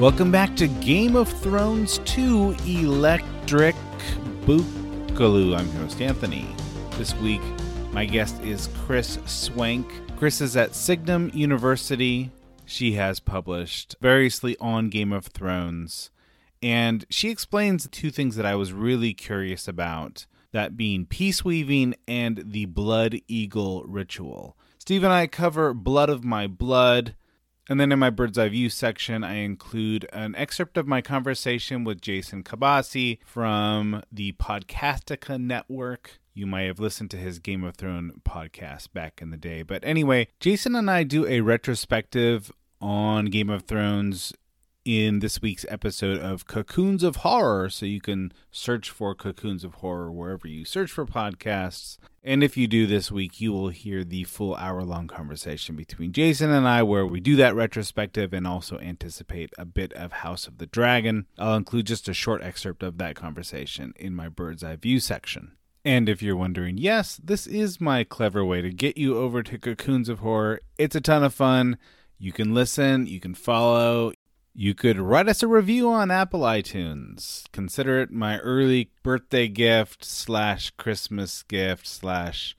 Welcome 0.00 0.32
back 0.32 0.56
to 0.56 0.66
Game 0.66 1.14
of 1.14 1.28
Thrones 1.28 1.98
2 2.06 2.56
Electric 2.66 3.76
Boogaloo. 4.46 5.54
I'm 5.54 5.66
your 5.72 5.82
host, 5.82 6.00
Anthony. 6.00 6.48
This 6.92 7.14
week, 7.16 7.42
my 7.92 8.06
guest 8.06 8.42
is 8.42 8.70
Kris 8.86 9.18
Swank. 9.26 9.86
Kris 10.16 10.40
is 10.40 10.56
at 10.56 10.74
Signum 10.74 11.30
University. 11.34 12.30
She 12.64 12.92
has 12.92 13.20
published 13.20 13.94
variously 14.00 14.56
on 14.58 14.88
Game 14.88 15.12
of 15.12 15.26
Thrones. 15.26 16.10
And 16.62 17.04
she 17.10 17.28
explains 17.28 17.86
two 17.86 18.10
things 18.10 18.36
that 18.36 18.46
I 18.46 18.54
was 18.54 18.72
really 18.72 19.12
curious 19.12 19.68
about 19.68 20.24
that 20.52 20.78
being 20.78 21.04
peace 21.04 21.44
weaving 21.44 21.94
and 22.08 22.42
the 22.46 22.64
Blood 22.64 23.20
Eagle 23.28 23.84
ritual. 23.84 24.56
Steve 24.78 25.04
and 25.04 25.12
I 25.12 25.26
cover 25.26 25.74
Blood 25.74 26.08
of 26.08 26.24
My 26.24 26.46
Blood. 26.46 27.16
And 27.68 27.78
then 27.78 27.92
in 27.92 27.98
my 27.98 28.10
bird's 28.10 28.38
eye 28.38 28.48
view 28.48 28.68
section, 28.68 29.22
I 29.22 29.34
include 29.34 30.06
an 30.12 30.34
excerpt 30.34 30.76
of 30.76 30.88
my 30.88 31.00
conversation 31.00 31.84
with 31.84 32.00
Jason 32.00 32.42
Kabasi 32.42 33.18
from 33.24 34.02
the 34.10 34.32
Podcastica 34.32 35.40
Network. 35.40 36.18
You 36.34 36.46
might 36.46 36.62
have 36.62 36.80
listened 36.80 37.10
to 37.12 37.16
his 37.16 37.38
Game 37.38 37.62
of 37.62 37.76
Thrones 37.76 38.14
podcast 38.28 38.92
back 38.92 39.20
in 39.22 39.30
the 39.30 39.36
day. 39.36 39.62
But 39.62 39.84
anyway, 39.84 40.28
Jason 40.40 40.74
and 40.74 40.90
I 40.90 41.02
do 41.04 41.26
a 41.26 41.42
retrospective 41.42 42.50
on 42.80 43.26
Game 43.26 43.50
of 43.50 43.62
Thrones 43.62 44.32
in 44.84 45.18
this 45.18 45.42
week's 45.42 45.66
episode 45.68 46.18
of 46.18 46.46
Cocoons 46.46 47.02
of 47.02 47.16
Horror. 47.16 47.68
So 47.68 47.86
you 47.86 48.00
can 48.00 48.32
search 48.50 48.90
for 48.90 49.14
Cocoons 49.14 49.64
of 49.64 49.74
Horror 49.74 50.10
wherever 50.10 50.48
you 50.48 50.64
search 50.64 50.90
for 50.90 51.06
podcasts. 51.06 51.98
And 52.22 52.42
if 52.42 52.56
you 52.56 52.66
do 52.66 52.86
this 52.86 53.10
week, 53.10 53.40
you 53.40 53.52
will 53.52 53.68
hear 53.68 54.04
the 54.04 54.24
full 54.24 54.54
hour 54.56 54.82
long 54.82 55.08
conversation 55.08 55.76
between 55.76 56.12
Jason 56.12 56.50
and 56.50 56.68
I, 56.68 56.82
where 56.82 57.06
we 57.06 57.20
do 57.20 57.36
that 57.36 57.54
retrospective 57.54 58.32
and 58.32 58.46
also 58.46 58.78
anticipate 58.78 59.52
a 59.56 59.64
bit 59.64 59.92
of 59.94 60.12
House 60.12 60.46
of 60.46 60.58
the 60.58 60.66
Dragon. 60.66 61.26
I'll 61.38 61.56
include 61.56 61.86
just 61.86 62.08
a 62.08 62.14
short 62.14 62.42
excerpt 62.42 62.82
of 62.82 62.98
that 62.98 63.16
conversation 63.16 63.94
in 63.96 64.14
my 64.14 64.28
bird's 64.28 64.62
eye 64.62 64.76
view 64.76 65.00
section. 65.00 65.52
And 65.82 66.10
if 66.10 66.22
you're 66.22 66.36
wondering, 66.36 66.76
yes, 66.76 67.18
this 67.22 67.46
is 67.46 67.80
my 67.80 68.04
clever 68.04 68.44
way 68.44 68.60
to 68.60 68.70
get 68.70 68.98
you 68.98 69.16
over 69.16 69.42
to 69.42 69.58
Cocoons 69.58 70.10
of 70.10 70.18
Horror. 70.18 70.60
It's 70.76 70.94
a 70.94 71.00
ton 71.00 71.24
of 71.24 71.32
fun. 71.32 71.78
You 72.18 72.32
can 72.32 72.52
listen, 72.52 73.06
you 73.06 73.18
can 73.18 73.32
follow, 73.32 74.12
you 74.54 74.74
could 74.74 74.98
write 74.98 75.28
us 75.28 75.42
a 75.42 75.48
review 75.48 75.90
on 75.90 76.10
Apple 76.10 76.40
iTunes. 76.40 77.44
Consider 77.52 78.00
it 78.00 78.10
my 78.10 78.38
early 78.38 78.90
birthday 79.02 79.48
gift 79.48 80.04
slash 80.04 80.70
Christmas 80.70 81.42
gift 81.44 81.86
slash 81.86 82.56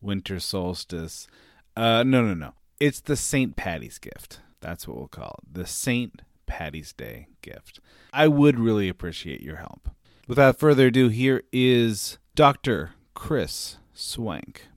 winter 0.00 0.40
solstice. 0.40 1.26
Uh, 1.76 2.02
no, 2.02 2.22
no, 2.22 2.34
no. 2.34 2.54
It's 2.80 3.00
the 3.00 3.16
St. 3.16 3.56
Patty's 3.56 3.98
gift. 3.98 4.40
That's 4.60 4.88
what 4.88 4.96
we'll 4.96 5.08
call 5.08 5.40
it. 5.42 5.54
The 5.54 5.66
St. 5.66 6.22
Patty's 6.46 6.92
Day 6.92 7.28
gift. 7.42 7.80
I 8.12 8.28
would 8.28 8.58
really 8.58 8.88
appreciate 8.88 9.42
your 9.42 9.56
help. 9.56 9.90
Without 10.26 10.58
further 10.58 10.86
ado, 10.86 11.08
here 11.08 11.42
is 11.52 12.18
Dr. 12.34 12.92
Kris 13.14 13.78
Swank. 13.92 14.68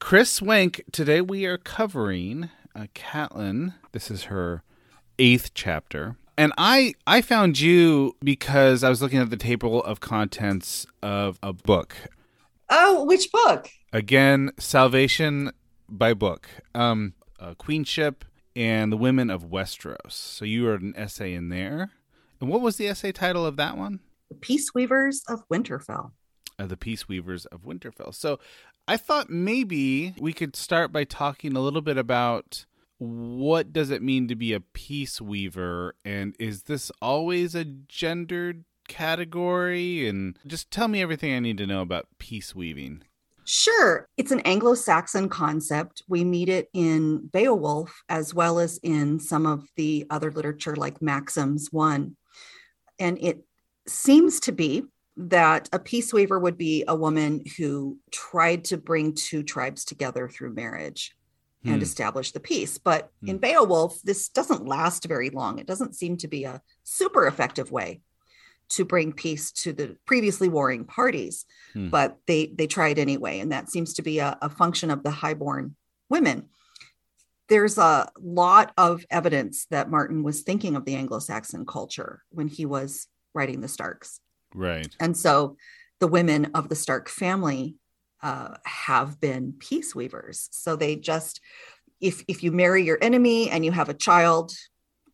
Kris 0.00 0.30
Swank, 0.30 0.82
today 0.92 1.20
we 1.20 1.46
are 1.46 1.58
covering 1.58 2.50
uh, 2.74 2.86
Catelyn. 2.94 3.74
This 3.92 4.10
is 4.10 4.24
her 4.24 4.62
eighth 5.18 5.52
chapter. 5.54 6.16
And 6.38 6.52
I 6.58 6.94
I 7.06 7.22
found 7.22 7.58
you 7.58 8.16
because 8.22 8.84
I 8.84 8.88
was 8.88 9.00
looking 9.00 9.18
at 9.18 9.30
the 9.30 9.36
table 9.36 9.82
of 9.82 10.00
contents 10.00 10.86
of 11.02 11.38
a 11.42 11.52
book. 11.52 11.96
Oh, 12.68 13.04
which 13.04 13.30
book? 13.32 13.68
Again, 13.92 14.50
Salvation 14.58 15.52
by 15.88 16.12
book. 16.14 16.48
Um, 16.74 17.14
uh, 17.38 17.54
Queenship 17.54 18.24
and 18.54 18.92
the 18.92 18.96
Women 18.96 19.30
of 19.30 19.44
Westeros. 19.44 20.12
So 20.12 20.44
you 20.44 20.66
wrote 20.68 20.82
an 20.82 20.94
essay 20.96 21.32
in 21.32 21.48
there. 21.48 21.90
And 22.40 22.50
what 22.50 22.60
was 22.60 22.76
the 22.76 22.88
essay 22.88 23.12
title 23.12 23.46
of 23.46 23.56
that 23.56 23.76
one? 23.76 24.00
The 24.28 24.36
Peace 24.36 24.74
Weavers 24.74 25.22
of 25.28 25.48
Winterfell. 25.48 26.12
Uh, 26.58 26.66
the 26.66 26.76
Peace 26.76 27.08
Weavers 27.08 27.46
of 27.46 27.62
Winterfell. 27.62 28.14
So 28.14 28.38
I 28.88 28.96
thought 28.96 29.30
maybe 29.30 30.14
we 30.18 30.32
could 30.32 30.56
start 30.56 30.92
by 30.92 31.04
talking 31.04 31.54
a 31.54 31.60
little 31.60 31.82
bit 31.82 31.98
about 31.98 32.66
what 32.98 33.72
does 33.72 33.90
it 33.90 34.02
mean 34.02 34.28
to 34.28 34.34
be 34.34 34.52
a 34.52 34.60
peace 34.60 35.20
weaver 35.20 35.94
and 36.04 36.34
is 36.38 36.62
this 36.62 36.90
always 37.02 37.54
a 37.54 37.64
gendered 37.64 38.64
category 38.88 40.08
and 40.08 40.38
just 40.46 40.70
tell 40.70 40.88
me 40.88 41.02
everything 41.02 41.34
I 41.34 41.40
need 41.40 41.58
to 41.58 41.66
know 41.66 41.82
about 41.82 42.06
peace 42.18 42.54
weaving. 42.54 43.02
Sure. 43.44 44.08
It's 44.16 44.32
an 44.32 44.40
Anglo 44.40 44.74
Saxon 44.74 45.28
concept. 45.28 46.02
We 46.08 46.24
meet 46.24 46.48
it 46.48 46.68
in 46.72 47.28
Beowulf 47.28 48.02
as 48.08 48.34
well 48.34 48.58
as 48.58 48.78
in 48.82 49.20
some 49.20 49.46
of 49.46 49.68
the 49.76 50.06
other 50.10 50.32
literature 50.32 50.74
like 50.74 51.00
Maxims 51.00 51.68
1. 51.70 52.16
And 52.98 53.18
it 53.20 53.44
seems 53.86 54.40
to 54.40 54.52
be 54.52 54.84
that 55.18 55.68
a 55.72 55.78
peace 55.78 56.12
weaver 56.12 56.38
would 56.38 56.58
be 56.58 56.84
a 56.88 56.96
woman 56.96 57.42
who 57.56 57.98
tried 58.10 58.64
to 58.64 58.76
bring 58.76 59.14
two 59.14 59.42
tribes 59.42 59.84
together 59.84 60.28
through 60.28 60.54
marriage 60.54 61.14
and 61.66 61.76
Hmm. 61.76 61.82
establish 61.82 62.32
the 62.32 62.40
peace. 62.40 62.78
But 62.78 63.10
Hmm. 63.20 63.30
in 63.30 63.38
Beowulf, 63.38 64.00
this 64.02 64.28
doesn't 64.28 64.66
last 64.66 65.04
very 65.06 65.30
long. 65.30 65.58
It 65.58 65.66
doesn't 65.66 65.94
seem 65.94 66.16
to 66.18 66.28
be 66.28 66.44
a 66.44 66.62
super 66.84 67.26
effective 67.26 67.70
way 67.70 68.00
to 68.70 68.84
bring 68.84 69.12
peace 69.12 69.52
to 69.52 69.72
the 69.72 69.96
previously 70.06 70.48
warring 70.48 70.84
parties. 70.84 71.44
Hmm. 71.72 71.88
But 71.90 72.18
they 72.26 72.46
they 72.46 72.66
tried 72.66 72.98
anyway, 72.98 73.40
and 73.40 73.52
that 73.52 73.70
seems 73.70 73.94
to 73.94 74.02
be 74.02 74.18
a, 74.18 74.38
a 74.42 74.48
function 74.50 74.90
of 74.90 75.02
the 75.02 75.10
highborn 75.10 75.76
women. 76.08 76.48
There's 77.48 77.78
a 77.78 78.10
lot 78.20 78.72
of 78.76 79.06
evidence 79.08 79.66
that 79.70 79.88
Martin 79.88 80.24
was 80.24 80.42
thinking 80.42 80.74
of 80.74 80.84
the 80.84 80.96
Anglo-Saxon 80.96 81.64
culture 81.64 82.22
when 82.30 82.48
he 82.48 82.66
was 82.66 83.06
writing 83.34 83.60
the 83.60 83.68
Starks. 83.68 84.20
Right. 84.52 84.92
And 84.98 85.16
so 85.16 85.56
the 86.00 86.08
women 86.08 86.46
of 86.54 86.68
the 86.68 86.74
Stark 86.74 87.08
family 87.08 87.76
uh, 88.22 88.56
have 88.64 89.20
been 89.20 89.54
peace 89.58 89.94
weavers. 89.94 90.48
So 90.52 90.76
they 90.76 90.96
just, 90.96 91.40
if 92.00 92.24
if 92.28 92.42
you 92.42 92.52
marry 92.52 92.84
your 92.84 92.98
enemy 93.00 93.50
and 93.50 93.64
you 93.64 93.72
have 93.72 93.88
a 93.88 93.94
child 93.94 94.52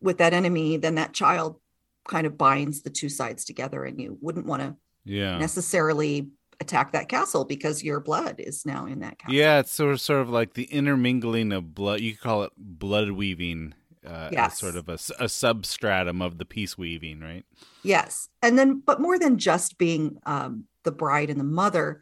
with 0.01 0.17
that 0.17 0.33
enemy, 0.33 0.77
then 0.77 0.95
that 0.95 1.13
child 1.13 1.59
kind 2.07 2.27
of 2.27 2.37
binds 2.37 2.81
the 2.81 2.89
two 2.89 3.09
sides 3.09 3.45
together, 3.45 3.83
and 3.85 3.99
you 4.01 4.17
wouldn't 4.21 4.45
want 4.45 4.61
to 4.61 4.75
Yeah. 5.05 5.37
necessarily 5.37 6.29
attack 6.59 6.91
that 6.91 7.09
castle 7.09 7.45
because 7.45 7.83
your 7.83 7.99
blood 7.99 8.35
is 8.39 8.65
now 8.65 8.85
in 8.85 8.99
that 8.99 9.17
castle. 9.17 9.35
Yeah, 9.35 9.59
it's 9.59 9.71
sort 9.71 9.93
of 9.93 10.01
sort 10.01 10.21
of 10.21 10.29
like 10.29 10.53
the 10.53 10.65
intermingling 10.65 11.51
of 11.51 11.73
blood. 11.73 12.01
You 12.01 12.11
could 12.13 12.21
call 12.21 12.43
it 12.43 12.51
blood 12.57 13.11
weaving, 13.11 13.73
uh, 14.05 14.27
as 14.27 14.31
Yes. 14.31 14.59
sort 14.59 14.75
of 14.75 14.89
a 14.89 15.29
substratum 15.29 16.21
of 16.21 16.37
the 16.37 16.45
peace 16.45 16.77
weaving, 16.77 17.21
right? 17.21 17.45
Yes. 17.83 18.29
And 18.41 18.57
then, 18.57 18.81
but 18.85 18.99
more 19.01 19.17
than 19.17 19.37
just 19.37 19.77
being 19.77 20.17
um, 20.25 20.65
the 20.83 20.91
bride 20.91 21.29
and 21.29 21.39
the 21.39 21.45
mother, 21.45 22.01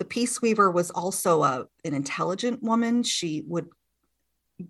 the 0.00 0.04
peace 0.06 0.40
weaver 0.40 0.70
was 0.70 0.90
also 0.90 1.42
a, 1.44 1.66
an 1.84 1.92
intelligent 1.94 2.62
woman. 2.62 3.02
She 3.02 3.44
would 3.46 3.68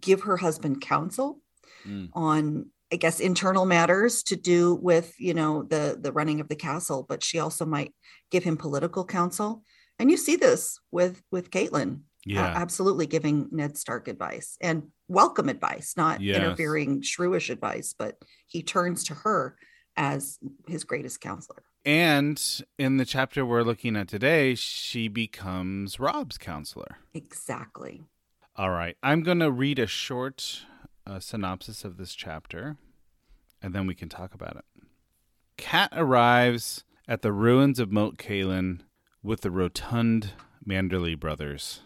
give 0.00 0.23
her 0.23 0.37
husband 0.37 0.82
counsel 0.82 1.41
Mm. 1.87 2.11
on, 2.12 2.67
I 2.93 2.97
guess, 2.97 3.21
internal 3.21 3.65
matters 3.65 4.23
to 4.25 4.37
do 4.37 4.75
with, 4.75 5.15
you 5.19 5.32
know, 5.32 5.62
the 5.62 5.97
the 5.99 6.12
running 6.12 6.41
of 6.41 6.49
the 6.49 6.56
castle, 6.56 7.06
but 7.09 7.23
she 7.25 7.38
also 7.38 7.65
might 7.65 7.94
give 8.31 8.44
him 8.44 8.59
political 8.59 9.03
counsel. 9.03 9.62
And 9.99 10.11
you 10.11 10.19
see 10.19 10.37
this 10.37 10.79
with 10.91 11.23
with 11.31 11.50
Catelyn. 11.50 11.91
a- 11.94 12.00
Yeah. 12.26 12.53
absolutely 12.55 13.06
giving 13.06 13.49
Ned 13.50 13.79
Stark 13.79 14.09
advice 14.09 14.59
and 14.61 14.88
welcome 15.09 15.49
advice, 15.49 15.94
not 15.97 16.21
Yes. 16.21 16.37
interfering 16.37 17.00
shrewish 17.00 17.49
advice, 17.49 17.94
but 17.99 18.19
he 18.47 18.62
turns 18.62 19.05
to 19.05 19.15
her 19.15 19.56
as 19.97 20.38
his 20.67 20.85
greatest 20.85 21.23
counselor. 21.23 21.62
And 21.85 22.43
in 22.79 22.99
the 22.99 23.05
chapter 23.06 23.44
we're 23.44 23.62
looking 23.62 23.97
at 23.97 24.09
today, 24.09 24.55
she 24.55 25.09
becomes 25.09 25.99
Robb's 25.99 26.37
counselor. 26.38 26.99
Exactly. 27.15 28.05
All 28.56 28.71
right. 28.71 28.97
I'm 29.03 29.23
going 29.23 29.38
to 29.38 29.50
read 29.50 29.79
a 29.79 29.87
short 29.87 30.62
uh, 31.06 31.21
synopsis 31.21 31.85
of 31.85 31.97
this 31.97 32.15
chapter, 32.15 32.77
and 33.62 33.73
then 33.75 33.87
we 33.87 33.94
can 33.94 34.09
talk 34.11 34.35
about 34.35 34.56
it. 34.56 34.65
Cat 35.56 35.91
arrives 35.97 36.85
at 37.09 37.23
the 37.23 37.32
ruins 37.32 37.79
of 37.79 37.91
Moat 37.91 38.19
Cailin 38.19 38.81
with 39.23 39.41
the 39.41 39.50
rotund 39.50 40.33
Manderley 40.67 41.19
brothers. 41.19 41.81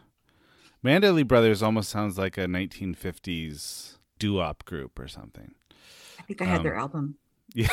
Manderley 0.84 1.26
brothers 1.26 1.62
almost 1.62 1.88
sounds 1.88 2.18
like 2.18 2.36
a 2.36 2.46
1950s 2.46 3.98
doo-wop 4.18 4.64
group 4.64 4.98
or 4.98 5.06
something. 5.08 5.54
I 6.18 6.22
think 6.24 6.42
I 6.42 6.46
had 6.46 6.58
Um, 6.58 6.62
their 6.64 6.74
album. 6.76 7.16
Yeah. 7.54 7.68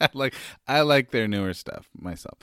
Like 0.12 0.34
I 0.66 0.82
like 0.82 1.10
their 1.10 1.26
newer 1.26 1.54
stuff 1.54 1.88
myself. 1.96 2.38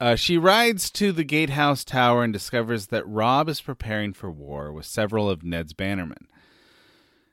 Uh, 0.00 0.16
she 0.16 0.38
rides 0.38 0.90
to 0.90 1.12
the 1.12 1.24
gatehouse 1.24 1.84
tower 1.84 2.24
and 2.24 2.32
discovers 2.32 2.86
that 2.86 3.06
Robb 3.06 3.48
is 3.48 3.60
preparing 3.60 4.12
for 4.12 4.30
war 4.30 4.72
with 4.72 4.86
several 4.86 5.28
of 5.28 5.42
Ned's 5.42 5.74
bannermen. 5.74 6.26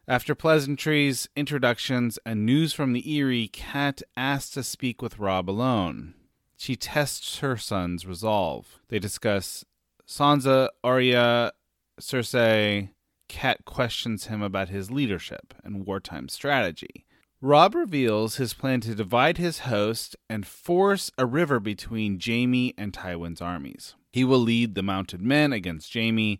After 0.07 0.35
pleasantries, 0.35 1.27
introductions, 1.35 2.17
and 2.25 2.45
news 2.45 2.73
from 2.73 2.93
the 2.93 3.03
Eyrie, 3.05 3.47
Cat 3.47 4.01
asks 4.15 4.51
to 4.51 4.63
speak 4.63 5.01
with 5.01 5.19
Robb 5.19 5.49
alone. 5.49 6.13
She 6.57 6.75
tests 6.75 7.39
her 7.39 7.57
son's 7.57 8.05
resolve. 8.05 8.79
They 8.89 8.99
discuss 8.99 9.63
Sansa, 10.07 10.69
Arya, 10.83 11.51
Cersei. 11.99 12.91
Cat 13.27 13.65
questions 13.65 14.27
him 14.27 14.41
about 14.41 14.69
his 14.69 14.89
leadership 14.89 15.53
and 15.63 15.85
wartime 15.85 16.29
strategy. 16.29 17.05
Robb 17.39 17.75
reveals 17.75 18.37
his 18.37 18.55
plan 18.55 18.81
to 18.81 18.95
divide 18.95 19.37
his 19.37 19.59
host 19.59 20.15
and 20.27 20.45
force 20.45 21.11
a 21.19 21.25
river 21.27 21.59
between 21.59 22.19
Jaime 22.19 22.73
and 22.79 22.91
Tywin's 22.91 23.41
armies. 23.41 23.93
He 24.11 24.23
will 24.23 24.39
lead 24.39 24.73
the 24.73 24.81
mounted 24.81 25.21
men 25.21 25.53
against 25.53 25.93
Jaime. 25.93 26.39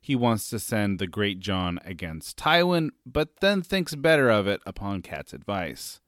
He 0.00 0.16
wants 0.16 0.50
to 0.50 0.58
send 0.58 0.98
the 0.98 1.06
Greatjon 1.06 1.78
against 1.86 2.36
Tywin, 2.36 2.90
but 3.06 3.40
then 3.40 3.62
thinks 3.62 3.94
better 3.94 4.30
of 4.30 4.48
it 4.48 4.60
upon 4.66 5.02
Cat's 5.02 5.32
advice. 5.32 6.00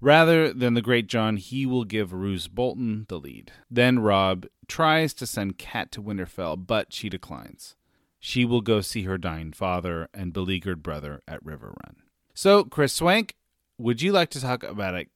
Rather 0.00 0.52
than 0.52 0.74
the 0.74 0.82
Greatjon, 0.82 1.38
he 1.38 1.66
will 1.66 1.84
give 1.84 2.12
Roose 2.12 2.46
Bolton 2.46 3.06
the 3.08 3.18
lead. 3.18 3.50
Then 3.68 3.98
Robb 3.98 4.46
tries 4.68 5.12
to 5.14 5.26
send 5.26 5.58
Cat 5.58 5.90
to 5.92 6.02
Winterfell, 6.02 6.64
but 6.64 6.92
she 6.92 7.08
declines. 7.08 7.74
She 8.20 8.44
will 8.44 8.60
go 8.60 8.82
see 8.82 9.02
her 9.02 9.18
dying 9.18 9.52
father 9.52 10.08
and 10.14 10.32
beleaguered 10.32 10.80
brother 10.80 11.22
at 11.26 11.44
River 11.44 11.74
Run. 11.84 11.96
So, 12.34 12.64
Kris 12.64 12.92
Swank, 12.92 13.34
would 13.80 14.02
you 14.02 14.12
like 14.12 14.30
to 14.30 14.40
talk 14.40 14.62
about 14.62 14.94
a 14.94 15.06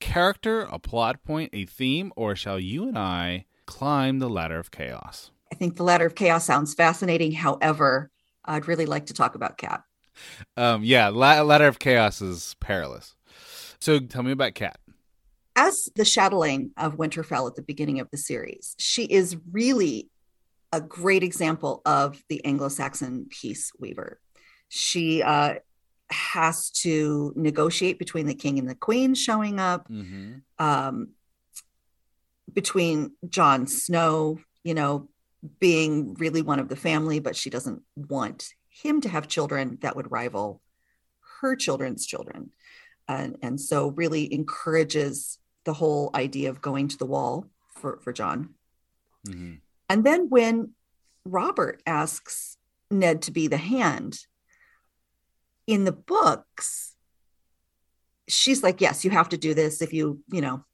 character, 0.00 0.62
a 0.62 0.78
plot 0.78 1.22
point, 1.22 1.50
a 1.52 1.66
theme, 1.66 2.12
or 2.16 2.34
shall 2.34 2.58
you 2.58 2.88
and 2.88 2.98
I 2.98 3.44
climb 3.66 4.18
the 4.18 4.30
ladder 4.30 4.58
of 4.58 4.70
chaos? 4.70 5.30
I 5.52 5.56
think 5.56 5.76
the 5.76 5.84
ladder 5.84 6.06
of 6.06 6.14
chaos 6.14 6.44
sounds 6.44 6.74
fascinating. 6.74 7.32
However, 7.32 8.10
I'd 8.44 8.66
really 8.66 8.86
like 8.86 9.06
to 9.06 9.14
talk 9.14 9.34
about 9.34 9.58
Cat. 9.58 9.82
Um, 10.56 10.84
yeah, 10.84 11.08
la- 11.08 11.42
ladder 11.42 11.68
of 11.68 11.78
chaos 11.78 12.22
is 12.22 12.56
perilous. 12.60 13.14
So, 13.78 14.00
tell 14.00 14.22
me 14.22 14.32
about 14.32 14.54
Cat. 14.54 14.78
As 15.56 15.88
the 15.94 16.04
chatelaine 16.04 16.72
of 16.76 16.96
Winterfell 16.96 17.46
at 17.48 17.56
the 17.56 17.62
beginning 17.62 18.00
of 18.00 18.10
the 18.10 18.16
series, 18.16 18.74
she 18.78 19.04
is 19.04 19.36
really 19.52 20.08
a 20.72 20.80
great 20.80 21.22
example 21.22 21.82
of 21.84 22.22
the 22.28 22.44
Anglo-Saxon 22.44 23.26
peace 23.30 23.70
weaver. 23.78 24.18
She 24.68 25.22
uh, 25.22 25.54
has 26.14 26.70
to 26.70 27.32
negotiate 27.36 27.98
between 27.98 28.26
the 28.26 28.34
king 28.34 28.58
and 28.58 28.68
the 28.68 28.74
queen 28.74 29.14
showing 29.14 29.58
up, 29.60 29.88
Mm-hmm. 29.88 30.64
um, 30.64 31.08
between 32.52 33.12
Jon 33.28 33.66
Snow, 33.66 34.38
you 34.62 34.74
know, 34.74 35.08
being 35.58 36.14
really 36.14 36.42
one 36.42 36.60
of 36.60 36.68
the 36.68 36.76
family, 36.76 37.18
but 37.18 37.36
she 37.36 37.50
doesn't 37.50 37.82
want 37.96 38.50
him 38.68 39.00
to 39.00 39.08
have 39.08 39.28
children 39.28 39.78
that 39.82 39.96
would 39.96 40.10
rival 40.10 40.60
her 41.40 41.56
children's 41.56 42.06
children. 42.06 42.50
And, 43.08 43.36
and 43.42 43.60
so 43.60 43.88
really 43.88 44.32
encourages 44.32 45.38
the 45.64 45.74
whole 45.74 46.10
idea 46.14 46.50
of 46.50 46.62
going 46.62 46.88
to 46.88 46.98
the 46.98 47.06
wall 47.06 47.48
for, 47.74 47.98
for 48.02 48.12
Jon. 48.12 48.54
Mm-hmm. 49.26 49.54
And 49.88 50.04
then 50.04 50.28
when 50.28 50.70
Robert 51.24 51.82
asks 51.86 52.56
Ned 52.90 53.22
to 53.22 53.32
be 53.32 53.48
the 53.48 53.56
hand 53.56 54.18
in 55.66 55.84
the 55.84 55.92
books, 55.92 56.94
she's 58.28 58.62
like, 58.62 58.80
Yes, 58.80 59.04
you 59.04 59.10
have 59.10 59.28
to 59.30 59.36
do 59.38 59.54
this. 59.54 59.82
If 59.82 59.92
you, 59.92 60.20
you 60.30 60.40
know, 60.40 60.64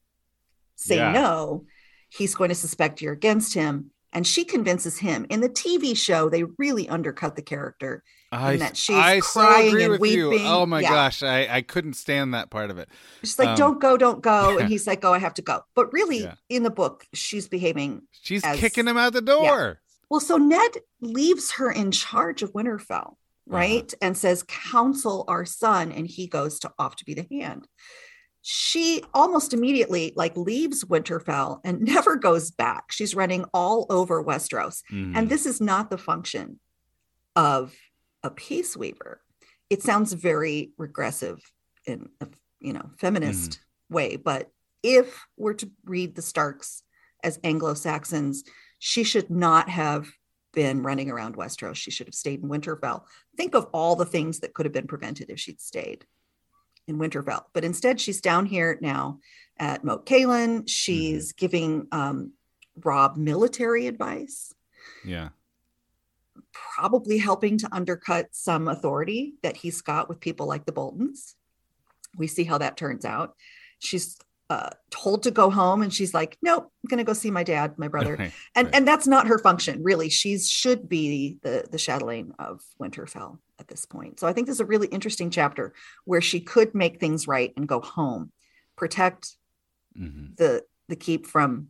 say 0.76 0.96
Yeah. 0.96 1.12
no, 1.12 1.64
he's 2.08 2.34
going 2.34 2.48
to 2.48 2.54
suspect 2.54 3.00
you're 3.00 3.12
against 3.12 3.54
him. 3.54 3.90
And 4.12 4.26
she 4.26 4.44
convinces 4.44 4.98
him. 4.98 5.24
In 5.30 5.40
the 5.40 5.48
TV 5.48 5.96
show, 5.96 6.28
they 6.28 6.42
really 6.58 6.88
undercut 6.88 7.36
the 7.36 7.42
character. 7.42 8.02
I, 8.32 8.56
that 8.56 8.76
she's 8.76 8.96
I 8.96 9.20
so 9.20 9.40
crying 9.40 9.68
agree 9.68 9.84
and 9.84 9.90
with 10.00 10.10
you. 10.10 10.30
weeping. 10.30 10.46
Oh 10.48 10.66
my 10.66 10.80
Yeah. 10.80 10.88
gosh, 10.90 11.22
I, 11.22 11.46
I 11.48 11.62
couldn't 11.62 11.92
stand 11.92 12.34
that 12.34 12.50
part 12.50 12.70
of 12.72 12.78
it. 12.78 12.88
She's 13.22 13.38
like, 13.38 13.50
Um, 13.50 13.56
Don't 13.56 13.80
go, 13.80 13.96
don't 13.96 14.20
go. 14.20 14.58
And 14.60 14.68
he's 14.68 14.86
like, 14.88 15.04
Oh, 15.04 15.12
I 15.12 15.18
have 15.20 15.34
to 15.34 15.42
go. 15.42 15.62
But 15.76 15.92
really, 15.92 16.22
Yeah. 16.22 16.34
in 16.48 16.64
the 16.64 16.70
book, 16.70 17.06
she's 17.14 17.46
behaving 17.48 18.02
She's 18.10 18.44
As- 18.44 18.58
kicking 18.58 18.88
him 18.88 18.96
out 18.96 19.12
the 19.12 19.22
door. 19.22 19.80
Well, 20.08 20.18
so 20.20 20.36
Ned 20.38 20.72
leaves 21.00 21.52
her 21.52 21.70
in 21.70 21.92
charge 21.92 22.42
of 22.42 22.52
Winterfell, 22.52 23.14
right? 23.50 23.92
And 24.00 24.16
says, 24.16 24.42
"Counsel 24.44 25.24
our 25.28 25.44
son," 25.44 25.92
and 25.92 26.06
he 26.06 26.26
goes 26.26 26.58
to 26.60 26.72
off 26.78 26.96
to 26.96 27.04
be 27.04 27.14
the 27.14 27.26
hand. 27.30 27.66
She 28.42 29.02
almost 29.12 29.52
immediately 29.52 30.12
like 30.16 30.34
leaves 30.36 30.84
Winterfell 30.84 31.60
and 31.64 31.80
never 31.94 32.16
goes 32.16 32.50
back. 32.50 32.90
She's 32.90 33.14
running 33.14 33.44
all 33.52 33.86
over 33.90 34.22
Westeros, 34.24 34.82
Mhm. 34.90 35.16
and 35.16 35.28
this 35.28 35.44
is 35.46 35.60
not 35.60 35.90
the 35.90 35.98
function 35.98 36.58
of 37.36 37.74
a 38.22 38.30
peace 38.30 38.76
weaver. 38.76 39.22
It 39.68 39.82
sounds 39.82 40.12
very 40.14 40.72
regressive 40.78 41.40
in 41.86 42.08
a 42.20 42.28
you 42.60 42.72
know 42.72 42.90
feminist 42.98 43.60
way, 43.90 44.16
but 44.16 44.50
if 44.82 45.24
we're 45.36 45.54
to 45.54 45.70
read 45.84 46.14
the 46.14 46.22
Starks 46.22 46.82
as 47.22 47.38
Anglo-Saxons, 47.44 48.44
she 48.78 49.04
should 49.04 49.28
not 49.30 49.68
have 49.68 50.10
been 50.52 50.82
running 50.82 51.10
around 51.10 51.36
Westeros. 51.36 51.76
She 51.76 51.90
should 51.90 52.06
have 52.06 52.14
stayed 52.14 52.42
in 52.42 52.48
Winterfell. 52.48 53.02
Think 53.36 53.54
of 53.54 53.66
all 53.72 53.96
the 53.96 54.04
things 54.04 54.40
that 54.40 54.54
could 54.54 54.66
have 54.66 54.72
been 54.72 54.86
prevented 54.86 55.30
if 55.30 55.38
she'd 55.38 55.60
stayed 55.60 56.04
in 56.86 56.98
Winterfell. 56.98 57.44
But 57.52 57.64
instead, 57.64 58.00
she's 58.00 58.20
down 58.20 58.46
here 58.46 58.78
now 58.80 59.20
at 59.58 59.84
Moat 59.84 60.06
Cailin. 60.06 60.68
She's 60.68 61.32
giving 61.32 61.86
um, 61.92 62.32
Robb 62.84 63.16
military 63.16 63.86
advice, 63.86 64.54
yeah. 65.04 65.28
probably 66.52 67.18
helping 67.18 67.58
to 67.58 67.68
undercut 67.72 68.28
some 68.32 68.68
authority 68.68 69.34
that 69.42 69.56
he's 69.56 69.80
got 69.82 70.08
with 70.08 70.20
people 70.20 70.46
like 70.46 70.66
the 70.66 70.72
Boltons. 70.72 71.36
We 72.16 72.26
see 72.26 72.44
how 72.44 72.58
that 72.58 72.76
turns 72.76 73.04
out. 73.04 73.34
She's 73.78 74.18
uh, 74.50 74.68
told 74.90 75.22
to 75.22 75.30
go 75.30 75.48
home, 75.48 75.80
and 75.80 75.94
she's 75.94 76.12
like, 76.12 76.36
"Nope, 76.42 76.64
I'm 76.84 76.88
going 76.88 76.98
to 76.98 77.04
go 77.04 77.12
see 77.14 77.30
my 77.30 77.44
dad, 77.44 77.78
my 77.78 77.88
brother." 77.88 78.16
Right, 78.16 78.32
and 78.54 78.66
right. 78.66 78.74
and 78.74 78.86
that's 78.86 79.06
not 79.06 79.28
her 79.28 79.38
function 79.38 79.82
really 79.82 80.10
she's 80.10 80.50
should 80.50 80.88
be 80.88 81.38
the 81.42 81.64
the 81.70 81.78
chatelaine 81.78 82.34
of 82.38 82.60
winterfell 82.82 83.38
at 83.60 83.68
this 83.68 83.86
point 83.86 84.18
so 84.18 84.26
i 84.26 84.32
think 84.32 84.46
this 84.46 84.56
is 84.56 84.60
a 84.60 84.64
really 84.64 84.88
interesting 84.88 85.30
chapter 85.30 85.72
where 86.04 86.20
she 86.20 86.40
could 86.40 86.74
make 86.74 86.98
things 86.98 87.28
right 87.28 87.52
and 87.56 87.68
go 87.68 87.80
home 87.80 88.32
protect 88.76 89.36
Mhm. 89.98 90.36
the 90.36 90.64
the 90.88 90.96
keep 90.96 91.26
from 91.26 91.68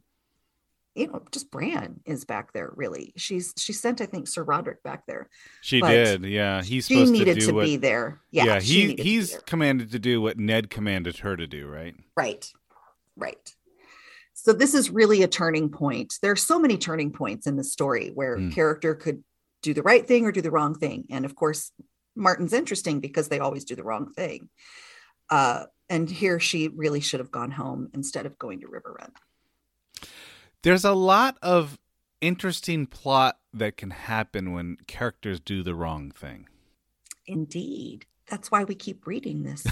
you 0.95 1.07
know 1.09 1.23
just 1.33 1.51
bran 1.51 2.01
is 2.05 2.25
back 2.25 2.53
there 2.53 2.71
really 2.77 3.13
she's 3.17 3.53
she 3.57 3.73
sent 3.73 4.01
i 4.01 4.07
think 4.07 4.27
sir 4.29 4.45
rodrik 4.45 4.83
back 4.83 5.05
there 5.07 5.29
She 5.63 5.81
but 5.81 5.91
did. 5.91 6.25
Yeah, 6.25 6.63
he's 6.63 6.87
she 6.87 7.05
needed 7.05 7.35
to 7.35 7.41
do 7.41 7.47
to 7.49 7.55
what. 7.55 7.65
be 7.67 7.77
there 7.77 8.21
yeah, 8.31 8.59
she 8.59 8.73
he 8.75 8.81
needed 8.83 8.97
to 8.99 9.03
be 9.05 9.09
he's 9.11 9.39
commanded 9.47 9.91
to 9.93 9.99
do 9.99 10.21
what 10.21 10.39
Ned 10.39 10.71
commanded 10.71 11.19
her 11.19 11.37
to 11.37 11.47
do. 11.47 11.67
Right. 11.69 11.95
Right. 12.17 12.51
Right. 13.21 13.55
So 14.35 14.53
this 14.53 14.75
is 14.75 14.91
really 14.91 15.23
a 15.23 15.29
turning 15.29 15.69
point. 15.69 16.15
There 16.23 16.33
are 16.33 16.37
so 16.37 16.59
many 16.59 16.79
turning 16.79 17.12
points 17.12 17.47
in 17.47 17.57
the 17.57 17.65
story 17.65 18.11
where 18.15 18.39
Mm. 18.39 18.53
character 18.53 18.95
could 18.95 19.23
do 19.62 19.75
the 19.75 19.83
right 19.83 20.07
thing 20.07 20.25
or 20.25 20.33
do 20.33 20.41
the 20.41 20.50
wrong 20.50 20.75
thing. 20.75 21.05
And 21.11 21.27
of 21.27 21.35
course, 21.37 21.73
Martin's 22.17 22.55
interesting 22.55 23.00
because 23.00 23.29
they 23.29 23.39
always 23.39 23.65
do 23.65 23.77
the 23.77 23.85
wrong 23.85 24.12
thing. 24.15 24.49
Uh, 25.29 25.67
and 25.91 26.09
here 26.09 26.41
she 26.41 26.69
really 26.69 27.00
should 27.00 27.21
have 27.21 27.31
gone 27.31 27.50
home 27.50 27.91
instead 27.93 28.25
of 28.25 28.39
going 28.39 28.61
to 28.61 28.69
Riverrun. 28.69 29.11
There's 30.62 30.85
a 30.85 30.93
lot 30.93 31.37
of 31.43 31.79
interesting 32.21 32.87
plot 32.87 33.39
that 33.53 33.77
can 33.77 33.91
happen 33.91 34.53
when 34.53 34.77
characters 34.87 35.41
do 35.41 35.62
the 35.62 35.75
wrong 35.75 36.11
thing. 36.11 36.49
Indeed. 37.27 38.07
That's 38.31 38.51
why 38.51 38.65
we 38.65 38.75
keep 38.77 39.07
reading 39.07 39.43
this. 39.43 39.67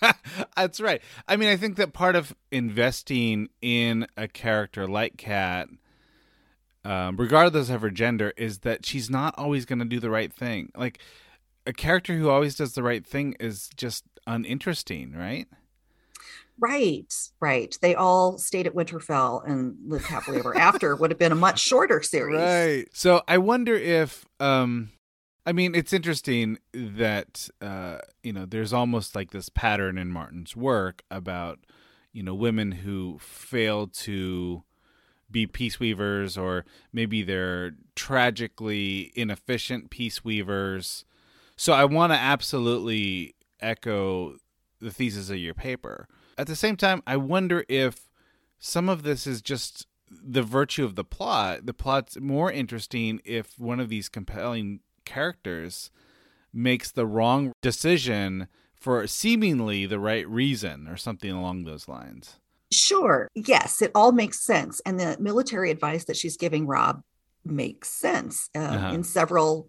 That's 0.56 0.80
right. 0.80 1.02
I 1.28 1.36
mean, 1.36 1.50
I 1.50 1.56
think 1.56 1.76
that 1.76 1.92
part 1.92 2.16
of 2.16 2.34
investing 2.50 3.50
in 3.60 4.06
a 4.16 4.26
character 4.26 4.88
like 4.88 5.18
Cat, 5.18 5.68
um, 6.84 7.16
regardless 7.16 7.68
of 7.68 7.82
her 7.82 7.90
gender, 7.90 8.32
is 8.36 8.60
that 8.60 8.86
she's 8.86 9.10
not 9.10 9.34
always 9.36 9.66
going 9.66 9.80
to 9.80 9.84
do 9.84 10.00
the 10.00 10.10
right 10.10 10.32
thing. 10.32 10.72
Like 10.74 10.98
a 11.66 11.72
character 11.72 12.14
who 12.14 12.30
always 12.30 12.54
does 12.54 12.72
the 12.72 12.82
right 12.82 13.06
thing 13.06 13.36
is 13.38 13.68
just 13.76 14.04
uninteresting, 14.26 15.12
right? 15.12 15.46
Right, 16.58 17.12
right. 17.40 17.76
They 17.82 17.94
all 17.94 18.38
stayed 18.38 18.66
at 18.66 18.74
Winterfell 18.74 19.46
and 19.46 19.76
lived 19.86 20.06
happily 20.06 20.38
ever 20.38 20.56
after. 20.56 20.94
Would 20.94 21.10
have 21.10 21.18
been 21.18 21.32
a 21.32 21.36
much 21.36 21.60
shorter 21.60 22.00
series. 22.00 22.40
Right. 22.40 22.86
So 22.92 23.22
I 23.26 23.38
wonder 23.38 23.74
if 23.74 24.24
um 24.40 24.90
I 25.46 25.52
mean 25.52 25.74
it's 25.74 25.92
interesting 25.92 26.58
that 26.72 27.48
uh 27.60 27.98
you 28.22 28.32
know 28.32 28.46
there's 28.46 28.72
almost 28.72 29.14
like 29.14 29.30
this 29.30 29.48
pattern 29.48 29.98
in 29.98 30.10
Martin's 30.10 30.56
work 30.56 31.02
about 31.10 31.58
you 32.12 32.22
know 32.22 32.34
women 32.34 32.72
who 32.72 33.18
fail 33.20 33.86
to 33.88 34.62
be 35.30 35.46
peace 35.46 35.80
weavers 35.80 36.38
or 36.38 36.64
maybe 36.92 37.22
they're 37.22 37.72
tragically 37.96 39.12
inefficient 39.14 39.90
peace 39.90 40.24
weavers. 40.24 41.04
So 41.56 41.72
I 41.72 41.84
want 41.84 42.12
to 42.12 42.18
absolutely 42.18 43.34
echo 43.60 44.36
the 44.80 44.90
thesis 44.90 45.30
of 45.30 45.36
your 45.36 45.54
paper. 45.54 46.08
At 46.36 46.46
the 46.46 46.56
same 46.56 46.76
time, 46.76 47.02
I 47.06 47.16
wonder 47.16 47.64
if 47.68 48.08
some 48.58 48.88
of 48.88 49.02
this 49.02 49.26
is 49.26 49.42
just 49.42 49.86
the 50.08 50.42
virtue 50.42 50.84
of 50.84 50.94
the 50.94 51.04
plot. 51.04 51.66
The 51.66 51.74
plot's 51.74 52.18
more 52.20 52.50
interesting 52.50 53.20
if 53.24 53.58
one 53.58 53.80
of 53.80 53.88
these 53.88 54.08
compelling 54.08 54.80
characters 55.04 55.90
makes 56.52 56.90
the 56.90 57.06
wrong 57.06 57.52
decision 57.62 58.48
for 58.74 59.06
seemingly 59.06 59.86
the 59.86 59.98
right 59.98 60.28
reason 60.28 60.86
or 60.86 60.96
something 60.96 61.30
along 61.30 61.64
those 61.64 61.88
lines. 61.88 62.36
Sure. 62.70 63.28
Yes, 63.34 63.80
it 63.82 63.90
all 63.94 64.12
makes 64.12 64.40
sense. 64.40 64.80
And 64.84 64.98
the 64.98 65.16
military 65.18 65.70
advice 65.70 66.04
that 66.04 66.16
she's 66.16 66.36
giving 66.36 66.66
Robb 66.66 67.02
makes 67.44 67.88
sense 67.88 68.50
uh, 68.54 68.58
uh-huh. 68.58 68.92
in 68.94 69.04
several 69.04 69.68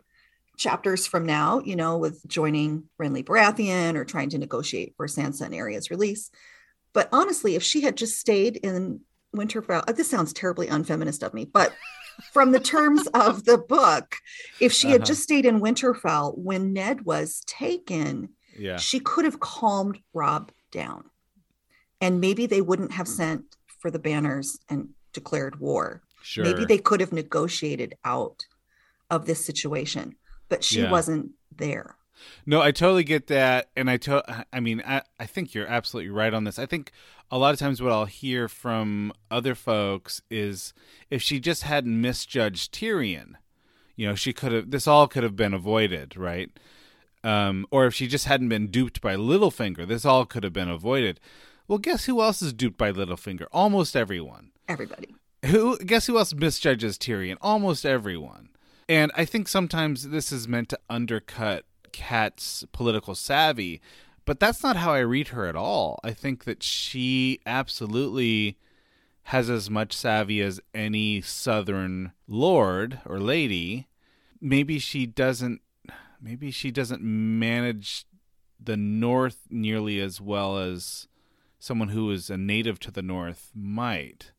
chapters 0.57 1.05
from 1.05 1.25
now, 1.25 1.59
you 1.59 1.75
know, 1.75 1.97
with 1.97 2.25
joining 2.27 2.83
Renly 3.01 3.23
Baratheon 3.23 3.95
or 3.95 4.05
trying 4.05 4.29
to 4.29 4.37
negotiate 4.37 4.93
for 4.97 5.07
Sansa 5.07 5.41
and 5.41 5.55
Arya's 5.55 5.91
release. 5.91 6.31
But 6.93 7.09
honestly, 7.11 7.55
if 7.55 7.63
she 7.63 7.81
had 7.81 7.97
just 7.97 8.17
stayed 8.19 8.57
in 8.57 9.01
Winterfell, 9.35 9.83
uh, 9.87 9.91
this 9.91 10.09
sounds 10.09 10.33
terribly 10.33 10.67
unfeminist 10.67 11.23
of 11.23 11.33
me, 11.33 11.45
but 11.45 11.73
from 12.31 12.51
the 12.51 12.59
terms 12.59 13.07
of 13.13 13.45
the 13.45 13.57
book, 13.57 14.17
if 14.59 14.71
she 14.71 14.89
had 14.89 15.01
uh-huh. 15.01 15.07
just 15.07 15.23
stayed 15.23 15.45
in 15.45 15.61
Winterfell 15.61 16.37
when 16.37 16.73
Ned 16.73 17.05
was 17.05 17.41
taken, 17.45 18.29
yeah. 18.57 18.77
she 18.77 18.99
could 18.99 19.25
have 19.25 19.39
calmed 19.39 19.99
Robb 20.13 20.51
down. 20.71 21.05
And 22.01 22.21
maybe 22.21 22.45
they 22.45 22.61
wouldn't 22.61 22.91
have 22.91 23.07
sent 23.07 23.55
for 23.79 23.89
the 23.89 23.99
banners 23.99 24.57
and 24.69 24.89
declared 25.13 25.59
war. 25.59 26.01
Sure. 26.21 26.43
Maybe 26.43 26.65
they 26.65 26.77
could 26.77 26.99
have 26.99 27.13
negotiated 27.13 27.95
out 28.03 28.45
of 29.09 29.25
this 29.25 29.45
situation, 29.45 30.15
but 30.49 30.63
she 30.63 30.81
yeah. 30.81 30.91
wasn't 30.91 31.31
there. 31.55 31.95
No, 32.45 32.61
I 32.61 32.71
totally 32.71 33.03
get 33.03 33.27
that, 33.27 33.69
and 33.75 33.89
I 33.89 33.97
to- 33.97 34.45
I 34.51 34.59
mean, 34.59 34.81
I 34.85 35.01
I 35.19 35.25
think 35.25 35.53
you're 35.53 35.67
absolutely 35.67 36.11
right 36.11 36.33
on 36.33 36.43
this. 36.43 36.57
I 36.59 36.65
think 36.65 36.91
a 37.31 37.37
lot 37.37 37.53
of 37.53 37.59
times 37.59 37.81
what 37.81 37.91
I'll 37.91 38.05
hear 38.05 38.47
from 38.47 39.11
other 39.31 39.55
folks 39.55 40.21
is 40.29 40.73
if 41.09 41.21
she 41.21 41.39
just 41.39 41.63
hadn't 41.63 41.99
misjudged 41.99 42.73
Tyrion, 42.73 43.33
you 43.95 44.07
know, 44.07 44.15
she 44.15 44.33
could 44.33 44.51
have 44.51 44.71
this 44.71 44.87
all 44.87 45.07
could 45.07 45.23
have 45.23 45.35
been 45.35 45.53
avoided, 45.53 46.15
right? 46.17 46.51
Um, 47.23 47.65
or 47.71 47.87
if 47.87 47.95
she 47.95 48.07
just 48.07 48.25
hadn't 48.25 48.49
been 48.49 48.67
duped 48.67 49.01
by 49.01 49.15
Littlefinger, 49.15 49.87
this 49.87 50.05
all 50.05 50.25
could 50.25 50.43
have 50.43 50.53
been 50.53 50.69
avoided. 50.69 51.19
Well, 51.67 51.79
guess 51.79 52.05
who 52.05 52.21
else 52.21 52.41
is 52.43 52.53
duped 52.53 52.77
by 52.77 52.91
Littlefinger? 52.91 53.47
Almost 53.51 53.95
everyone. 53.95 54.51
Everybody. 54.67 55.15
Who 55.45 55.77
guess 55.79 56.05
who 56.07 56.17
else 56.17 56.33
misjudges 56.33 56.97
Tyrion? 56.97 57.37
Almost 57.41 57.85
everyone. 57.85 58.49
And 58.87 59.11
I 59.15 59.25
think 59.25 59.47
sometimes 59.47 60.09
this 60.09 60.31
is 60.31 60.47
meant 60.47 60.69
to 60.69 60.79
undercut 60.89 61.65
Cat's 61.95 62.65
political 62.73 63.15
savvy, 63.15 63.79
but 64.25 64.37
that's 64.37 64.61
not 64.61 64.75
how 64.75 64.91
I 64.91 64.99
read 64.99 65.29
her 65.29 65.45
at 65.45 65.55
all. 65.55 65.97
I 66.03 66.11
think 66.11 66.43
that 66.43 66.61
she 66.61 67.39
absolutely 67.45 68.57
has 69.23 69.49
as 69.49 69.69
much 69.69 69.93
savvy 69.93 70.41
as 70.41 70.59
any 70.73 71.21
southern 71.21 72.11
lord 72.27 72.99
or 73.05 73.17
lady. 73.17 73.87
Maybe 74.41 74.77
she 74.77 75.05
doesn't 75.05 75.61
maybe 76.21 76.51
she 76.51 76.69
doesn't 76.69 77.01
manage 77.01 78.05
the 78.61 78.75
north 78.75 79.47
nearly 79.49 80.01
as 80.01 80.19
well 80.19 80.57
as 80.57 81.07
someone 81.57 81.89
who 81.89 82.11
is 82.11 82.29
a 82.29 82.37
native 82.37 82.77
to 82.79 82.91
the 82.91 83.01
north 83.01 83.51
might. 83.55 84.33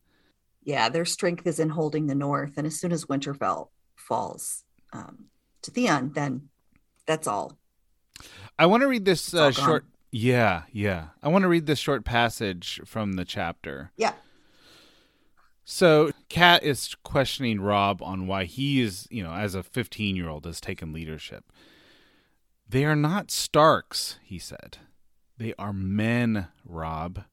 Yeah, 0.63 0.89
their 0.89 1.05
strength 1.05 1.47
is 1.47 1.59
in 1.59 1.69
holding 1.69 2.05
the 2.05 2.15
north, 2.15 2.53
and 2.57 2.67
as 2.67 2.79
soon 2.79 2.91
as 2.91 3.05
Winterfell 3.05 3.69
falls 3.95 4.63
um, 4.93 5.25
to 5.63 5.71
Theon, 5.71 6.11
then 6.13 6.49
that's 7.07 7.25
all. 7.25 7.57
I 8.59 8.65
want 8.67 8.81
to 8.81 8.87
read 8.87 9.05
this 9.05 9.33
uh, 9.33 9.51
short. 9.51 9.85
Yeah, 10.11 10.63
yeah. 10.71 11.07
I 11.23 11.29
want 11.29 11.43
to 11.43 11.47
read 11.47 11.65
this 11.65 11.79
short 11.79 12.05
passage 12.05 12.81
from 12.85 13.13
the 13.13 13.25
chapter. 13.25 13.91
Yeah. 13.97 14.13
So, 15.63 16.11
Cat 16.29 16.63
is 16.63 16.95
questioning 17.03 17.59
Robb 17.59 18.01
on 18.01 18.25
why 18.25 18.45
he 18.45 18.79
is, 18.81 19.07
you 19.09 19.21
know, 19.23 19.33
as 19.33 19.53
a 19.53 19.63
15 19.63 20.15
year 20.15 20.29
old, 20.29 20.45
has 20.45 20.61
taken 20.61 20.93
leadership. 20.93 21.51
They 22.69 22.85
are 22.85 22.95
not 22.95 23.31
Starks, 23.31 24.17
he 24.23 24.39
said. 24.39 24.77
They 25.37 25.53
are 25.59 25.73
men, 25.73 26.47
Robb. 26.65 27.23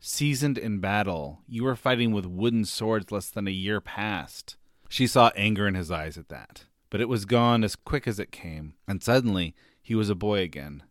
Seasoned 0.00 0.58
in 0.58 0.78
battle, 0.80 1.40
you 1.48 1.64
were 1.64 1.76
fighting 1.76 2.12
with 2.12 2.26
wooden 2.26 2.64
swords 2.64 3.10
less 3.10 3.30
than 3.30 3.48
a 3.48 3.52
year 3.52 3.80
past. 3.80 4.56
She 4.88 5.06
saw 5.06 5.30
anger 5.34 5.66
in 5.66 5.74
his 5.74 5.90
eyes 5.90 6.16
at 6.16 6.28
that 6.28 6.64
but 6.90 7.00
it 7.00 7.08
was 7.08 7.24
gone 7.24 7.64
as 7.64 7.76
quick 7.76 8.06
as 8.06 8.18
it 8.18 8.32
came, 8.32 8.74
and 8.86 9.02
suddenly 9.02 9.54
he 9.80 9.94
was 9.94 10.10
a 10.10 10.14
boy 10.14 10.40
again. 10.40 10.82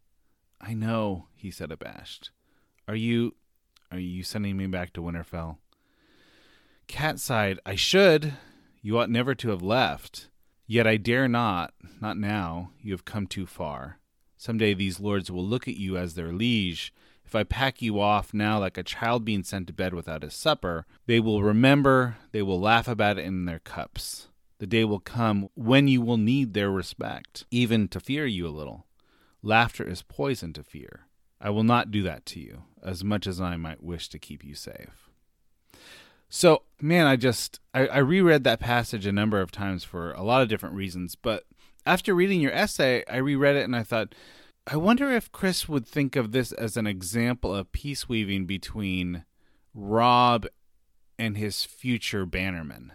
I 0.60 0.74
know, 0.74 1.28
he 1.36 1.52
said 1.52 1.72
abashed. 1.72 2.32
Are 2.88 2.96
you 2.96 3.36
are 3.92 4.00
you 4.00 4.24
sending 4.24 4.58
me 4.58 4.68
back 4.68 4.92
to 4.94 5.02
Winterfell? 5.02 5.58
Cat 6.88 7.20
sighed, 7.20 7.60
I 7.66 7.76
should. 7.76 8.34
You 8.82 8.98
ought 8.98 9.10
never 9.10 9.34
to 9.36 9.50
have 9.50 9.62
left. 9.62 10.30
Yet 10.66 10.86
I 10.86 10.98
dare 10.98 11.28
not, 11.28 11.74
not 12.02 12.18
now. 12.18 12.72
You 12.82 12.92
have 12.92 13.06
come 13.06 13.28
too 13.28 13.46
far. 13.46 14.00
Some 14.36 14.58
day 14.58 14.74
these 14.74 15.00
lords 15.00 15.32
will 15.32 15.46
look 15.46 15.68
at 15.68 15.78
you 15.78 15.98
as 15.98 16.16
their 16.16 16.34
liege. 16.34 16.94
If 17.26 17.34
I 17.36 17.44
pack 17.44 17.82
you 17.82 18.00
off 18.00 18.34
now 18.34 18.60
like 18.60 18.78
a 18.78 18.84
child 18.84 19.26
being 19.26 19.44
sent 19.44 19.68
to 19.68 19.74
bed 19.74 19.94
without 19.94 20.24
his 20.24 20.34
supper, 20.34 20.86
they 21.06 21.20
will 21.20 21.44
remember, 21.44 22.18
they 22.32 22.42
will 22.42 22.60
laugh 22.60 22.88
about 22.88 23.18
it 23.18 23.26
in 23.26 23.46
their 23.46 23.60
cups. 23.60 24.27
The 24.60 24.68
day 24.68 24.84
will 24.84 25.00
come 25.00 25.50
when 25.56 25.88
you 25.88 26.02
will 26.02 26.18
need 26.18 26.54
their 26.54 26.72
respect, 26.72 27.46
even 27.52 27.88
to 27.90 28.00
fear 28.00 28.26
you 28.26 28.48
a 28.48 28.50
little. 28.50 28.86
Laughter 29.44 29.88
is 29.88 30.02
poison 30.02 30.54
to 30.54 30.64
fear. 30.64 31.08
I 31.40 31.52
will 31.52 31.64
not 31.64 31.92
do 31.92 32.02
that 32.04 32.26
to 32.28 32.40
you, 32.40 32.64
as 32.84 33.04
much 33.04 33.28
as 33.28 33.40
I 33.40 33.56
might 33.58 33.84
wish 33.84 34.10
to 34.10 34.20
keep 34.20 34.44
you 34.44 34.56
safe. 34.56 35.10
So, 36.30 36.64
man, 36.82 37.06
I 37.06 37.16
just 37.16 37.60
I, 37.74 37.88
I 37.88 37.98
reread 38.00 38.44
that 38.44 38.60
passage 38.60 39.06
a 39.06 39.12
number 39.12 39.40
of 39.40 39.52
times 39.52 39.84
for 39.84 40.12
a 40.14 40.24
lot 40.24 40.42
of 40.42 40.50
different 40.50 40.76
reasons, 40.76 41.16
but 41.16 41.44
after 41.86 42.14
reading 42.14 42.42
your 42.42 42.52
essay, 42.52 43.04
I 43.10 43.18
reread 43.18 43.56
it 43.56 43.64
and 43.64 43.76
I 43.76 43.84
thought, 43.84 44.14
I 44.66 44.76
wonder 44.76 45.10
if 45.10 45.32
Kris 45.32 45.70
would 45.70 45.88
think 45.88 46.18
of 46.18 46.34
this 46.34 46.52
as 46.52 46.76
an 46.76 46.86
example 46.86 47.56
of 47.56 47.72
peace 47.72 48.10
weaving 48.10 48.46
between 48.46 49.24
Robb 49.74 50.48
and 51.18 51.38
his 51.38 51.64
future 51.64 52.26
bannerman. 52.26 52.92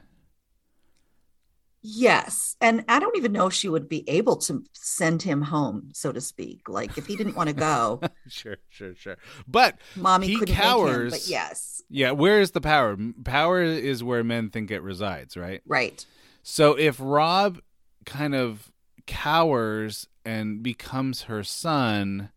Yes. 1.83 2.57
And 2.61 2.85
I 2.89 3.01
don't 3.01 3.17
even 3.17 3.33
know 3.33 3.47
if 3.49 3.53
she 3.53 3.69
would 3.69 3.89
be 3.89 4.09
able 4.09 4.37
to 4.37 4.65
send 4.73 5.23
him 5.23 5.43
home, 5.43 5.91
so 5.93 6.13
to 6.13 6.21
speak. 6.21 6.69
Like 6.69 6.97
if 6.97 7.07
he 7.07 7.17
didn't 7.17 7.35
want 7.35 7.49
to 7.49 7.55
go. 7.55 8.01
sure, 8.29 8.59
sure, 8.69 8.95
sure. 8.95 9.17
But 9.49 9.79
mommy 9.97 10.29
he 10.29 10.37
couldn't 10.37 10.55
cowers. 10.55 11.13
Him, 11.13 11.19
but 11.19 11.29
yes. 11.29 11.83
Yeah, 11.91 12.13
where 12.13 12.41
is 12.41 12.53
the 12.53 12.61
power? 12.61 12.97
Power 13.25 13.63
is 13.63 14.05
where 14.05 14.23
men 14.23 14.51
think 14.51 14.71
it 14.71 14.81
resides, 14.81 15.37
right? 15.37 15.61
Right. 15.67 16.07
So 16.43 16.75
if 16.75 16.97
Robb 17.01 17.61
kind 18.07 18.35
of 18.35 18.71
cowers 19.07 20.07
and 20.25 20.63
becomes 20.63 21.23
her 21.23 21.43
son 21.43 22.31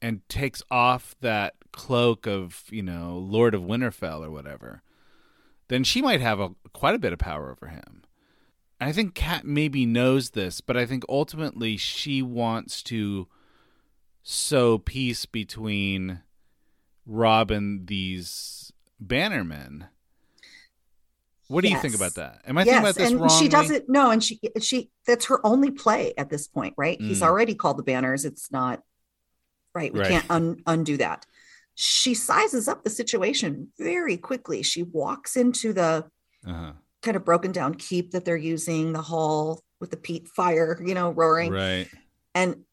and 0.00 0.26
takes 0.28 0.62
off 0.70 1.16
that 1.20 1.54
cloak 1.72 2.26
of, 2.26 2.64
you 2.70 2.82
know, 2.82 3.18
Lord 3.18 3.54
of 3.54 3.62
Winterfell 3.62 4.24
or 4.24 4.30
whatever, 4.30 4.82
then 5.68 5.84
she 5.84 6.00
might 6.00 6.20
have 6.20 6.38
a 6.38 6.50
quite 6.72 6.94
a 6.94 6.98
bit 6.98 7.12
of 7.12 7.18
power 7.18 7.50
over 7.50 7.68
him. 7.68 8.02
I 8.80 8.92
think 8.92 9.14
Cat 9.14 9.44
maybe 9.44 9.84
knows 9.84 10.30
this, 10.30 10.60
but 10.60 10.76
I 10.76 10.86
think 10.86 11.04
ultimately 11.08 11.76
she 11.76 12.22
wants 12.22 12.82
to 12.84 13.28
sow 14.22 14.78
peace 14.78 15.26
between 15.26 16.20
Robb 17.04 17.50
and 17.50 17.86
these 17.86 18.72
bannermen. 19.04 19.88
What 21.48 21.64
yes. 21.64 21.70
do 21.70 21.74
you 21.74 21.82
think 21.82 21.94
about 21.94 22.14
that? 22.14 22.42
Am 22.46 22.56
I 22.56 22.62
yes, 22.62 22.66
thinking 22.66 22.82
about 22.82 22.94
this 22.94 23.10
and 23.10 23.20
wrongly? 23.20 23.38
She 23.38 23.48
doesn't 23.48 23.88
no, 23.88 24.10
and 24.10 24.22
she 24.22 24.40
she 24.60 24.90
that's 25.06 25.26
her 25.26 25.44
only 25.44 25.70
play 25.70 26.14
at 26.16 26.30
this 26.30 26.46
point, 26.46 26.74
right? 26.78 26.98
Mm. 26.98 27.08
He's 27.08 27.22
already 27.22 27.54
called 27.54 27.76
the 27.76 27.82
banners. 27.82 28.24
It's 28.24 28.52
not 28.52 28.82
right. 29.74 29.92
We 29.92 30.00
right. 30.00 30.10
can't 30.10 30.30
un, 30.30 30.62
undo 30.66 30.96
that. 30.98 31.26
She 31.74 32.14
sizes 32.14 32.68
up 32.68 32.84
the 32.84 32.90
situation 32.90 33.72
very 33.78 34.16
quickly. 34.16 34.62
She 34.62 34.84
walks 34.84 35.36
into 35.36 35.72
the 35.72 36.06
uh-huh 36.46 36.72
kind 37.02 37.16
of 37.16 37.24
broken 37.24 37.52
down 37.52 37.74
keep 37.74 38.10
that 38.12 38.24
they're 38.24 38.36
using, 38.36 38.92
the 38.92 39.02
hall 39.02 39.62
with 39.80 39.90
the 39.90 39.96
peat 39.96 40.28
fire, 40.28 40.80
you 40.84 40.94
know, 40.94 41.10
roaring. 41.10 41.52
Right. 41.52 41.88
And 42.34 42.64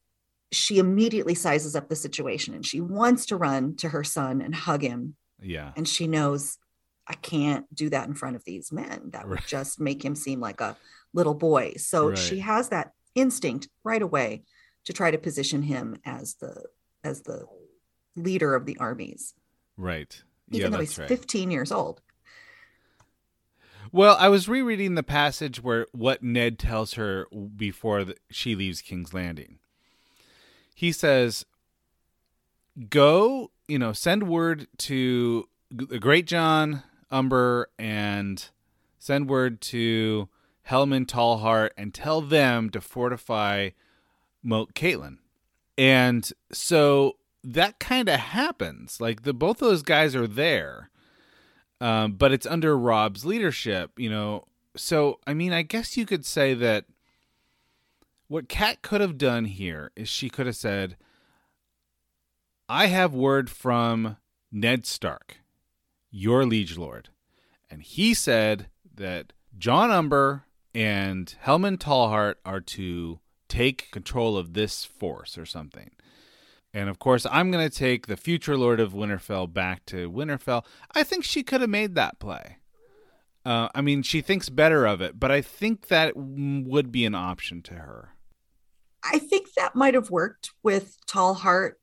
she 0.52 0.78
immediately 0.78 1.34
sizes 1.34 1.74
up 1.76 1.88
the 1.88 1.96
situation 1.96 2.54
and 2.54 2.64
she 2.64 2.80
wants 2.80 3.26
to 3.26 3.36
run 3.36 3.76
to 3.76 3.88
her 3.90 4.04
son 4.04 4.40
and 4.40 4.54
hug 4.54 4.82
him. 4.82 5.14
Yeah. 5.40 5.72
And 5.76 5.86
she 5.88 6.06
knows 6.06 6.58
I 7.06 7.14
can't 7.14 7.64
do 7.74 7.88
that 7.90 8.06
in 8.06 8.14
front 8.14 8.36
of 8.36 8.44
these 8.44 8.70
men. 8.70 9.10
That 9.12 9.26
would 9.28 9.36
Right. 9.40 9.46
just 9.46 9.80
make 9.80 10.04
him 10.04 10.14
seem 10.14 10.40
like 10.40 10.60
a 10.60 10.76
little 11.14 11.34
boy. 11.34 11.74
So 11.78 12.10
Right. 12.10 12.18
she 12.18 12.40
has 12.40 12.68
that 12.68 12.92
instinct 13.14 13.68
right 13.82 14.02
away 14.02 14.42
to 14.84 14.92
try 14.92 15.10
to 15.10 15.18
position 15.18 15.62
him 15.62 15.96
as 16.04 16.34
the 16.34 16.64
as 17.04 17.22
the 17.22 17.46
leader 18.16 18.54
of 18.54 18.66
the 18.66 18.76
armies, 18.78 19.32
Right. 19.76 20.20
even 20.50 20.60
yeah, 20.72 20.76
though 20.76 20.80
he's 20.80 20.98
right. 20.98 21.08
15 21.08 21.50
years 21.50 21.70
old. 21.70 22.02
Well, 23.92 24.16
I 24.18 24.28
was 24.28 24.48
rereading 24.48 24.94
the 24.94 25.02
passage 25.02 25.62
where 25.62 25.86
what 25.92 26.22
Ned 26.22 26.58
tells 26.58 26.94
her 26.94 27.26
before 27.56 28.04
the, 28.04 28.16
she 28.30 28.54
leaves 28.54 28.82
King's 28.82 29.14
Landing. 29.14 29.58
He 30.74 30.92
says, 30.92 31.46
"Go, 32.90 33.50
you 33.66 33.78
know, 33.78 33.92
send 33.92 34.28
word 34.28 34.68
to 34.78 35.48
the 35.70 35.98
Greatjon 35.98 36.82
Umber 37.10 37.70
and 37.78 38.48
send 38.98 39.28
word 39.28 39.60
to 39.62 40.28
Helman 40.62 41.06
Tallheart 41.06 41.70
and 41.76 41.94
tell 41.94 42.20
them 42.20 42.70
to 42.70 42.80
fortify 42.80 43.70
Moat 44.42 44.74
Cailin." 44.74 45.18
And 45.76 46.30
so 46.52 47.16
that 47.44 47.78
kind 47.78 48.08
of 48.08 48.20
happens. 48.20 49.00
Like 49.00 49.22
the 49.22 49.32
both 49.32 49.58
those 49.58 49.82
guys 49.82 50.14
are 50.14 50.26
there 50.26 50.90
um, 51.80 52.12
but 52.12 52.32
it's 52.32 52.46
under 52.46 52.76
Robb's 52.76 53.24
leadership, 53.24 53.92
you 53.96 54.10
know. 54.10 54.46
So, 54.76 55.20
I 55.26 55.34
mean, 55.34 55.52
I 55.52 55.62
guess 55.62 55.96
you 55.96 56.06
could 56.06 56.24
say 56.24 56.54
that 56.54 56.84
what 58.28 58.48
Cat 58.48 58.82
could 58.82 59.00
have 59.00 59.18
done 59.18 59.46
here 59.46 59.90
is 59.96 60.08
she 60.08 60.28
could 60.28 60.46
have 60.46 60.56
said, 60.56 60.96
I 62.68 62.86
have 62.86 63.14
word 63.14 63.48
from 63.48 64.18
Ned 64.52 64.86
Stark, 64.86 65.38
your 66.10 66.44
liege 66.44 66.76
lord. 66.76 67.08
And 67.70 67.82
he 67.82 68.14
said 68.14 68.68
that 68.94 69.32
Jon 69.56 69.90
Umber 69.90 70.44
and 70.74 71.34
Helman 71.40 71.78
Tallheart 71.78 72.36
are 72.44 72.60
to 72.60 73.20
take 73.48 73.90
control 73.90 74.36
of 74.36 74.52
this 74.52 74.84
force 74.84 75.38
or 75.38 75.46
something. 75.46 75.90
And 76.74 76.88
of 76.88 76.98
course, 76.98 77.26
I'm 77.30 77.50
going 77.50 77.68
to 77.68 77.74
take 77.74 78.06
the 78.06 78.16
future 78.16 78.56
Lord 78.56 78.78
of 78.80 78.92
Winterfell 78.92 79.52
back 79.52 79.86
to 79.86 80.10
Winterfell. 80.10 80.64
I 80.94 81.02
think 81.02 81.24
she 81.24 81.42
could 81.42 81.60
have 81.60 81.70
made 81.70 81.94
that 81.94 82.18
play. 82.18 82.58
Uh, 83.44 83.68
I 83.74 83.80
mean, 83.80 84.02
she 84.02 84.20
thinks 84.20 84.48
better 84.50 84.84
of 84.86 85.00
it, 85.00 85.18
but 85.18 85.30
I 85.30 85.40
think 85.40 85.88
that 85.88 86.12
would 86.16 86.92
be 86.92 87.06
an 87.06 87.14
option 87.14 87.62
to 87.62 87.74
her. 87.74 88.10
I 89.02 89.18
think 89.18 89.54
that 89.54 89.74
might 89.74 89.94
have 89.94 90.10
worked 90.10 90.50
with 90.62 90.98
Tallheart 91.06 91.74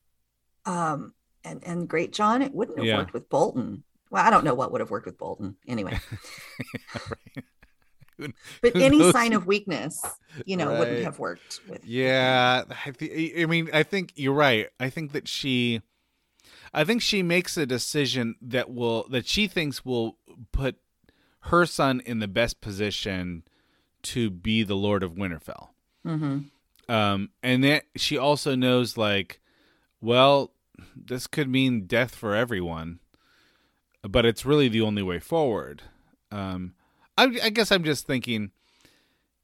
um, 0.66 1.14
and, 1.44 1.64
and 1.66 1.90
Greatjon. 1.90 2.46
It 2.46 2.54
wouldn't 2.54 2.78
have 2.78 2.86
Yeah. 2.86 2.98
worked 2.98 3.14
with 3.14 3.30
Bolton. 3.30 3.84
Well, 4.12 4.24
I 4.24 4.30
don't 4.30 4.44
know 4.46 4.54
what 4.54 4.72
would 4.72 4.82
have 4.82 4.92
worked 4.92 5.08
with 5.08 5.18
Bolton 5.18 5.56
anyway. 5.68 5.98
Who- 6.94 7.42
But 8.62 8.76
any 8.76 9.00
knows? 9.00 9.14
sign 9.14 9.34
of 9.34 9.46
weakness, 9.46 10.04
you 10.46 10.58
know, 10.58 10.70
wouldn't 10.70 11.04
have 11.04 11.20
worked 11.20 11.60
with. 11.68 11.86
Yeah, 11.86 12.64
I, 12.86 12.92
th- 12.92 13.42
I 13.42 13.46
mean, 13.46 13.70
I 13.74 13.84
think 13.84 14.14
you're 14.16 14.34
right. 14.34 14.68
I 14.80 14.90
think 14.90 15.12
that 15.14 15.28
she, 15.28 15.82
I 16.74 16.84
think 16.84 17.02
she 17.02 17.24
makes 17.24 17.58
a 17.58 17.66
decision 17.66 18.36
that 18.42 18.74
will 18.74 19.08
that 19.10 19.28
she 19.28 19.48
thinks 19.48 19.84
will 19.86 20.18
put 20.52 20.78
her 21.42 21.66
son 21.66 22.02
in 22.06 22.20
the 22.20 22.28
best 22.28 22.62
position 22.62 23.44
to 24.04 24.30
be 24.30 24.64
the 24.64 24.76
Lord 24.76 25.04
of 25.04 25.14
Winterfell. 25.14 25.70
hmm 26.04 26.40
Um, 26.88 27.32
and 27.42 27.64
that 27.64 27.86
she 27.96 28.18
also 28.18 28.56
knows, 28.56 28.98
like, 28.98 29.42
well, 30.02 30.52
this 30.96 31.26
could 31.28 31.50
mean 31.50 31.88
death 31.88 32.14
for 32.14 32.36
everyone, 32.36 33.00
but 34.04 34.26
it's 34.26 34.46
really 34.46 34.68
the 34.68 34.82
only 34.82 35.02
way 35.02 35.20
forward. 35.20 35.82
Um, 36.32 36.75
I, 37.18 37.24
I 37.44 37.50
guess 37.50 37.72
I'm 37.72 37.84
just 37.84 38.06
thinking, 38.06 38.52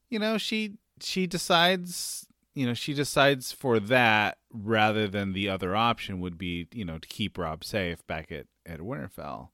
you 0.10 0.20
know, 0.20 0.38
she 0.38 0.78
she 1.00 1.28
decides, 1.28 2.28
you 2.54 2.66
know, 2.66 2.74
she 2.74 2.94
decides 2.94 3.52
for 3.52 3.80
that 3.80 4.38
rather 4.52 5.08
than 5.08 5.34
the 5.34 5.50
other 5.50 5.76
option 5.76 6.20
would 6.20 6.38
be, 6.38 6.68
you 6.74 6.86
know, 6.86 6.98
to 6.98 7.08
keep 7.08 7.38
Robb 7.38 7.64
safe 7.64 8.06
back 8.08 8.32
at 8.32 8.48
at 8.66 8.80
Winterfell. 8.80 9.50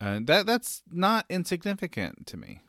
And 0.00 0.26
that 0.26 0.46
that's 0.46 0.82
not 0.90 1.26
insignificant 1.28 2.26
to 2.26 2.36
me. 2.36 2.60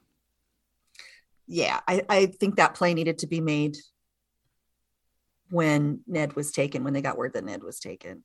Yeah, 1.47 1.79
I, 1.87 2.01
I 2.09 2.25
think 2.25 2.55
that 2.55 2.73
play 2.73 2.93
needed 2.93 3.19
to 3.19 3.27
be 3.27 3.39
made 3.39 3.77
when 5.49 6.01
Ned 6.07 6.35
was 6.35 6.51
taken, 6.51 6.83
when 6.83 6.93
they 6.93 7.01
got 7.01 7.17
word 7.17 7.33
that 7.33 7.45
Ned 7.45 7.63
was 7.63 7.79
taken 7.79 8.23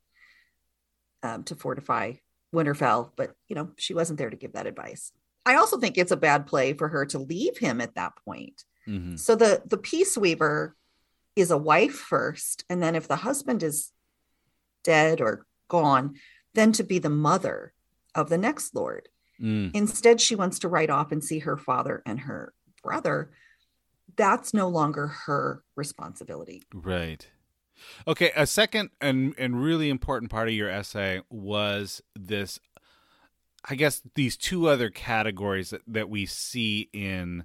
um, 1.23 1.45
to 1.45 1.55
fortify 1.55 2.15
Winterfell. 2.55 3.11
But, 3.17 3.35
you 3.47 3.57
know, 3.57 3.73
she 3.77 3.93
wasn't 3.93 4.19
there 4.19 4.31
to 4.31 4.37
give 4.37 4.55
that 4.55 4.67
advice. 4.67 5.13
I 5.47 5.55
also 5.55 5.79
think 5.79 5.97
it's 5.97 6.13
a 6.13 6.17
bad 6.17 6.47
play 6.47 6.73
for 6.75 6.89
her 6.89 7.07
to 7.07 7.19
leave 7.19 7.59
him 7.59 7.81
at 7.81 7.95
that 7.95 8.13
point. 8.25 8.65
hmm 8.85 9.17
So 9.17 9.35
the 9.35 9.63
the 9.67 9.79
peace 9.79 10.17
weaver 10.17 10.77
is 11.37 11.51
a 11.51 11.59
wife 11.59 11.95
first, 11.95 12.65
and 12.69 12.83
then 12.83 12.95
if 12.95 13.09
the 13.09 13.17
husband 13.17 13.63
is 13.63 13.93
dead 14.85 15.21
or 15.21 15.47
gone, 15.69 16.15
then 16.55 16.73
to 16.73 16.83
be 16.83 16.99
the 16.99 17.11
mother 17.11 17.73
of 18.15 18.29
the 18.29 18.39
next 18.39 18.75
lord. 18.75 19.09
Mm. 19.41 19.71
Instead, 19.75 20.21
she 20.21 20.35
wants 20.35 20.59
to 20.61 20.69
ride 20.69 20.91
off 20.91 21.13
and 21.13 21.25
see 21.25 21.39
her 21.41 21.57
father 21.57 22.03
and 22.05 22.21
her 22.21 22.53
brother. 22.83 23.31
That's 24.17 24.53
no 24.53 24.69
longer 24.69 25.07
her 25.07 25.63
responsibility. 25.77 26.63
Right. 26.75 27.27
Okay, 28.07 28.31
a 28.37 28.47
second 28.47 28.91
and 29.01 29.35
and 29.39 29.63
really 29.63 29.89
important 29.89 30.31
part 30.31 30.49
of 30.49 30.55
your 30.55 30.69
essay 30.69 31.23
was 31.31 32.03
this 32.15 32.61
I 33.65 33.75
guess 33.75 34.03
these 34.15 34.37
two 34.37 34.69
other 34.69 34.91
categories 34.91 35.71
that, 35.71 35.83
that 35.87 36.09
we 36.09 36.27
see 36.27 36.89
in 36.93 37.45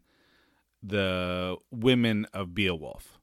the 0.82 1.58
women 1.72 2.26
of 2.34 2.54
Beowulf. 2.54 3.20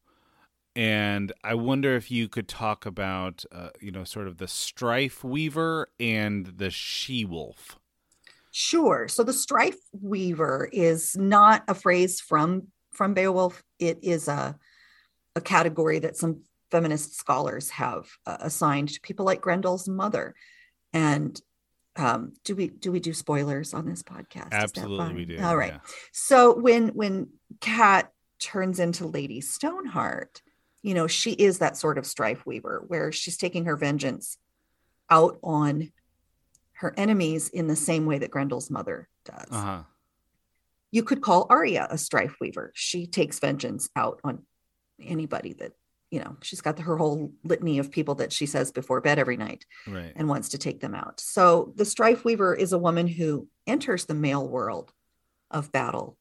And 0.74 1.33
I 1.44 1.55
wonder 1.55 1.96
if 1.96 2.11
you 2.11 2.28
could 2.28 2.48
talk 2.48 2.87
about 2.87 3.44
uh, 3.52 3.70
you 3.81 3.90
know 3.90 4.05
sort 4.05 4.26
of 4.26 4.38
the 4.38 4.48
strife 4.48 5.22
weaver 5.22 5.88
and 6.00 6.46
the 6.46 6.70
she 6.70 7.24
wolf. 7.24 7.78
Sure. 8.52 9.07
So 9.09 9.22
the 9.22 9.33
strife 9.33 9.78
weaver 9.92 10.68
is 10.72 11.16
not 11.16 11.62
a 11.68 11.74
phrase 11.74 12.20
from 12.20 12.68
from 12.92 13.12
Beowulf. 13.14 13.62
It 13.78 13.98
is 14.02 14.28
a 14.28 14.57
a 15.37 15.40
category 15.40 15.98
that 15.98 16.16
some 16.16 16.42
feminist 16.70 17.16
scholars 17.16 17.70
have 17.70 18.09
uh, 18.26 18.38
assigned 18.40 18.88
to 18.88 19.00
people 19.02 19.26
like 19.26 19.42
Grendel's 19.42 19.88
mother. 19.88 20.35
And 20.94 21.38
um, 21.96 22.33
do 22.44 22.57
we 22.57 22.68
do 22.68 22.90
we 22.90 23.00
do 23.00 23.12
spoilers 23.12 23.74
on 23.74 23.87
this 23.87 24.02
podcast? 24.02 24.52
Absolutely 24.52 25.14
we 25.14 25.24
do. 25.24 25.42
All 25.42 25.57
right. 25.57 25.72
yeah. 25.72 25.81
So 26.12 26.55
when 26.55 26.88
when 26.88 27.28
Cat 27.61 28.11
turns 28.38 28.81
into 28.81 29.07
Lady 29.07 29.40
Stoneheart, 29.40 30.40
you 30.83 30.94
know, 30.94 31.07
she 31.07 31.33
is 31.33 31.59
that 31.59 31.76
sort 31.76 31.98
of 31.98 32.07
strife 32.07 32.44
weaver 32.46 32.85
where 32.87 33.12
she's 33.12 33.37
taking 33.37 33.66
her 33.66 33.76
vengeance 33.76 34.38
out 35.11 35.38
on 35.42 35.92
her 36.74 36.94
enemies 36.96 37.48
in 37.48 37.68
the 37.68 37.76
same 37.76 38.07
way 38.07 38.18
that 38.18 38.31
Grendel's 38.31 38.70
mother 38.70 39.09
does. 39.24 39.48
Uh-huh. 39.50 39.83
You 40.90 41.05
could 41.05 41.20
call 41.20 41.46
Arya 41.48 41.87
a 41.90 41.96
strife 41.96 42.37
weaver. 42.40 42.72
She 42.74 43.07
takes 43.07 43.38
vengeance 43.38 43.88
out 43.94 44.20
on 44.24 44.42
anybody 45.00 45.52
that, 45.55 45.72
you 46.12 46.20
know, 46.20 46.37
she's 46.42 46.61
got 46.61 46.79
her 46.79 46.98
whole 46.98 47.33
litany 47.42 47.79
of 47.79 47.90
people 47.90 48.14
that 48.16 48.31
she 48.35 48.44
says 48.44 48.70
before 48.70 49.01
bed 49.01 49.18
every 49.18 49.38
night 49.38 49.64
Right. 49.88 50.12
and 50.14 50.29
wants 50.29 50.51
to 50.51 50.59
take 50.59 50.81
them 50.81 50.94
out. 50.94 51.18
So 51.18 51.72
the 51.75 51.87
strife 51.87 52.22
weaver 52.22 52.55
is 52.55 52.75
a 52.75 52.79
woman 52.79 53.07
who 53.09 53.48
enters 53.66 54.05
the 54.05 54.14
male 54.14 54.46
world 54.46 54.92
of 55.51 55.72
battle, 55.72 56.18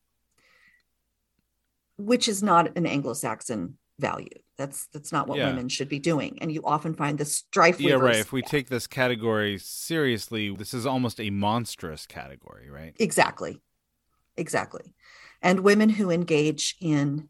which 1.97 2.29
is 2.29 2.41
not 2.41 2.77
an 2.77 2.85
Anglo-Saxon 2.85 3.77
value. 3.99 4.29
That's 4.57 4.87
that's 4.87 5.11
not 5.11 5.27
what 5.27 5.37
Yeah. 5.37 5.47
women 5.47 5.67
should 5.67 5.89
be 5.89 5.99
doing. 5.99 6.37
And 6.41 6.51
you 6.53 6.61
often 6.63 6.93
find 6.93 7.17
the 7.17 7.25
strife 7.25 7.79
yeah, 7.81 7.95
weavers. 7.95 8.01
right. 8.01 8.15
If 8.19 8.31
we 8.31 8.41
take 8.41 8.69
this 8.69 8.87
category 8.87 9.57
seriously, 9.57 10.55
this 10.55 10.73
is 10.73 10.85
almost 10.85 11.19
a 11.19 11.29
monstrous 11.31 12.05
category, 12.07 12.69
right? 12.69 12.95
Exactly. 12.97 13.61
Exactly. 14.37 14.93
And 15.41 15.59
women 15.61 15.89
who 15.89 16.09
engage 16.11 16.77
in 16.79 17.27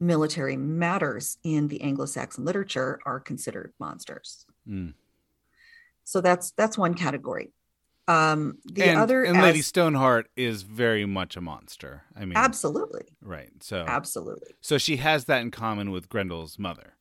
military 0.00 0.56
matters 0.56 1.38
in 1.42 1.68
the 1.68 1.80
Anglo-Saxon 1.82 2.44
literature 2.44 3.00
are 3.04 3.20
considered 3.20 3.72
monsters. 3.80 4.46
Mm. 4.68 4.94
So 6.04 6.20
that's 6.20 6.52
that's 6.52 6.78
one 6.78 6.94
category. 6.94 7.52
Um, 8.06 8.58
the 8.64 8.84
and, 8.84 8.98
other 8.98 9.24
and 9.24 9.42
Lady 9.42 9.60
Stoneheart 9.60 10.30
is 10.34 10.62
very 10.62 11.04
much 11.04 11.36
a 11.36 11.42
monster. 11.42 12.04
I 12.16 12.24
mean, 12.24 12.36
absolutely, 12.36 13.04
right. 13.20 13.50
So, 13.60 13.84
absolutely, 13.86 14.54
so 14.62 14.78
she 14.78 14.96
has 14.96 15.26
that 15.26 15.42
in 15.42 15.50
common 15.50 15.90
with 15.90 16.08
Grendel's 16.08 16.58
mother. 16.58 16.94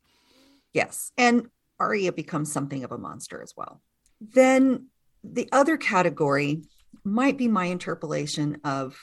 yes. 0.73 1.11
And 1.17 1.47
Arya 1.79 2.11
becomes 2.13 2.51
something 2.51 2.83
of 2.83 2.91
a 2.91 2.97
monster 2.97 3.41
as 3.41 3.53
well. 3.55 3.81
Then 4.19 4.87
the 5.23 5.49
other 5.51 5.77
category 5.77 6.63
might 7.03 7.37
be 7.37 7.47
my 7.47 7.65
interpolation 7.65 8.59
of 8.63 8.97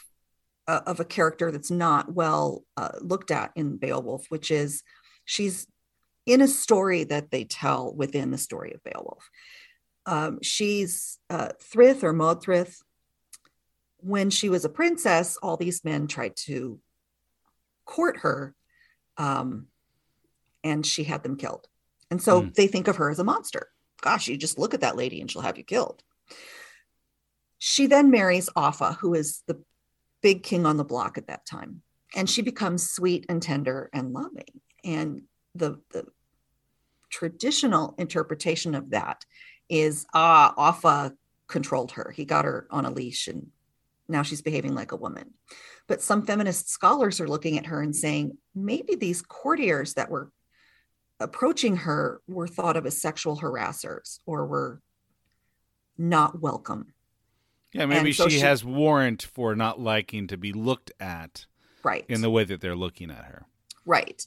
uh, 0.66 0.81
of 0.87 1.00
a 1.00 1.05
character 1.05 1.50
that's 1.50 1.70
not 1.70 2.12
well 2.12 2.64
uh, 2.77 2.92
looked 3.00 3.31
at 3.31 3.53
in 3.55 3.77
Beowulf, 3.77 4.27
which 4.29 4.50
is 4.50 4.83
she's 5.24 5.66
in 6.27 6.40
a 6.40 6.48
story 6.48 7.05
that 7.05 7.31
they 7.31 7.44
tell 7.44 7.94
within 7.94 8.31
the 8.31 8.38
story 8.38 8.72
of 8.72 8.83
Beowulf. 8.83 9.29
Um, 10.07 10.38
she's 10.42 11.18
uh, 11.31 11.50
Thryth 11.62 12.03
or 12.03 12.12
Modthryth. 12.12 12.79
When 13.98 14.31
she 14.31 14.50
was 14.50 14.64
a 14.64 14.70
princess, 14.70 15.38
all 15.42 15.57
these 15.57 15.85
men 15.85 16.07
tried 16.07 16.37
to 16.44 16.79
court 17.87 18.18
her, 18.18 18.55
um, 19.16 19.66
and 20.62 20.85
she 20.85 21.05
had 21.05 21.22
them 21.22 21.37
killed. 21.37 21.66
And 22.11 22.22
so 22.22 22.42
mm. 22.42 22.55
they 22.55 22.66
think 22.66 22.87
of 22.87 22.96
her 22.96 23.11
as 23.11 23.18
a 23.18 23.24
monster. 23.24 23.68
Gosh, 24.03 24.29
you 24.29 24.37
just 24.37 24.59
look 24.59 24.74
at 24.74 24.83
that 24.83 24.96
lady 24.96 25.20
and 25.20 25.31
she'll 25.31 25.42
have 25.42 25.57
you 25.57 25.64
killed. 25.64 26.03
She 27.59 27.87
then 27.87 28.11
marries 28.11 28.50
Offa, 28.55 28.98
who 29.00 29.14
is 29.14 29.42
the 29.46 29.62
big 30.24 30.42
king 30.42 30.64
on 30.64 30.78
the 30.78 30.84
block 30.84 31.18
at 31.18 31.26
that 31.26 31.44
time. 31.44 31.82
And 32.16 32.28
she 32.28 32.40
becomes 32.40 32.90
sweet 32.90 33.26
and 33.28 33.42
tender 33.42 33.90
and 33.92 34.14
loving. 34.14 34.62
And 34.82 35.22
the, 35.54 35.78
the 35.92 36.06
traditional 37.10 37.94
interpretation 37.98 38.74
of 38.74 38.90
that 38.90 39.22
is 39.68 40.06
ah, 40.14 40.54
Offa 40.56 41.12
controlled 41.46 41.92
her. 41.92 42.10
He 42.16 42.24
got 42.24 42.46
her 42.46 42.66
on 42.70 42.87
a 42.87 42.90
leash 42.90 43.28
and 43.28 43.48
now 44.08 44.22
she's 44.22 44.40
behaving 44.40 44.74
like 44.74 44.92
a 44.92 44.96
woman. 44.96 45.34
But 45.88 46.00
some 46.00 46.24
feminist 46.24 46.70
scholars 46.70 47.20
are 47.20 47.28
looking 47.28 47.58
at 47.58 47.66
her 47.66 47.82
and 47.82 47.94
saying 47.94 48.38
maybe 48.54 48.94
these 48.94 49.20
courtiers 49.20 49.92
that 49.94 50.10
were 50.10 50.30
approaching 51.20 51.76
her 51.76 52.22
were 52.26 52.48
thought 52.48 52.78
of 52.78 52.87
as 52.87 52.98
sexual 52.98 53.38
harassers 53.38 54.20
or 54.24 54.46
were 54.46 54.80
not 55.98 56.40
welcome. 56.40 56.93
Yeah, 57.74 57.87
maybe 57.87 58.12
so 58.12 58.28
she, 58.28 58.37
she, 58.37 58.40
has 58.40 58.64
warrant 58.64 59.22
for 59.22 59.54
not 59.54 59.80
liking 59.80 60.28
to 60.28 60.37
be 60.37 60.52
looked 60.52 60.92
at 61.00 61.44
right 61.82 62.04
in 62.08 62.22
the 62.22 62.30
way 62.30 62.44
that 62.44 62.60
they're 62.60 62.76
looking 62.76 63.10
at 63.10 63.24
her. 63.24 63.46
Right. 63.84 64.26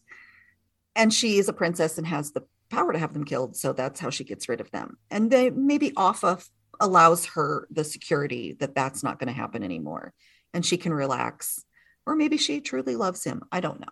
And 0.95 1.13
she 1.13 1.38
is 1.38 1.47
a 1.47 1.53
princess 1.53 1.97
and 1.97 2.05
has 2.05 2.31
the 2.31 2.43
power 2.69 2.91
to 2.91 2.99
have 2.99 3.13
them 3.13 3.23
killed, 3.23 3.55
so 3.55 3.73
that's 3.73 3.99
how 3.99 4.10
she 4.10 4.23
gets 4.23 4.49
rid 4.49 4.62
of 4.62 4.69
them. 4.71 4.97
And 5.10 5.31
they 5.31 5.49
maybe 5.49 5.93
Offa 5.95 6.39
allows 6.79 7.25
her 7.25 7.67
the 7.71 7.83
security 7.83 8.53
that 8.60 8.75
that's 8.75 9.03
not 9.03 9.19
going 9.19 9.27
to 9.27 9.33
happen 9.33 9.63
anymore 9.63 10.13
and 10.53 10.65
she 10.65 10.77
can 10.77 10.93
relax 10.93 11.63
or 12.05 12.15
maybe 12.15 12.38
she 12.38 12.62
truly 12.62 12.95
loves 12.95 13.23
him 13.23 13.43
i 13.51 13.60
don't 13.60 13.79
know 13.79 13.88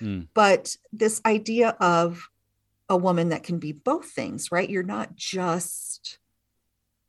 mm. 0.00 0.26
but 0.34 0.76
this 0.92 1.20
idea 1.26 1.70
of 1.80 2.28
a 2.88 2.96
woman 2.96 3.30
that 3.30 3.42
can 3.42 3.58
be 3.58 3.72
both 3.72 4.06
things 4.06 4.50
right 4.52 4.70
you're 4.70 4.82
not 4.82 5.14
just 5.16 6.18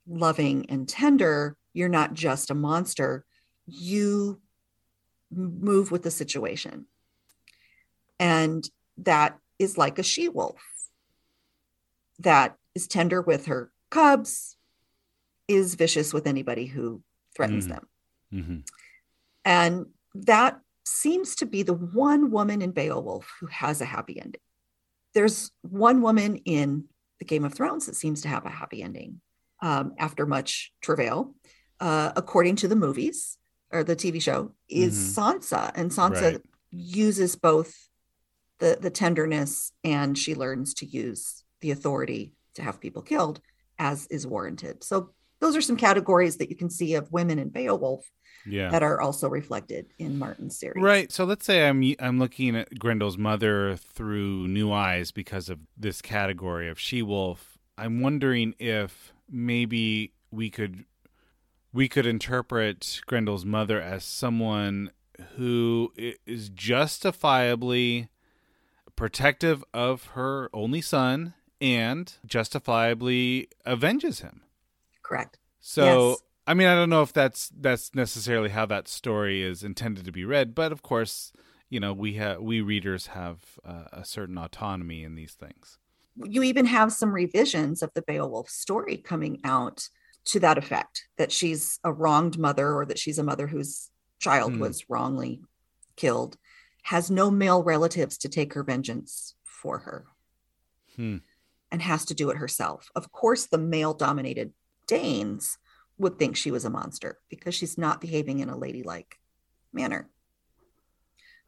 loving 0.06 0.66
and 0.68 0.88
tender 0.88 1.56
you're 1.72 1.88
not 1.88 2.14
just 2.14 2.50
a 2.50 2.54
monster 2.54 3.24
you 3.66 4.40
move 5.30 5.90
with 5.90 6.02
the 6.02 6.10
situation 6.10 6.86
and 8.18 8.68
that 8.98 9.38
is 9.58 9.78
like 9.78 9.98
a 9.98 10.02
she 10.02 10.28
wolf 10.28 10.60
that 12.18 12.56
is 12.74 12.86
tender 12.86 13.20
with 13.20 13.46
her 13.46 13.70
cubs 13.90 14.56
is 15.48 15.74
vicious 15.74 16.14
with 16.14 16.26
anybody 16.26 16.66
who 16.66 17.02
threatens 17.36 17.66
mm-hmm. 17.66 17.74
them. 17.74 17.88
Mm-hmm. 18.32 18.58
And 19.44 19.86
that 20.14 20.60
seems 20.84 21.36
to 21.36 21.46
be 21.46 21.62
the 21.62 21.74
one 21.74 22.30
woman 22.30 22.62
in 22.62 22.72
Beowulf 22.72 23.30
who 23.40 23.46
has 23.46 23.80
a 23.80 23.84
happy 23.86 24.20
ending. 24.20 24.40
There's 25.14 25.50
one 25.62 26.00
woman 26.00 26.36
in 26.36 26.84
the 27.18 27.24
Game 27.24 27.44
of 27.44 27.54
Thrones 27.54 27.86
that 27.86 27.96
seems 27.96 28.22
to 28.22 28.28
have 28.28 28.46
a 28.46 28.50
happy 28.50 28.82
ending 28.82 29.20
um, 29.60 29.92
after 29.98 30.26
much 30.26 30.72
travail, 30.80 31.34
uh, 31.82 32.12
according 32.14 32.54
to 32.56 32.68
the 32.68 32.76
movies 32.76 33.36
or 33.72 33.82
the 33.82 33.96
TV 33.96 34.22
show, 34.22 34.52
is 34.68 34.96
mm-hmm. 34.96 35.38
Sansa. 35.38 35.72
And 35.74 35.90
Sansa 35.90 36.32
right. 36.32 36.40
uses 36.70 37.34
both 37.34 37.88
the, 38.60 38.78
the 38.80 38.90
tenderness 38.90 39.72
and 39.82 40.16
she 40.16 40.36
learns 40.36 40.74
to 40.74 40.86
use 40.86 41.42
the 41.60 41.72
authority 41.72 42.34
to 42.54 42.62
have 42.62 42.80
people 42.80 43.02
killed 43.02 43.40
as 43.78 44.06
is 44.06 44.26
warranted. 44.26 44.84
So 44.84 45.10
those 45.40 45.56
are 45.56 45.60
some 45.60 45.76
categories 45.76 46.36
that 46.36 46.50
you 46.50 46.56
can 46.56 46.70
see 46.70 46.94
of 46.94 47.10
women 47.10 47.40
in 47.40 47.48
Beowulf 47.48 48.08
yeah. 48.46 48.70
that 48.70 48.84
are 48.84 49.00
also 49.00 49.28
reflected 49.28 49.86
in 49.98 50.16
Martin's 50.16 50.56
series. 50.56 50.80
Right. 50.80 51.10
So 51.10 51.24
let's 51.24 51.44
say 51.44 51.66
I'm 51.68 51.82
I'm 51.98 52.20
looking 52.20 52.54
at 52.54 52.78
Grendel's 52.78 53.18
mother 53.18 53.74
through 53.76 54.46
new 54.46 54.70
eyes 54.70 55.10
because 55.10 55.48
of 55.48 55.58
this 55.76 56.00
category 56.00 56.68
of 56.68 56.78
she 56.78 57.02
wolf. 57.02 57.58
I'm 57.76 58.00
wondering 58.00 58.54
if 58.60 59.12
maybe 59.28 60.12
we 60.30 60.50
could 60.50 60.84
we 61.72 61.88
could 61.88 62.06
interpret 62.06 63.00
Grendel's 63.06 63.44
mother 63.44 63.80
as 63.80 64.04
someone 64.04 64.90
who 65.36 65.92
is 66.26 66.48
justifiably 66.48 68.08
protective 68.96 69.64
of 69.72 70.06
her 70.06 70.50
only 70.52 70.80
son 70.80 71.34
and 71.60 72.12
justifiably 72.26 73.48
avenges 73.64 74.20
him. 74.20 74.42
Correct. 75.02 75.38
So 75.60 76.10
yes. 76.10 76.22
I 76.46 76.54
mean, 76.54 76.66
I 76.66 76.74
don't 76.74 76.90
know 76.90 77.02
if 77.02 77.12
that's 77.12 77.50
that's 77.58 77.94
necessarily 77.94 78.50
how 78.50 78.66
that 78.66 78.88
story 78.88 79.42
is 79.42 79.62
intended 79.62 80.04
to 80.04 80.12
be 80.12 80.24
read, 80.24 80.54
but 80.54 80.72
of 80.72 80.82
course, 80.82 81.32
you 81.70 81.80
know, 81.80 81.92
we 81.92 82.14
have 82.14 82.40
we 82.40 82.60
readers 82.60 83.08
have 83.08 83.38
uh, 83.64 83.84
a 83.92 84.04
certain 84.04 84.36
autonomy 84.36 85.04
in 85.04 85.14
these 85.14 85.32
things. 85.32 85.78
You 86.16 86.42
even 86.42 86.66
have 86.66 86.92
some 86.92 87.12
revisions 87.12 87.82
of 87.82 87.94
the 87.94 88.02
Beowulf 88.02 88.50
story 88.50 88.98
coming 88.98 89.40
out 89.44 89.88
to 90.24 90.40
that 90.40 90.58
effect 90.58 91.08
that 91.18 91.32
she's 91.32 91.78
a 91.84 91.92
wronged 91.92 92.38
mother 92.38 92.74
or 92.74 92.86
that 92.86 92.98
she's 92.98 93.18
a 93.18 93.24
mother 93.24 93.46
whose 93.46 93.90
child 94.18 94.54
hmm. 94.54 94.60
was 94.60 94.88
wrongly 94.88 95.42
killed, 95.96 96.36
has 96.82 97.10
no 97.10 97.30
male 97.30 97.62
relatives 97.62 98.18
to 98.18 98.28
take 98.28 98.54
her 98.54 98.62
vengeance 98.62 99.34
for 99.44 99.78
her, 99.80 100.06
hmm. 100.96 101.18
and 101.70 101.82
has 101.82 102.04
to 102.06 102.14
do 102.14 102.30
it 102.30 102.36
herself. 102.36 102.90
Of 102.94 103.12
course, 103.12 103.46
the 103.46 103.58
male 103.58 103.94
dominated 103.94 104.52
Danes 104.86 105.58
would 105.98 106.18
think 106.18 106.36
she 106.36 106.50
was 106.50 106.64
a 106.64 106.70
monster 106.70 107.18
because 107.28 107.54
she's 107.54 107.78
not 107.78 108.00
behaving 108.00 108.40
in 108.40 108.48
a 108.48 108.56
ladylike 108.56 109.18
manner. 109.72 110.08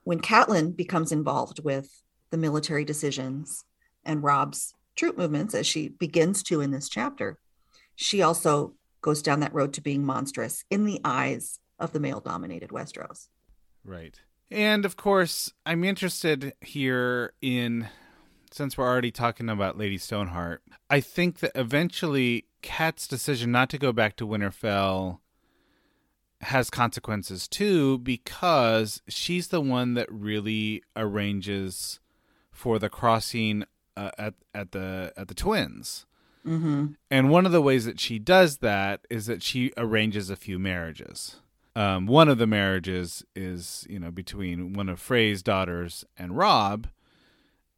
When 0.05 0.21
Catelyn 0.21 0.77
becomes 0.77 1.13
involved 1.13 1.65
with 1.65 1.91
the 2.31 2.37
military 2.37 2.85
decisions 2.85 3.65
and 4.05 4.23
Robb's 4.23 4.75
troop 4.97 5.17
movements, 5.17 5.55
as 5.55 5.67
she 5.67 5.89
begins 5.89 6.43
to 6.45 6.61
in 6.61 6.71
this 6.71 6.89
chapter, 6.89 7.39
she 7.95 8.23
also 8.23 8.75
goes 9.01 9.23
down 9.23 9.41
that 9.41 9.55
road 9.55 9.73
to 9.75 9.81
being 9.81 10.05
monstrous 10.05 10.65
in 10.71 10.85
the 10.85 11.01
eyes 11.05 11.59
of 11.79 11.93
the 11.93 12.01
male 12.01 12.21
dominated 12.21 12.71
Westeros. 12.71 13.29
Right. 13.85 14.19
And 14.51 14.85
of 14.85 14.97
course, 14.97 15.53
I'm 15.67 15.85
interested 15.85 16.55
here 16.61 17.33
in 17.43 17.89
since 18.55 18.79
we're 18.79 18.87
already 18.87 19.11
talking 19.11 19.49
about 19.49 19.77
Lady 19.77 19.99
Stoneheart, 19.99 20.63
I 20.89 21.01
think 21.01 21.41
that 21.41 21.51
eventually 21.57 22.47
Cat's 22.63 23.09
decision 23.09 23.51
not 23.51 23.69
to 23.71 23.79
go 23.79 23.93
back 23.93 24.15
to 24.17 24.27
Winterfell 24.27 25.19
has 26.41 26.71
consequences 26.71 27.49
too 27.49 27.99
because 27.99 29.03
she's 29.09 29.49
the 29.49 29.61
one 29.61 29.95
that 29.95 30.11
really 30.11 30.83
arranges 30.95 31.99
for 32.53 32.79
the 32.79 32.89
crossing 32.89 33.65
uh, 33.97 34.11
at 34.19 34.35
at 34.55 34.71
the 34.71 35.13
at 35.17 35.27
the 35.29 35.35
twins. 35.35 36.07
Mm-hmm. 36.47 36.87
And 37.11 37.31
one 37.31 37.47
of 37.47 37.53
the 37.53 37.63
ways 37.63 37.85
that 37.87 37.99
she 37.99 38.19
does 38.19 38.59
that 38.59 39.07
is 39.09 39.27
that 39.27 39.43
she 39.43 39.73
arranges 39.77 40.31
a 40.31 40.37
few 40.37 40.59
marriages. 40.59 41.37
Um, 41.77 42.07
one 42.07 42.29
of 42.29 42.39
the 42.39 42.47
marriages 42.47 43.25
is, 43.35 43.87
you 43.89 43.99
know, 43.99 44.11
between 44.11 44.75
one 44.75 44.89
of 44.89 45.01
Frey's 45.01 45.43
daughters 45.43 46.05
and 46.17 46.37
Robb. 46.37 46.89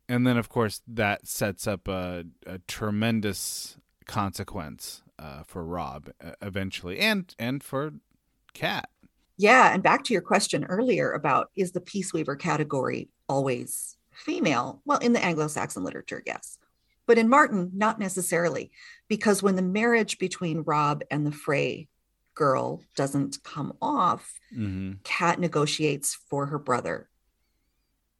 and 0.08 0.26
then 0.26 0.36
of 0.36 0.48
course 0.48 0.80
that 0.86 1.26
sets 1.26 1.66
up 1.66 1.88
a, 1.88 2.24
a 2.46 2.58
tremendous 2.66 3.76
consequence 4.06 5.02
uh, 5.18 5.42
for 5.46 5.64
Robb 5.64 6.10
uh, 6.24 6.32
eventually, 6.42 6.98
and 6.98 7.34
and 7.38 7.62
for 7.62 7.92
Cat. 8.52 8.88
Yeah, 9.38 9.74
and 9.74 9.82
back 9.82 10.04
to 10.04 10.12
your 10.14 10.22
question 10.22 10.64
earlier 10.64 11.12
about 11.12 11.50
is 11.56 11.72
the 11.72 11.80
peace 11.80 12.12
weaver 12.12 12.36
category 12.36 13.08
always 13.28 13.96
female? 14.12 14.80
Well, 14.86 14.98
in 14.98 15.12
the 15.12 15.22
Anglo-Saxon 15.22 15.84
literature, 15.84 16.22
yes, 16.24 16.58
but 17.06 17.18
in 17.18 17.28
Martin, 17.28 17.70
not 17.74 17.98
necessarily, 17.98 18.70
because 19.08 19.42
when 19.42 19.56
the 19.56 19.62
marriage 19.62 20.18
between 20.18 20.62
Robb 20.62 21.02
and 21.10 21.26
the 21.26 21.32
Frey 21.32 21.88
girl 22.34 22.82
doesn't 22.96 23.42
come 23.42 23.72
off, 23.80 24.38
mm-hmm. 24.52 24.94
Cat 25.04 25.38
negotiates 25.40 26.14
for 26.28 26.46
her 26.46 26.58
brother 26.58 27.08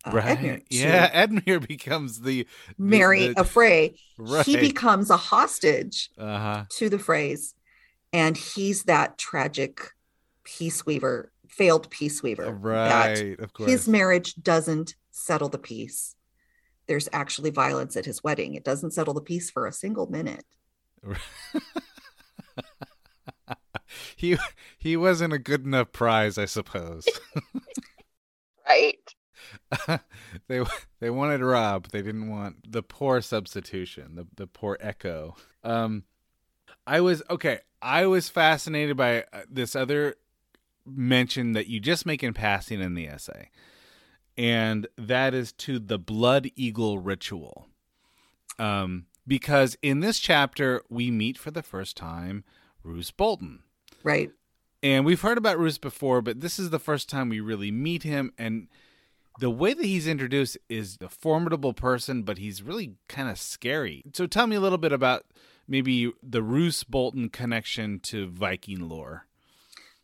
uh, 0.07 0.11
right. 0.13 0.39
Edmure. 0.39 0.63
Yeah, 0.71 1.27
Edmure 1.27 1.67
becomes 1.67 2.21
the, 2.21 2.43
the 2.43 2.75
Mary 2.79 3.33
the, 3.33 3.45
Frey. 3.45 3.97
Right. 4.19 4.47
He 4.47 4.57
becomes 4.57 5.11
a 5.11 5.17
hostage 5.17 6.11
uh-huh. 6.19 6.65
to 6.71 6.89
the 6.89 6.99
Freys, 6.99 7.55
and 8.13 8.37
he's 8.37 8.85
that 8.85 9.19
tragic 9.19 9.81
peace 10.45 10.87
weaver, 10.87 11.33
failed 11.49 11.91
peace 11.91 12.23
weaver. 12.23 12.53
Right, 12.53 13.39
of 13.39 13.53
course. 13.53 13.71
His 13.71 13.89
marriage 13.89 14.35
doesn't 14.37 14.95
settle 15.11 15.49
the 15.49 15.59
peace. 15.59 16.15
There's 16.87 17.09
actually 17.13 17.51
violence 17.51 17.97
at 17.97 18.05
his 18.05 18.23
wedding. 18.23 18.55
It 18.55 18.65
doesn't 18.65 18.93
settle 18.93 19.15
the 19.15 19.21
peace 19.21 19.51
for 19.51 19.67
a 19.67 19.73
single 19.73 20.07
minute. 20.07 20.45
he 24.17 24.37
he 24.79 24.97
wasn't 24.97 25.33
a 25.33 25.39
good 25.39 25.65
enough 25.65 25.93
prize, 25.93 26.39
I 26.39 26.47
suppose. 26.47 27.07
right. 28.69 29.15
they 30.49 30.65
they 31.01 31.11
wanted 31.11 31.41
Robb. 31.41 31.89
They 31.91 32.03
didn't 32.03 32.29
want 32.29 32.71
the 32.71 32.83
poor 32.83 33.21
substitution, 33.21 34.17
the 34.17 34.27
the 34.37 34.47
poor 34.47 34.77
echo. 34.81 35.37
Um, 35.65 36.05
I 36.87 37.01
was 37.01 37.23
okay. 37.29 37.61
I 37.83 38.07
was 38.07 38.29
fascinated 38.29 38.97
by 38.97 39.25
uh, 39.33 39.43
this 39.51 39.77
other 39.77 40.17
mention 40.85 41.53
that 41.53 41.67
you 41.67 41.81
just 41.81 42.07
make 42.07 42.23
in 42.23 42.33
passing 42.33 42.81
in 42.81 42.95
the 42.95 43.09
essay, 43.09 43.51
and 44.37 44.87
that 44.97 45.35
is 45.35 45.53
to 45.53 45.79
the 45.79 45.99
blood 45.99 46.51
eagle 46.57 46.99
ritual. 46.99 47.69
Um, 48.59 49.07
because 49.27 49.77
in 49.83 50.01
this 50.01 50.19
chapter 50.19 50.83
we 50.89 51.11
meet 51.11 51.37
for 51.37 51.51
the 51.51 51.63
first 51.63 51.97
time 51.97 52.45
Roose 52.83 53.11
Bolton. 53.11 53.61
Right. 54.03 54.31
And 54.83 55.05
we've 55.05 55.21
heard 55.21 55.39
about 55.39 55.59
Roose 55.59 55.79
before, 55.79 56.23
but 56.23 56.41
this 56.41 56.59
is 56.59 56.71
the 56.71 56.79
first 56.79 57.09
time 57.09 57.29
we 57.29 57.41
really 57.41 57.71
meet 57.71 58.05
him. 58.05 58.33
And 58.39 58.69
the 59.41 59.51
way 59.51 59.75
that 59.75 59.85
he's 59.85 60.07
introduced 60.07 60.57
is 60.69 60.99
a 61.01 61.09
formidable 61.09 61.73
person, 61.73 62.23
but 62.23 62.39
he's 62.39 62.63
really 62.63 62.95
kind 63.09 63.29
of 63.29 63.39
scary. 63.39 64.05
So 64.15 64.27
tell 64.27 64.47
me 64.47 64.57
a 64.57 64.61
little 64.61 64.79
bit 64.79 64.93
about 64.93 65.27
maybe 65.67 66.13
the 66.23 66.43
Roose 66.43 66.85
Bolton 66.85 67.29
connection 67.29 67.99
to 68.01 68.29
Viking 68.29 68.89
lore. 68.89 69.26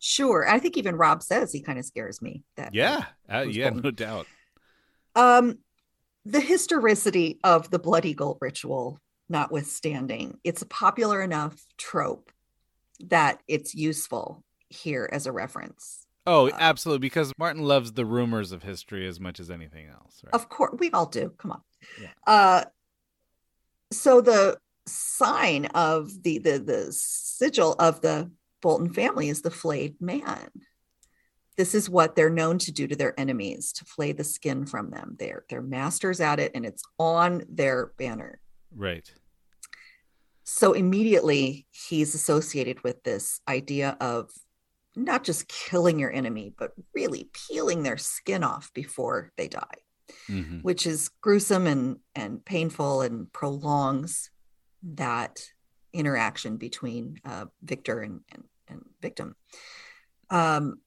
Sure. 0.05 0.45
I 0.45 0.59
think 0.59 0.75
even 0.75 0.97
Robb 0.97 1.23
says 1.23 1.53
he 1.53 1.61
kind 1.61 1.79
of 1.79 1.85
scares 1.85 2.21
me. 2.21 2.43
That 2.57 2.75
yeah, 2.75 3.05
uh, 3.33 3.45
yeah, 3.47 3.69
no 3.69 3.89
doubt. 3.89 4.27
Um, 5.15 5.59
the 6.25 6.41
historicity 6.41 7.39
of 7.41 7.69
the 7.69 7.79
Blood 7.79 8.03
Eagle 8.03 8.37
ritual 8.41 8.99
notwithstanding, 9.29 10.39
it's 10.43 10.61
a 10.61 10.65
popular 10.65 11.21
enough 11.21 11.55
trope 11.77 12.33
that 13.05 13.39
it's 13.47 13.73
useful 13.73 14.43
here 14.67 15.09
as 15.09 15.25
a 15.25 15.31
reference. 15.31 16.05
Oh, 16.27 16.49
uh, 16.49 16.57
absolutely. 16.59 16.99
Because 16.99 17.31
Martin 17.37 17.63
loves 17.63 17.93
the 17.93 18.05
rumors 18.05 18.51
of 18.51 18.61
history 18.61 19.07
as 19.07 19.21
much 19.21 19.39
as 19.39 19.49
anything 19.49 19.87
else. 19.87 20.21
Right? 20.21 20.33
Of 20.33 20.49
course, 20.49 20.75
we 20.79 20.91
all 20.91 21.05
do. 21.05 21.31
Come 21.37 21.51
on. 21.51 21.61
Yeah. 22.01 22.09
Uh, 22.27 22.65
so 23.93 24.19
the 24.19 24.57
sign 24.85 25.67
of 25.67 26.11
the 26.23 26.39
the 26.39 26.59
the 26.59 26.87
sigil 26.91 27.73
of 27.79 28.01
the 28.01 28.29
Bolton 28.63 28.91
family 28.91 29.29
is 29.29 29.41
the 29.41 29.51
flayed 29.51 30.01
man. 30.01 30.49
This 31.57 31.75
is 31.75 31.89
what 31.89 32.15
they're 32.15 32.31
known 32.31 32.57
to 32.59 32.71
do 32.71 32.87
to 32.87 32.95
their 32.95 33.17
enemies, 33.19 33.73
to 33.73 33.85
flay 33.85 34.13
the 34.13 34.23
skin 34.23 34.65
from 34.65 34.89
them. 34.89 35.17
They're 35.19 35.45
they're 35.49 35.61
masters 35.61 36.19
at 36.19 36.39
it, 36.39 36.53
and 36.55 36.65
it's 36.65 36.81
on 36.97 37.43
their 37.47 37.91
banner. 37.99 38.39
Right. 38.75 39.07
So 40.45 40.73
immediately 40.73 41.67
he's 41.71 42.15
associated 42.15 42.83
with 42.83 43.03
this 43.03 43.41
idea 43.47 43.97
of 44.01 44.31
not 44.95 45.23
just 45.23 45.47
killing 45.47 45.99
your 45.99 46.11
enemy, 46.11 46.53
but 46.57 46.71
really 46.95 47.29
peeling 47.33 47.83
their 47.83 47.97
skin 47.97 48.43
off 48.43 48.71
before 48.73 49.31
they 49.37 49.47
die, 49.47 49.81
mm-hmm. 50.29 50.59
which 50.59 50.87
is 50.87 51.09
gruesome 51.21 51.67
and, 51.67 51.97
and 52.15 52.43
painful 52.45 53.01
and 53.01 53.31
prolongs 53.33 54.31
that 54.83 55.43
interaction 55.93 56.57
between 56.57 57.19
uh, 57.25 57.45
victor 57.63 58.01
and, 58.01 58.21
and, 58.31 58.43
and 58.67 58.81
victim. 59.01 59.35
Um, 60.29 60.79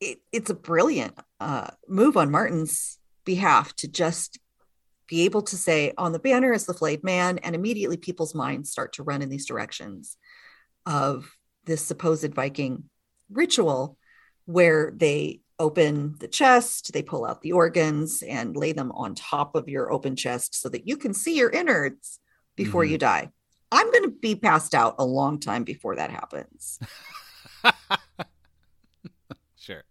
it, 0.00 0.18
it's 0.32 0.50
a 0.50 0.54
brilliant 0.54 1.14
uh, 1.38 1.68
move 1.88 2.16
on 2.16 2.30
Martin's 2.30 2.98
behalf 3.24 3.74
to 3.76 3.88
just 3.88 4.38
be 5.06 5.24
able 5.24 5.42
to 5.42 5.56
say 5.56 5.92
on 5.98 6.12
the 6.12 6.18
banner 6.18 6.52
is 6.52 6.66
the 6.66 6.74
flayed 6.74 7.02
man 7.02 7.38
and 7.38 7.54
immediately 7.54 7.96
people's 7.96 8.34
minds 8.34 8.70
start 8.70 8.92
to 8.92 9.02
run 9.02 9.22
in 9.22 9.28
these 9.28 9.46
directions 9.46 10.16
of 10.86 11.36
this 11.64 11.84
supposed 11.84 12.32
viking 12.32 12.84
ritual 13.28 13.98
where 14.46 14.92
they 14.96 15.40
open 15.58 16.14
the 16.20 16.28
chest 16.28 16.92
they 16.92 17.02
pull 17.02 17.26
out 17.26 17.42
the 17.42 17.52
organs 17.52 18.22
and 18.22 18.56
lay 18.56 18.72
them 18.72 18.90
on 18.92 19.14
top 19.14 19.54
of 19.54 19.68
your 19.68 19.92
open 19.92 20.16
chest 20.16 20.54
so 20.54 20.68
that 20.68 20.86
you 20.86 20.96
can 20.96 21.12
see 21.12 21.36
your 21.36 21.50
innards 21.50 22.20
before 22.56 22.84
mm-hmm. 22.84 22.92
you 22.92 22.98
die 22.98 23.28
i'm 23.72 23.90
going 23.90 24.04
to 24.04 24.10
be 24.10 24.34
passed 24.34 24.74
out 24.74 24.94
a 24.98 25.04
long 25.04 25.38
time 25.38 25.64
before 25.64 25.96
that 25.96 26.10
happens 26.10 26.78
sure 29.56 29.84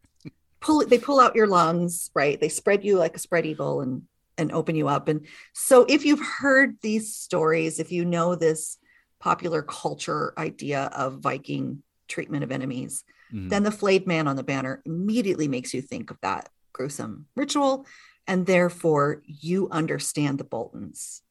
pull 0.60 0.86
they 0.86 0.98
pull 0.98 1.20
out 1.20 1.36
your 1.36 1.48
lungs 1.48 2.12
right 2.14 2.40
they 2.42 2.50
spread 2.50 2.84
you 2.84 2.98
like 2.98 3.16
a 3.16 3.20
spread 3.20 3.46
eagle 3.46 3.82
and 3.82 4.04
and 4.40 4.52
open 4.54 4.76
you 4.76 4.88
up. 4.88 5.08
And 5.08 5.28
so 5.54 5.86
if 5.88 6.06
you've 6.06 6.26
heard 6.26 6.78
these 6.82 7.14
stories, 7.14 7.80
if 7.80 7.92
you 7.92 8.06
know 8.06 8.36
this 8.36 8.78
popular 9.20 9.62
culture 9.62 10.34
idea 10.38 10.90
of 10.96 11.20
Viking 11.20 11.84
treatment 12.08 12.44
of 12.44 12.52
enemies, 12.52 13.04
mm-hmm. 13.32 13.50
then 13.50 13.64
the 13.64 13.72
flayed 13.72 14.08
man 14.08 14.28
on 14.28 14.38
the 14.38 14.44
banner 14.44 14.82
immediately 14.86 15.48
makes 15.48 15.74
you 15.74 15.82
think 15.82 16.10
of 16.10 16.18
that 16.22 16.50
gruesome 16.74 17.28
ritual. 17.36 17.86
And 18.26 18.46
therefore, 18.46 19.22
you 19.26 19.68
understand 19.72 20.38
the 20.38 20.44
Boltons 20.46 21.22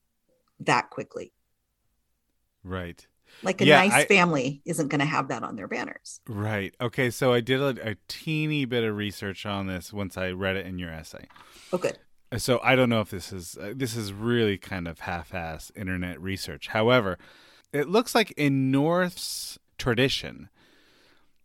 that 0.61 0.91
quickly. 0.91 1.33
Right. 2.64 3.07
Like 3.42 3.61
a 3.61 3.66
yeah, 3.66 3.77
nice 3.81 3.92
I, 3.92 4.05
family 4.07 4.62
isn't 4.64 4.88
going 4.88 5.01
to 5.01 5.07
have 5.07 5.29
that 5.29 5.42
on 5.42 5.57
their 5.57 5.68
banners. 5.68 6.21
Right. 6.27 6.75
Okay. 6.81 7.11
So 7.11 7.33
I 7.33 7.40
did 7.40 7.61
a, 7.61 7.90
a, 7.90 7.97
teeny 8.09 8.64
bit 8.64 8.85
of 8.85 8.97
research 8.97 9.47
on 9.47 9.66
this 9.66 9.92
once 9.92 10.16
I 10.16 10.31
read 10.31 10.57
it 10.57 10.66
in 10.66 10.79
your 10.79 10.90
essay. 10.90 11.27
Oh, 11.73 11.79
good. 11.79 11.99
So 12.37 12.61
I 12.62 12.75
don't 12.75 12.90
know 12.90 13.01
if 13.01 13.11
this 13.11 13.33
is 13.33 13.57
uh, 13.57 13.73
this 13.75 13.97
is 13.97 14.12
really 14.12 14.59
kind 14.59 14.87
of 14.87 15.01
half-ass 15.01 15.73
internet 15.75 16.21
research. 16.21 16.68
However, 16.68 17.16
it 17.73 17.88
looks 17.88 18.14
like 18.14 18.33
in 18.33 18.71
Norse 18.71 19.59
tradition, 19.79 20.51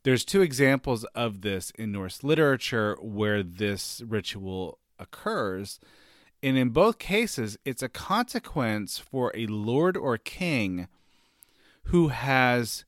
there's 0.03 0.25
two 0.25 0.41
examples 0.41 1.05
of 1.15 1.41
this 1.41 1.71
in 1.71 1.91
Norse 1.93 2.23
literature 2.23 2.97
where 3.01 3.43
this 3.43 4.01
ritual 4.05 4.79
occurs. 4.99 5.79
And 6.41 6.57
in 6.57 6.69
both 6.69 6.99
cases, 6.99 7.57
it's 7.63 7.81
a 7.81 7.87
consequence 7.87 8.97
for 8.97 9.31
a 9.33 9.45
lord 9.47 9.95
or 9.95 10.17
king 10.17 10.89
who 11.85 12.09
has 12.09 12.85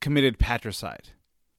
committed 0.00 0.38
patricide. 0.38 1.10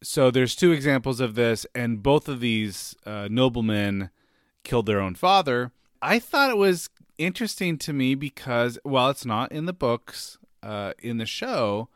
So 0.02 0.32
there's 0.32 0.56
two 0.56 0.72
examples 0.72 1.20
of 1.20 1.36
this, 1.36 1.66
and 1.74 2.04
both 2.04 2.28
of 2.28 2.40
these 2.40 2.96
uh, 3.06 3.28
noblemen 3.32 4.10
killed 4.64 4.86
their 4.86 5.00
own 5.00 5.16
father. 5.16 5.72
I 6.02 6.20
thought 6.20 6.50
it 6.50 6.58
was 6.58 6.90
interesting 7.18 7.78
to 7.80 7.94
me 7.94 8.16
because 8.16 8.78
while 8.84 9.10
it's 9.10 9.26
not 9.26 9.52
in 9.52 9.66
the 9.66 9.74
books, 9.74 10.38
uh, 10.62 10.94
in 11.00 11.18
the 11.18 11.26
show, 11.26 11.90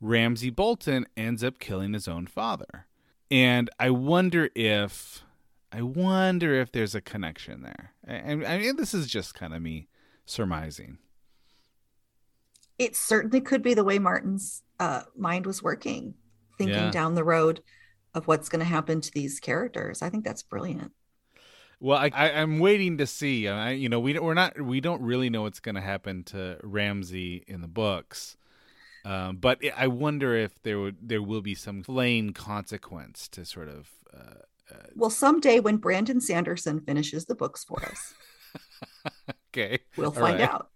Ramsay 0.00 0.50
Bolton 0.50 1.06
ends 1.16 1.42
up 1.44 1.58
killing 1.58 1.92
his 1.92 2.08
own 2.08 2.26
father. 2.26 2.86
And 3.30 3.70
I 3.78 3.90
wonder 3.90 4.50
if 4.54 5.22
I 5.72 5.82
wonder 5.82 6.54
if 6.54 6.70
there's 6.70 6.94
a 6.94 7.00
connection 7.00 7.62
there. 7.62 7.92
And 8.04 8.46
I 8.46 8.58
mean, 8.58 8.76
this 8.76 8.94
is 8.94 9.08
just 9.08 9.34
kind 9.34 9.52
of 9.52 9.60
me 9.60 9.88
surmising. 10.24 10.98
It 12.78 12.96
certainly 12.96 13.40
could 13.40 13.62
be 13.62 13.74
the 13.74 13.84
way 13.84 13.98
Martin's 13.98 14.62
uh, 14.78 15.02
mind 15.16 15.46
was 15.46 15.62
working, 15.62 16.14
thinking 16.58 16.76
yeah. 16.76 16.90
down 16.90 17.14
the 17.14 17.24
road 17.24 17.62
of 18.14 18.26
what's 18.26 18.48
going 18.48 18.60
to 18.60 18.66
happen 18.66 19.00
to 19.00 19.10
these 19.12 19.40
characters. 19.40 20.02
I 20.02 20.10
think 20.10 20.24
that's 20.24 20.42
brilliant. 20.42 20.92
Well, 21.78 21.98
I, 21.98 22.10
I, 22.14 22.28
am 22.30 22.58
waiting 22.58 22.96
to 22.98 23.06
see. 23.06 23.48
I, 23.48 23.72
you 23.72 23.90
know, 23.90 24.00
we 24.00 24.18
we're 24.18 24.32
not 24.32 24.58
we 24.58 24.80
don't 24.80 25.02
really 25.02 25.28
know 25.28 25.42
what's 25.42 25.60
going 25.60 25.74
to 25.74 25.82
happen 25.82 26.24
to 26.24 26.58
Ramsay 26.62 27.44
in 27.46 27.60
the 27.60 27.68
books, 27.68 28.38
um, 29.04 29.36
but 29.36 29.60
I 29.76 29.86
wonder 29.88 30.34
if 30.34 30.62
there 30.62 30.80
would 30.80 30.96
there 31.02 31.22
will 31.22 31.42
be 31.42 31.54
some 31.54 31.82
plain 31.82 32.32
consequence 32.32 33.28
to 33.28 33.44
sort 33.44 33.68
of. 33.68 33.90
Uh, 34.12 34.74
uh, 34.74 34.86
well, 34.94 35.10
someday 35.10 35.60
when 35.60 35.76
Brandon 35.76 36.20
Sanderson 36.20 36.80
finishes 36.80 37.26
the 37.26 37.34
books 37.34 37.62
for 37.62 37.84
us, 37.84 38.14
okay, 39.50 39.80
we'll 39.98 40.10
find 40.10 40.40
right. 40.40 40.48
out. 40.48 40.70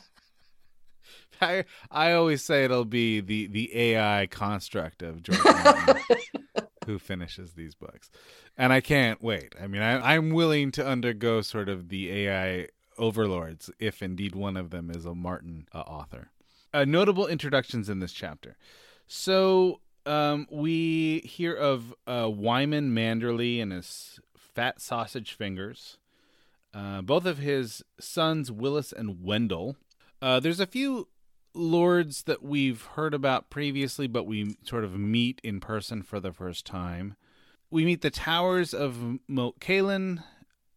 I 1.40 1.64
I 1.90 2.12
always 2.12 2.42
say 2.42 2.64
it'll 2.64 2.84
be 2.84 3.20
the 3.20 3.46
the 3.46 3.76
AI 3.76 4.26
construct 4.26 5.02
of 5.02 5.22
George 5.22 5.44
Martin 5.44 6.02
who 6.86 6.98
finishes 6.98 7.52
these 7.52 7.74
books 7.74 8.10
and 8.56 8.72
I 8.72 8.80
can't 8.80 9.22
wait. 9.22 9.54
I 9.60 9.66
mean, 9.66 9.80
I, 9.80 10.14
I'm 10.14 10.30
willing 10.30 10.70
to 10.72 10.86
undergo 10.86 11.40
sort 11.40 11.68
of 11.68 11.88
the 11.88 12.10
AI 12.12 12.68
overlords 12.98 13.70
if 13.78 14.02
indeed 14.02 14.34
one 14.34 14.56
of 14.56 14.70
them 14.70 14.90
is 14.90 15.06
a 15.06 15.14
Martin 15.14 15.66
uh, 15.72 15.78
author. 15.80 16.30
Uh, 16.72 16.84
notable 16.84 17.26
introductions 17.26 17.88
in 17.88 18.00
this 18.00 18.12
chapter. 18.12 18.56
So 19.06 19.80
um, 20.06 20.46
we 20.50 21.20
hear 21.20 21.54
of 21.54 21.94
uh, 22.06 22.28
Wyman 22.30 22.94
Manderley 22.94 23.62
and 23.62 23.72
his 23.72 24.20
fat 24.36 24.80
sausage 24.80 25.32
fingers. 25.32 25.96
Uh, 26.72 27.00
both 27.02 27.24
of 27.24 27.38
his 27.38 27.82
sons, 27.98 28.50
Wylis 28.50 28.92
and 28.92 29.24
Wendel. 29.24 29.76
Uh, 30.22 30.38
there's 30.38 30.60
a 30.60 30.66
few 30.66 31.08
lords 31.54 32.22
that 32.24 32.42
we've 32.42 32.82
heard 32.82 33.14
about 33.14 33.50
previously, 33.50 34.06
but 34.06 34.24
we 34.24 34.56
sort 34.62 34.84
of 34.84 34.98
meet 34.98 35.40
in 35.42 35.60
person 35.60 36.02
for 36.02 36.20
the 36.20 36.32
first 36.32 36.64
time 36.64 37.16
we 37.70 37.84
meet 37.84 38.02
the 38.02 38.10
towers 38.10 38.74
of 38.74 39.18
Moat 39.28 39.56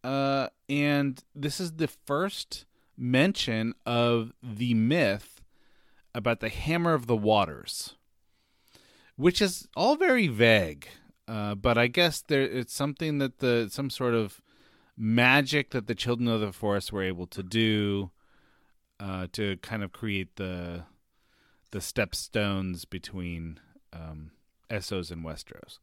uh, 0.04 0.48
and 0.68 1.24
this 1.34 1.60
is 1.60 1.72
the 1.72 1.88
first 1.88 2.66
mention 2.96 3.74
of 3.84 4.32
the 4.42 4.74
myth 4.74 5.40
about 6.14 6.40
the 6.40 6.48
Hammer 6.48 6.94
of 6.94 7.06
the 7.06 7.16
Waters, 7.16 7.96
which 9.16 9.42
is 9.42 9.66
all 9.74 9.96
very 9.96 10.28
vague. 10.28 10.86
Uh, 11.26 11.54
but 11.54 11.78
I 11.78 11.86
guess 11.86 12.20
there 12.20 12.42
it's 12.42 12.74
something 12.74 13.18
that 13.18 13.38
the 13.38 13.68
some 13.70 13.88
sort 13.88 14.14
of 14.14 14.42
magic 14.96 15.70
that 15.70 15.86
the 15.86 15.94
children 15.94 16.28
of 16.28 16.40
the 16.40 16.52
forest 16.52 16.92
were 16.92 17.02
able 17.02 17.26
to 17.28 17.42
do 17.42 18.10
uh, 19.00 19.26
to 19.32 19.56
kind 19.58 19.82
of 19.82 19.92
create 19.92 20.36
the 20.36 20.84
the 21.70 21.80
stepstones 21.80 22.88
between 22.88 23.58
um, 23.92 24.30
Essos 24.70 25.10
and 25.10 25.24
Westeros. 25.24 25.78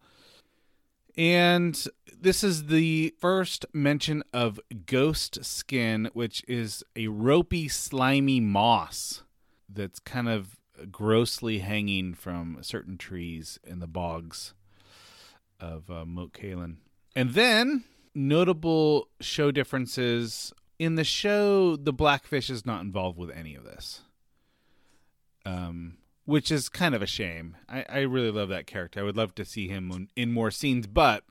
And 1.17 1.85
this 2.17 2.43
is 2.43 2.67
the 2.67 3.13
first 3.19 3.65
mention 3.73 4.23
of 4.31 4.59
ghost 4.85 5.43
skin, 5.43 6.09
which 6.13 6.43
is 6.47 6.83
a 6.95 7.07
ropey, 7.07 7.67
slimy 7.67 8.39
moss 8.39 9.23
that's 9.67 9.99
kind 9.99 10.29
of 10.29 10.57
grossly 10.89 11.59
hanging 11.59 12.13
from 12.13 12.57
certain 12.61 12.97
trees 12.97 13.59
in 13.63 13.79
the 13.79 13.87
bogs 13.87 14.53
of 15.59 15.91
uh, 15.91 16.05
Moat 16.05 16.33
Cailin. 16.33 16.77
And 17.15 17.31
then 17.31 17.83
notable 18.15 19.09
show 19.19 19.51
differences 19.51 20.53
in 20.81 20.95
the 20.95 21.03
show. 21.03 21.75
The 21.75 21.93
Blackfish 21.93 22.49
is 22.49 22.65
not 22.65 22.81
involved 22.81 23.15
with 23.15 23.29
any 23.29 23.53
of 23.53 23.63
this, 23.63 24.01
um, 25.45 25.97
which 26.25 26.51
is 26.51 26.69
kind 26.69 26.95
of 26.95 27.03
a 27.03 27.07
shame. 27.07 27.55
I, 27.69 27.85
I 27.87 27.99
really 27.99 28.31
love 28.31 28.49
that 28.49 28.65
character. 28.65 28.99
I 28.99 29.03
would 29.03 29.15
love 29.15 29.35
to 29.35 29.45
see 29.45 29.67
him 29.67 30.07
in 30.15 30.31
more 30.31 30.49
scenes, 30.49 30.87
but 30.87 31.23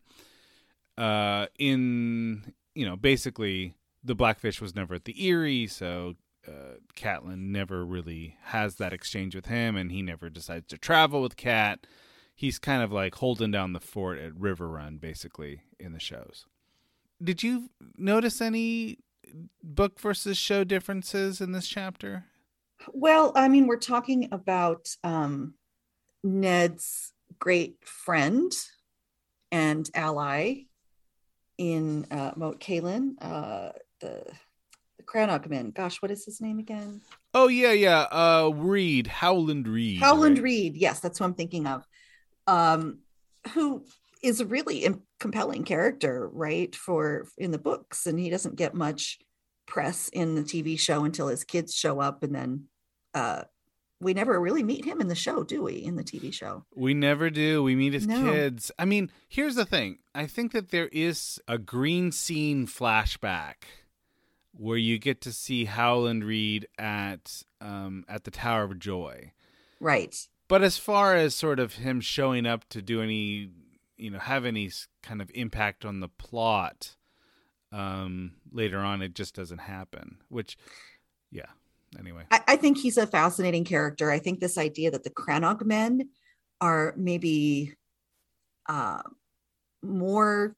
uh, 0.97 1.47
in 1.59 2.55
you 2.77 2.87
know 2.87 2.95
basically 2.95 3.75
the 4.05 4.15
Blackfish 4.15 4.61
was 4.61 4.77
never 4.77 4.95
at 4.95 5.05
the 5.05 5.29
Eyrie, 5.29 5.67
so 5.67 6.15
uh, 6.47 6.77
Catelyn 6.95 7.49
never 7.49 7.85
really 7.85 8.37
has 8.45 8.77
that 8.77 8.93
exchange 8.93 9.35
with 9.35 9.47
him, 9.47 9.75
and 9.75 9.91
he 9.91 10.01
never 10.01 10.31
decides 10.31 10.69
to 10.69 10.79
travel 10.79 11.23
with 11.23 11.37
Cat. 11.37 11.89
He's 12.37 12.61
kind 12.61 12.85
of 12.85 12.93
like 12.93 13.17
holding 13.17 13.51
down 13.51 13.73
the 13.73 13.81
fort 13.81 14.21
at 14.21 14.33
Riverrun, 14.35 15.01
basically, 15.01 15.63
in 15.81 15.93
the 15.93 15.99
shows. 15.99 16.47
Did 17.23 17.43
you 17.43 17.69
notice 17.99 18.41
any 18.41 19.01
book 19.63 20.01
versus 20.01 20.37
show 20.37 20.65
differences 20.65 21.41
in 21.41 21.53
this 21.53 21.67
chapter? 21.69 22.25
Well, 22.93 23.33
I 23.35 23.49
mean, 23.49 23.67
we're 23.67 23.77
talking 23.77 24.29
about 24.33 24.89
um, 25.05 25.55
Ned's 26.23 27.13
great 27.39 27.77
friend 27.85 28.53
and 29.53 29.89
ally 29.95 30.63
in 31.59 32.07
uh, 32.11 32.33
Moat 32.37 32.61
Cailin, 32.61 33.17
uh, 33.21 33.73
the 34.01 34.25
the 34.97 35.03
Crannogman. 35.03 35.75
Gosh, 35.75 36.01
what 36.03 36.11
is 36.11 36.25
his 36.25 36.41
name 36.41 36.59
again? 36.59 37.01
Oh 37.35 37.49
yeah, 37.49 37.73
yeah. 37.73 38.01
Uh, 38.11 38.51
Reed, 38.55 39.07
Howland 39.07 39.69
Reed. 39.69 40.01
Howland 40.01 40.39
right? 40.39 40.45
Reed. 40.45 40.77
Yes, 40.77 41.01
that's 41.01 41.19
who 41.19 41.25
I'm 41.25 41.35
thinking 41.35 41.67
of. 41.67 41.87
Um, 42.47 43.01
who 43.53 43.85
is 44.23 44.41
a 44.41 44.47
really 44.47 44.87
compelling 45.19 45.65
character, 45.65 46.29
right? 46.33 46.75
For 46.75 47.27
in 47.39 47.51
the 47.51 47.59
books, 47.59 48.07
and 48.07 48.19
he 48.19 48.31
doesn't 48.31 48.57
get 48.57 48.75
much 48.75 49.19
press 49.67 50.09
in 50.09 50.35
the 50.35 50.43
TV 50.43 50.79
show 50.79 51.05
until 51.05 51.29
his 51.29 51.45
kids 51.45 51.75
show 51.75 52.01
up, 52.01 52.23
and 52.23 52.35
then 52.35 52.65
uh, 53.15 53.45
we 54.01 54.15
never 54.15 54.41
really 54.41 54.63
meet 54.63 54.85
him 54.85 55.01
in 55.01 55.09
the 55.09 55.15
show, 55.15 55.45
do 55.45 55.63
we? 55.63 55.75
In 55.75 55.97
the 55.97 56.05
TV 56.05 56.33
show, 56.33 56.65
we 56.75 56.95
never 56.95 57.31
do. 57.31 57.63
We 57.63 57.77
meet 57.77 57.93
his 57.93 58.07
no. 58.07 58.31
kids. 58.31 58.71
I 58.79 58.85
mean, 58.85 59.11
here's 59.29 59.55
the 59.55 59.67
thing. 59.67 59.99
I 60.15 60.27
think 60.27 60.53
that 60.53 60.71
there 60.71 60.89
is 60.89 61.41
a 61.47 61.59
green 61.59 62.13
scene 62.13 62.67
flashback 62.67 63.65
where 64.53 64.77
you 64.77 64.99
get 64.99 65.21
to 65.23 65.33
see 65.33 65.65
Howland 65.67 66.25
Reed 66.25 66.67
at 66.79 67.43
um, 67.61 68.05
at 68.09 68.25
the 68.25 68.31
Tower 68.31 68.65
of 68.65 68.79
Joy, 68.79 69.33
right? 69.81 70.17
But 70.49 70.63
as 70.63 70.79
far 70.79 71.15
as 71.15 71.35
sort 71.35 71.61
of 71.61 71.75
him 71.75 72.01
showing 72.01 72.45
up 72.45 72.69
to 72.71 72.83
do 72.83 73.01
any, 73.01 73.51
you 74.01 74.11
know, 74.11 74.19
have 74.19 74.45
any 74.45 74.71
kind 75.03 75.21
of 75.21 75.31
impact 75.35 75.85
on 75.85 76.01
the 76.01 76.09
plot 76.09 76.97
um, 77.73 78.33
later 78.51 78.79
on, 78.79 79.03
it 79.03 79.15
just 79.15 79.35
doesn't 79.35 79.59
happen. 79.59 80.17
Which, 80.29 80.57
yeah. 81.31 81.47
Anyway, 81.99 82.25
I, 82.31 82.41
I 82.47 82.57
think 82.57 82.79
he's 82.79 82.97
a 82.97 83.07
fascinating 83.07 83.65
character. 83.65 84.11
I 84.11 84.21
think 84.21 84.39
this 84.39 84.57
idea 84.57 84.93
that 84.93 85.03
the 85.03 85.11
Crannog 85.11 85.65
men 85.65 86.11
are 86.61 86.95
maybe 86.97 87.75
uh, 88.69 89.03
more 89.83 90.55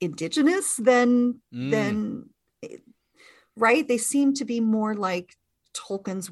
indigenous 0.00 0.76
than 0.76 1.40
mm. 1.54 1.70
than 1.70 2.30
right. 3.56 3.86
They 3.86 3.98
seem 3.98 4.32
to 4.34 4.46
be 4.46 4.60
more 4.60 4.94
like 4.94 5.36
Tolkien's 5.74 6.30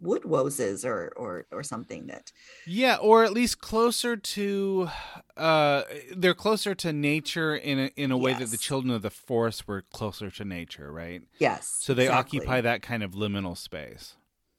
woodwoses 0.00 0.84
or 0.84 1.12
or 1.16 1.46
or 1.50 1.62
something 1.62 2.06
that 2.06 2.30
yeah 2.66 2.96
or 2.96 3.24
at 3.24 3.32
least 3.32 3.60
closer 3.60 4.16
to 4.16 4.88
uh 5.36 5.82
they're 6.14 6.34
closer 6.34 6.74
to 6.74 6.92
nature 6.92 7.56
in 7.56 7.78
a 7.78 7.90
in 7.96 8.12
a 8.12 8.16
way 8.16 8.32
yes. 8.32 8.40
that 8.40 8.50
the 8.50 8.58
children 8.58 8.94
of 8.94 9.02
the 9.02 9.10
forest 9.10 9.66
were 9.66 9.82
closer 9.90 10.30
to 10.30 10.44
nature 10.44 10.92
right 10.92 11.22
yes 11.38 11.78
so 11.80 11.94
they 11.94 12.04
exactly. 12.04 12.38
occupy 12.38 12.60
that 12.60 12.82
kind 12.82 13.02
of 13.02 13.12
liminal 13.12 13.56
space 13.56 14.14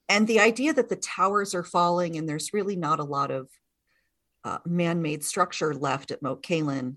and 0.09 0.27
the 0.27 0.39
idea 0.39 0.73
that 0.73 0.89
the 0.89 0.95
towers 0.95 1.53
are 1.53 1.63
falling 1.63 2.17
and 2.17 2.27
there's 2.27 2.51
really 2.51 2.75
not 2.75 2.99
a 2.99 3.03
lot 3.03 3.29
of 3.29 3.49
uh, 4.43 4.57
man-made 4.65 5.23
structure 5.23 5.73
left 5.73 6.11
at 6.11 6.21
Moat 6.21 6.43
Cailin, 6.43 6.95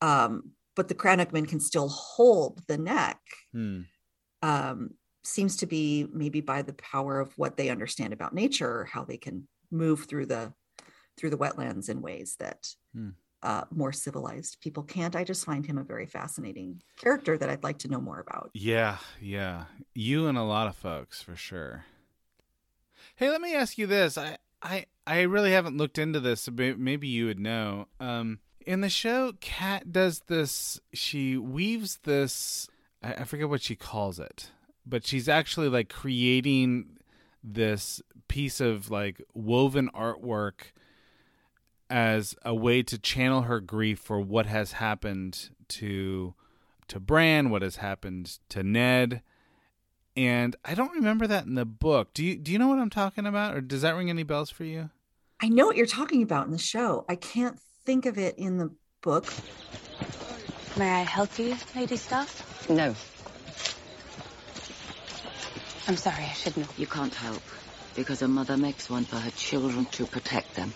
um, 0.00 0.52
but 0.74 0.88
the 0.88 0.94
Crannogmen 0.94 1.48
can 1.48 1.60
still 1.60 1.88
hold 1.88 2.62
the 2.68 2.78
neck. 2.78 3.20
Hmm. 3.52 3.80
Um, 4.42 4.90
seems 5.26 5.56
to 5.56 5.66
be 5.66 6.06
maybe 6.12 6.40
by 6.40 6.62
the 6.62 6.72
power 6.74 7.20
of 7.20 7.36
what 7.36 7.56
they 7.56 7.68
understand 7.68 8.12
about 8.12 8.34
nature, 8.34 8.80
or 8.80 8.84
how 8.84 9.04
they 9.04 9.16
can 9.16 9.46
move 9.70 10.04
through 10.04 10.26
the 10.26 10.52
through 11.16 11.30
the 11.30 11.38
wetlands 11.38 11.88
in 11.88 12.02
ways 12.02 12.36
that 12.38 12.68
hmm. 12.94 13.10
uh, 13.42 13.64
more 13.70 13.92
civilized 13.92 14.58
people 14.60 14.82
can't. 14.82 15.16
I 15.16 15.24
just 15.24 15.44
find 15.44 15.64
him 15.64 15.78
a 15.78 15.84
very 15.84 16.06
fascinating 16.06 16.82
character 16.96 17.36
that 17.38 17.48
I'd 17.48 17.64
like 17.64 17.78
to 17.78 17.88
know 17.88 18.00
more 18.00 18.20
about. 18.20 18.50
Yeah, 18.54 18.98
yeah, 19.20 19.64
you 19.94 20.28
and 20.28 20.38
a 20.38 20.42
lot 20.42 20.68
of 20.68 20.76
folks 20.76 21.22
for 21.22 21.36
sure. 21.36 21.84
Hey, 23.16 23.30
let 23.30 23.40
me 23.40 23.54
ask 23.54 23.78
you 23.78 23.86
this. 23.86 24.16
I 24.16 24.38
I 24.62 24.86
I 25.06 25.22
really 25.22 25.52
haven't 25.52 25.76
looked 25.76 25.98
into 25.98 26.20
this. 26.20 26.48
Maybe 26.50 27.08
you 27.08 27.26
would 27.26 27.40
know. 27.40 27.88
Um, 28.00 28.40
in 28.66 28.80
the 28.80 28.90
show, 28.90 29.32
Cat 29.40 29.92
does 29.92 30.20
this. 30.26 30.80
She 30.92 31.36
weaves 31.36 31.98
this. 32.04 32.68
I, 33.02 33.14
I 33.14 33.24
forget 33.24 33.48
what 33.48 33.62
she 33.62 33.76
calls 33.76 34.18
it 34.18 34.50
but 34.86 35.06
she's 35.06 35.28
actually 35.28 35.68
like 35.68 35.88
creating 35.88 36.98
this 37.42 38.00
piece 38.28 38.60
of 38.60 38.90
like 38.90 39.20
woven 39.34 39.90
artwork 39.94 40.72
as 41.88 42.34
a 42.44 42.54
way 42.54 42.82
to 42.82 42.98
channel 42.98 43.42
her 43.42 43.60
grief 43.60 43.98
for 43.98 44.20
what 44.20 44.46
has 44.46 44.72
happened 44.72 45.50
to 45.68 46.34
to 46.88 47.00
Bran, 47.00 47.50
what 47.50 47.62
has 47.62 47.76
happened 47.76 48.38
to 48.48 48.62
Ned. 48.62 49.22
And 50.16 50.54
I 50.64 50.74
don't 50.74 50.92
remember 50.92 51.26
that 51.26 51.44
in 51.44 51.54
the 51.54 51.64
book. 51.64 52.14
Do 52.14 52.24
you 52.24 52.36
do 52.36 52.52
you 52.52 52.58
know 52.58 52.68
what 52.68 52.78
I'm 52.78 52.90
talking 52.90 53.26
about 53.26 53.54
or 53.54 53.60
does 53.60 53.82
that 53.82 53.96
ring 53.96 54.10
any 54.10 54.22
bells 54.22 54.50
for 54.50 54.64
you? 54.64 54.90
I 55.40 55.48
know 55.48 55.66
what 55.66 55.76
you're 55.76 55.86
talking 55.86 56.22
about 56.22 56.46
in 56.46 56.52
the 56.52 56.58
show. 56.58 57.04
I 57.08 57.16
can't 57.16 57.58
think 57.84 58.06
of 58.06 58.16
it 58.18 58.38
in 58.38 58.56
the 58.56 58.70
book. 59.02 59.32
May 60.76 60.90
I 60.90 61.02
help 61.02 61.38
you, 61.38 61.56
Lady 61.74 61.96
Stark? 61.96 62.28
No. 62.68 62.94
I'm 65.88 65.96
sorry, 65.96 66.24
I 66.24 66.32
should 66.32 66.56
know. 66.56 66.66
You 66.76 66.88
can't 66.88 67.14
help, 67.14 67.42
because 67.94 68.20
a 68.20 68.26
mother 68.26 68.56
makes 68.56 68.90
one 68.90 69.04
for 69.04 69.18
her 69.18 69.30
children 69.30 69.86
to 69.92 70.04
protect 70.06 70.56
them. 70.56 70.74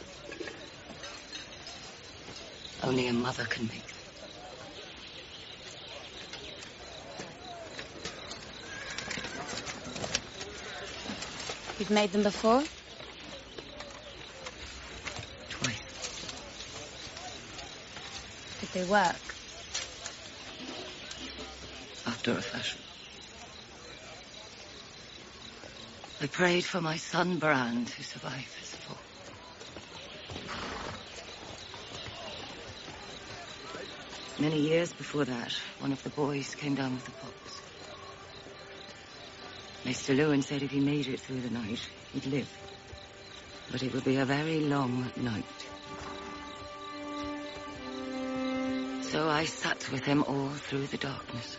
Only 2.85 3.09
a 3.09 3.12
mother 3.12 3.44
can 3.44 3.66
make 3.66 3.87
them. 3.88 3.96
You've 11.79 11.90
made 11.90 12.12
them 12.12 12.23
before? 12.23 12.62
Twice. 15.49 15.75
Did 18.61 18.68
they 18.73 18.85
work? 18.85 19.35
After 22.07 22.37
a 22.37 22.42
fashion. 22.42 22.89
I 26.22 26.26
prayed 26.26 26.66
for 26.66 26.83
my 26.83 26.96
son 26.96 27.38
Bran, 27.38 27.87
to 27.87 28.02
survive 28.04 28.54
his 28.59 28.68
fall. 28.68 28.98
Many 34.38 34.60
years 34.60 34.92
before 34.92 35.25
that, 35.25 35.54
one 35.79 35.92
of 35.92 36.02
the 36.02 36.10
boys 36.10 36.54
came 36.54 36.75
down 36.75 36.94
with 36.94 37.06
the 37.06 37.12
pox. 37.12 37.62
Maester 39.87 40.12
Luwin 40.12 40.44
said 40.44 40.62
if 40.62 40.71
he 40.71 40.81
made 40.81 41.08
it 41.08 41.21
through 41.21 41.40
the 41.40 41.48
night, 41.48 41.81
he'd 42.12 42.27
live. 42.27 42.54
But 43.71 43.83
it 43.83 43.94
would 43.94 44.04
be 44.04 44.16
a 44.16 44.27
very 44.27 44.60
long 44.60 45.10
night. 45.16 45.44
So 49.04 49.27
I 49.27 49.46
sat 49.46 49.90
with 49.90 50.04
him 50.04 50.23
all 50.25 50.50
through 50.50 50.88
the 50.88 50.98
darkness. 50.98 51.56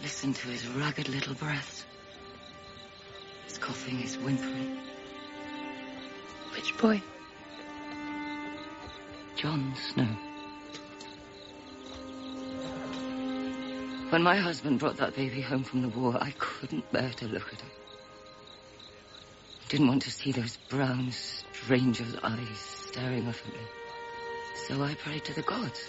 Listened 0.00 0.36
to 0.36 0.48
his 0.48 0.66
ragged 0.68 1.10
little 1.10 1.34
breath 1.34 1.84
coughing, 3.62 3.98
his 3.98 4.18
whimpering. 4.18 4.76
Which 6.54 6.76
boy? 6.78 7.00
Jon 9.36 9.74
Snow. 9.76 10.08
When 14.10 14.22
my 14.22 14.36
husband 14.36 14.78
brought 14.78 14.98
that 14.98 15.16
baby 15.16 15.40
home 15.40 15.64
from 15.64 15.80
the 15.80 15.88
war, 15.88 16.18
I 16.20 16.32
couldn't 16.32 16.90
bear 16.92 17.08
to 17.08 17.26
look 17.26 17.50
at 17.52 17.60
him. 17.60 17.70
Didn't 19.68 19.88
want 19.88 20.02
to 20.02 20.10
see 20.10 20.32
those 20.32 20.58
brown 20.68 21.10
stranger's 21.12 22.14
eyes 22.22 22.58
staring 22.58 23.26
up 23.26 23.36
at 23.46 23.52
me. 23.54 23.66
So 24.66 24.82
I 24.82 24.94
prayed 24.94 25.24
to 25.24 25.34
the 25.34 25.42
gods. 25.42 25.80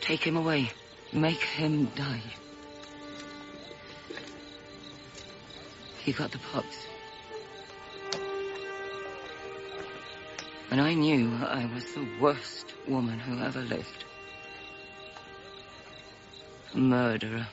Take 0.00 0.22
him 0.22 0.36
away. 0.36 0.70
Make 1.12 1.42
him 1.42 1.86
die. 1.94 2.22
He 6.04 6.12
got 6.12 6.32
the 6.32 6.38
pox. 6.38 6.69
And 10.70 10.80
I 10.80 10.94
knew 10.94 11.34
I 11.34 11.68
was 11.74 11.84
the 11.94 12.06
worst 12.20 12.74
woman 12.86 13.18
who 13.18 13.42
ever 13.42 13.60
lived. 13.60 14.04
A 16.74 16.78
murderer. 16.78 17.48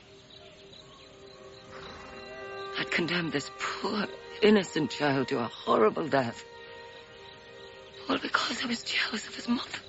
I'd 2.78 2.92
condemned 2.92 3.32
this 3.32 3.50
poor, 3.60 4.06
innocent 4.44 4.92
child 4.92 5.30
to 5.30 5.40
a 5.40 5.46
horrible 5.46 6.08
death. 6.08 6.46
All 8.08 8.20
because 8.20 8.64
I 8.64 8.68
was 8.68 8.84
jealous 8.84 9.28
of 9.28 9.34
his 9.34 9.48
mother. 9.48 9.80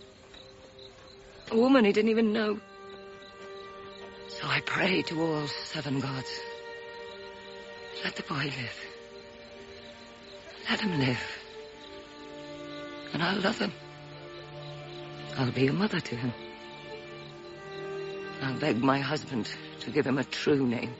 A 1.51 1.57
woman 1.57 1.85
he 1.85 1.93
didn't 1.93 2.11
even 2.11 2.33
know. 2.33 2.59
So 4.29 4.47
I 4.47 4.61
prayed 4.61 5.07
to 5.09 5.20
all 5.20 5.47
seven 5.49 6.01
gods. 6.01 6.41
Let 8.05 8.16
the 8.16 8.22
boy 8.22 8.45
live. 8.45 8.81
Let 10.70 10.81
him 10.81 10.99
live. 10.99 11.38
And 13.12 13.22
I'll 13.22 13.40
love 13.40 13.59
him. 13.59 13.72
I'll 15.36 15.50
be 15.50 15.66
a 15.68 15.72
mother 15.72 16.00
to 16.00 16.16
him. 16.16 16.32
I'll 18.42 18.59
beg 18.59 18.82
my 18.82 18.98
husband 18.98 19.48
to 19.80 19.90
give 19.90 20.06
him 20.06 20.18
a 20.18 20.24
true 20.24 20.66
name. 20.66 20.94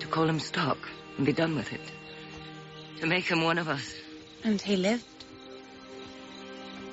To 0.00 0.06
call 0.06 0.28
him 0.28 0.40
Stark 0.40 0.78
and 1.16 1.26
be 1.26 1.32
done 1.32 1.54
with 1.54 1.72
it. 1.72 1.92
To 3.00 3.06
make 3.06 3.24
him 3.24 3.42
one 3.42 3.58
of 3.58 3.68
us. 3.68 3.94
And 4.42 4.60
he 4.60 4.76
lived. 4.76 5.04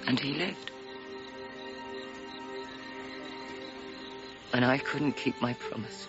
And 0.07 0.19
he 0.19 0.33
lived. 0.33 0.71
And 4.53 4.65
I 4.65 4.77
couldn't 4.77 5.13
keep 5.13 5.41
my 5.41 5.53
promise. 5.53 6.07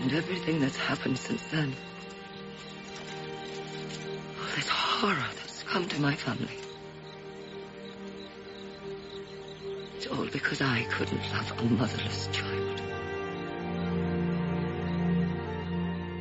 And 0.00 0.12
everything 0.12 0.60
that's 0.60 0.76
happened 0.76 1.18
since 1.18 1.42
then. 1.44 1.74
Horror 5.02 5.26
that's 5.36 5.64
come 5.64 5.88
to 5.88 6.00
my 6.00 6.14
family. 6.14 6.54
It's 9.96 10.06
all 10.06 10.26
because 10.26 10.60
I 10.60 10.84
couldn't 10.92 11.20
love 11.32 11.52
a 11.58 11.64
motherless 11.64 12.28
child. 12.30 12.80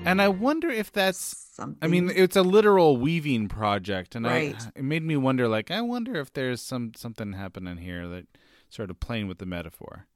And 0.03 0.19
I 0.19 0.29
wonder 0.29 0.67
if 0.69 0.91
that's 0.91 1.37
Something. 1.53 1.77
I 1.83 1.87
mean, 1.87 2.09
it's 2.15 2.35
a 2.35 2.41
literal 2.41 2.97
weaving 2.97 3.47
project, 3.49 4.15
and 4.15 4.25
Right. 4.25 4.55
I 4.59 4.79
it 4.79 4.83
made 4.83 5.03
me 5.03 5.15
wonder. 5.15 5.47
Like, 5.47 5.69
I 5.69 5.81
wonder 5.81 6.15
if 6.19 6.33
there's 6.33 6.59
some 6.59 6.93
something 6.95 7.33
happening 7.33 7.77
here 7.77 8.07
that 8.07 8.25
sort 8.69 8.89
of 8.89 8.99
playing 8.99 9.27
with 9.27 9.37
the 9.37 9.45
metaphor. 9.45 10.07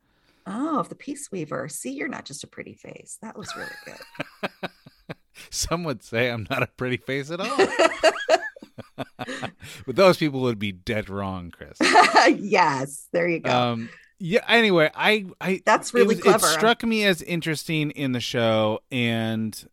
oh, 0.48 0.80
of 0.80 0.90
the 0.90 0.96
Peace 0.96 1.30
Weaver. 1.32 1.68
See, 1.70 1.92
you're 1.92 2.08
not 2.08 2.26
just 2.26 2.44
a 2.44 2.48
pretty 2.48 2.74
face. 2.74 3.20
That 3.22 3.38
was 3.38 3.56
really 3.56 3.70
good. 3.86 4.50
Some 5.52 5.84
would 5.84 6.02
say 6.02 6.32
I'm 6.32 6.48
not 6.50 6.64
a 6.64 6.68
pretty 6.68 6.98
face 6.98 7.30
at 7.30 7.40
all, 7.42 7.58
but 8.98 9.96
those 9.96 10.18
people 10.18 10.42
would 10.42 10.60
be 10.60 10.72
dead 10.72 11.10
wrong, 11.10 11.52
Kris. 11.52 11.78
yes, 12.40 13.08
there 13.12 13.28
you 13.28 13.40
go. 13.40 13.52
Um, 13.52 13.90
yeah. 14.20 14.44
Anyway, 14.48 14.90
I, 14.96 15.26
I 15.42 15.62
That's 15.66 15.94
really 15.94 16.16
was- 16.16 16.22
clever. 16.24 16.46
It 16.48 16.50
struck 16.52 16.84
me 16.84 17.04
as 17.06 17.22
interesting 17.22 17.92
in 17.92 18.12
the 18.14 18.20
show, 18.20 18.80
and 18.92 19.68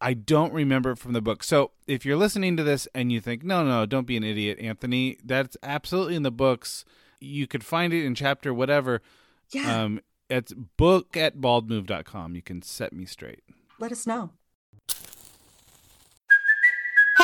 I 0.00 0.14
don't 0.14 0.52
remember 0.52 0.90
it 0.92 0.98
from 0.98 1.12
the 1.12 1.20
book. 1.22 1.44
So 1.44 1.70
if 1.86 2.04
you're 2.04 2.16
listening 2.16 2.56
to 2.56 2.64
this 2.64 2.88
and 2.94 3.12
you 3.12 3.20
think, 3.20 3.44
no, 3.44 3.64
no, 3.64 3.86
don't 3.86 4.06
be 4.06 4.16
an 4.16 4.24
idiot, 4.24 4.58
Anthony, 4.60 5.18
that's 5.24 5.56
absolutely 5.62 6.16
in 6.16 6.22
the 6.24 6.32
books. 6.32 6.84
You 7.20 7.46
could 7.46 7.64
find 7.64 7.92
it 7.92 8.04
in 8.04 8.16
chapter 8.16 8.52
whatever. 8.52 9.00
yeah, 9.52 9.82
Um, 9.84 10.00
it's 10.28 10.52
book 10.52 11.16
at 11.16 11.36
baldmove.com. 11.36 12.34
You 12.34 12.42
can 12.42 12.62
set 12.62 12.92
me 12.92 13.04
straight. 13.04 13.42
let 13.78 13.92
us 13.92 14.04
know. 14.06 14.30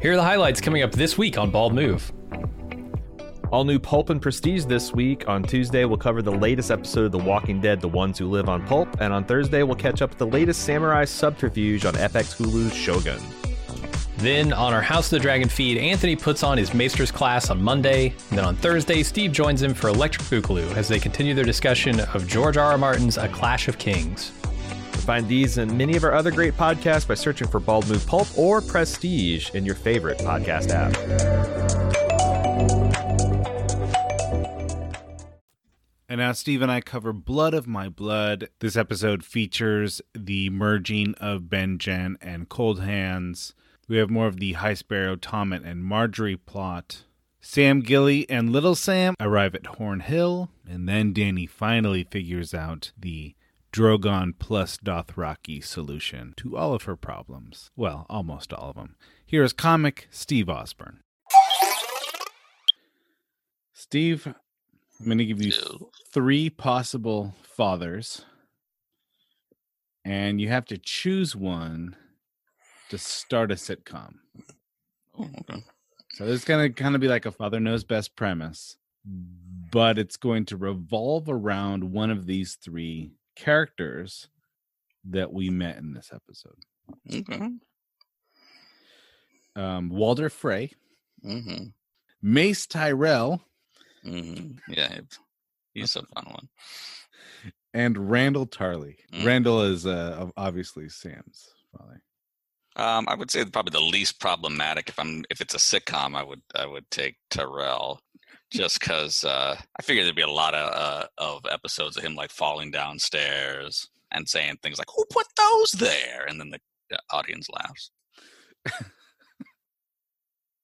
Here 0.00 0.12
are 0.12 0.16
the 0.16 0.22
highlights 0.22 0.60
coming 0.60 0.82
up 0.82 0.92
this 0.92 1.16
week 1.16 1.38
on 1.38 1.50
Bald 1.50 1.74
Move. 1.74 2.12
All 3.50 3.64
new 3.64 3.78
Pulp 3.78 4.10
and 4.10 4.20
Prestige 4.20 4.66
this 4.66 4.92
week. 4.92 5.26
On 5.26 5.42
Tuesday, 5.42 5.86
we'll 5.86 5.96
cover 5.96 6.20
the 6.20 6.30
latest 6.30 6.70
episode 6.70 7.06
of 7.06 7.12
The 7.12 7.18
Walking 7.18 7.62
Dead, 7.62 7.80
The 7.80 7.88
Ones 7.88 8.18
Who 8.18 8.28
Live 8.28 8.48
on 8.48 8.66
Pulp. 8.66 9.00
And 9.00 9.12
on 9.12 9.24
Thursday, 9.24 9.62
we'll 9.62 9.74
catch 9.74 10.02
up 10.02 10.10
with 10.10 10.18
the 10.18 10.26
latest 10.26 10.64
Samurai 10.64 11.06
subterfuge 11.06 11.86
on 11.86 11.94
FX 11.94 12.36
Hulu's 12.36 12.74
Shogun. 12.74 13.18
Then 14.18 14.52
on 14.52 14.74
our 14.74 14.82
House 14.82 15.06
of 15.06 15.12
the 15.12 15.18
Dragon 15.20 15.48
feed, 15.48 15.78
Anthony 15.78 16.14
puts 16.14 16.42
on 16.42 16.58
his 16.58 16.74
Maester's 16.74 17.10
class 17.10 17.48
on 17.48 17.62
Monday. 17.62 18.08
And 18.30 18.38
then 18.38 18.44
on 18.44 18.56
Thursday, 18.56 19.02
Steve 19.02 19.32
joins 19.32 19.62
him 19.62 19.72
for 19.72 19.88
Electric 19.88 20.26
Boogaloo 20.26 20.74
as 20.74 20.88
they 20.88 20.98
continue 20.98 21.32
their 21.34 21.44
discussion 21.44 22.00
of 22.00 22.26
George 22.26 22.58
R. 22.58 22.72
R. 22.72 22.78
Martin's 22.78 23.16
A 23.16 23.28
Clash 23.28 23.66
of 23.66 23.78
Kings. 23.78 24.32
Find 25.06 25.28
these 25.28 25.56
and 25.58 25.78
many 25.78 25.96
of 25.96 26.02
our 26.02 26.12
other 26.12 26.32
great 26.32 26.54
podcasts 26.54 27.06
by 27.06 27.14
searching 27.14 27.46
for 27.46 27.60
Bald 27.60 27.88
Move 27.88 28.04
Pulp 28.08 28.26
or 28.36 28.60
Prestige 28.60 29.50
in 29.54 29.64
your 29.64 29.76
favorite 29.76 30.18
podcast 30.18 30.70
app. 30.70 30.96
And 36.08 36.18
now 36.18 36.32
Steve 36.32 36.60
and 36.60 36.72
I 36.72 36.80
cover 36.80 37.12
Blood 37.12 37.54
of 37.54 37.68
My 37.68 37.88
Blood. 37.88 38.48
This 38.58 38.76
episode 38.76 39.24
features 39.24 40.02
the 40.12 40.50
merging 40.50 41.14
of 41.20 41.42
Benjen 41.42 42.16
and 42.20 42.48
Cold 42.48 42.80
Hands. 42.80 43.54
We 43.86 43.98
have 43.98 44.10
more 44.10 44.26
of 44.26 44.40
the 44.40 44.54
High 44.54 44.74
Sparrow, 44.74 45.14
Tommen, 45.14 45.64
and 45.64 45.84
Margaery 45.84 46.36
plot. 46.46 47.04
Sam 47.40 47.78
Gilly 47.78 48.28
and 48.28 48.50
Little 48.50 48.74
Sam 48.74 49.14
arrive 49.20 49.54
at 49.54 49.66
Horn 49.66 50.00
Hill, 50.00 50.50
and 50.68 50.88
then 50.88 51.14
Dany 51.14 51.48
finally 51.48 52.02
figures 52.02 52.52
out 52.52 52.90
the 52.98 53.36
Drogon 53.72 54.32
plus 54.38 54.78
Dothraki 54.78 55.62
solution 55.62 56.34
to 56.38 56.56
all 56.56 56.72
of 56.72 56.84
her 56.84 56.96
problems. 56.96 57.70
Well, 57.76 58.06
almost 58.08 58.52
all 58.52 58.70
of 58.70 58.76
them. 58.76 58.96
Here 59.26 59.42
is 59.42 59.52
comic 59.52 60.08
Steve 60.10 60.48
Osborne. 60.48 61.00
Steve, 63.74 64.26
I'm 64.26 65.06
going 65.06 65.18
to 65.18 65.26
give 65.26 65.42
you 65.42 65.52
three 66.10 66.48
possible 66.48 67.34
fathers, 67.42 68.24
and 70.04 70.40
you 70.40 70.48
have 70.48 70.64
to 70.66 70.78
choose 70.78 71.36
one 71.36 71.96
to 72.88 72.98
start 72.98 73.52
a 73.52 73.56
sitcom. 73.56 74.14
Oh, 75.18 75.28
okay. 75.40 75.62
So 76.14 76.24
this 76.24 76.40
is 76.40 76.44
going 76.44 76.72
to 76.72 76.82
kind 76.82 76.94
of 76.94 77.00
be 77.00 77.08
like 77.08 77.26
a 77.26 77.30
father 77.30 77.60
knows 77.60 77.84
best 77.84 78.16
premise, 78.16 78.76
but 79.70 79.98
it's 79.98 80.16
going 80.16 80.46
to 80.46 80.56
revolve 80.56 81.28
around 81.28 81.92
one 81.92 82.10
of 82.10 82.26
these 82.26 82.54
three 82.54 83.12
characters 83.36 84.28
that 85.04 85.32
we 85.32 85.50
met 85.50 85.76
in 85.76 85.92
this 85.94 86.10
episode. 86.12 86.56
Okay. 87.12 87.50
Um, 89.54 89.88
Walder 89.90 90.28
Frey, 90.28 90.72
Mm-hmm. 91.24 91.64
Mace 92.22 92.66
Tyrell, 92.66 93.42
Mm-hmm. 94.04 94.72
Yeah, 94.72 95.00
he's 95.74 95.96
a 95.96 96.02
fun 96.02 96.26
one. 96.30 96.48
and 97.74 97.96
Randyll 97.96 98.48
Tarly. 98.48 98.96
Mm. 99.12 99.22
Randyll 99.22 99.68
is 99.70 99.84
uh, 99.86 100.28
obviously 100.36 100.88
Sam's 100.88 101.48
father. 101.76 102.02
Um, 102.76 103.08
I 103.08 103.14
would 103.16 103.30
say 103.30 103.44
probably 103.46 103.72
the 103.72 103.80
least 103.80 104.20
problematic. 104.20 104.88
If 104.88 104.98
I'm 104.98 105.24
if 105.30 105.40
it's 105.40 105.54
a 105.54 105.58
sitcom, 105.58 106.14
I 106.14 106.22
would 106.22 106.42
I 106.54 106.66
would 106.66 106.88
take 106.90 107.16
Tyrell, 107.30 108.00
just 108.50 108.80
because 108.80 109.24
uh, 109.24 109.56
I 109.78 109.82
figured 109.82 110.06
there'd 110.06 110.16
be 110.16 110.22
a 110.22 110.30
lot 110.30 110.54
of 110.54 110.72
uh, 110.74 111.06
of 111.18 111.46
episodes 111.50 111.96
of 111.96 112.04
him 112.04 112.14
like 112.14 112.30
falling 112.30 112.70
downstairs 112.70 113.88
and 114.12 114.28
saying 114.28 114.58
things 114.62 114.78
like 114.78 114.88
"Who 114.94 115.04
put 115.10 115.26
those 115.36 115.72
there?" 115.72 116.26
and 116.28 116.40
then 116.40 116.50
the 116.50 116.60
audience 117.10 117.48
laughs. 117.50 117.90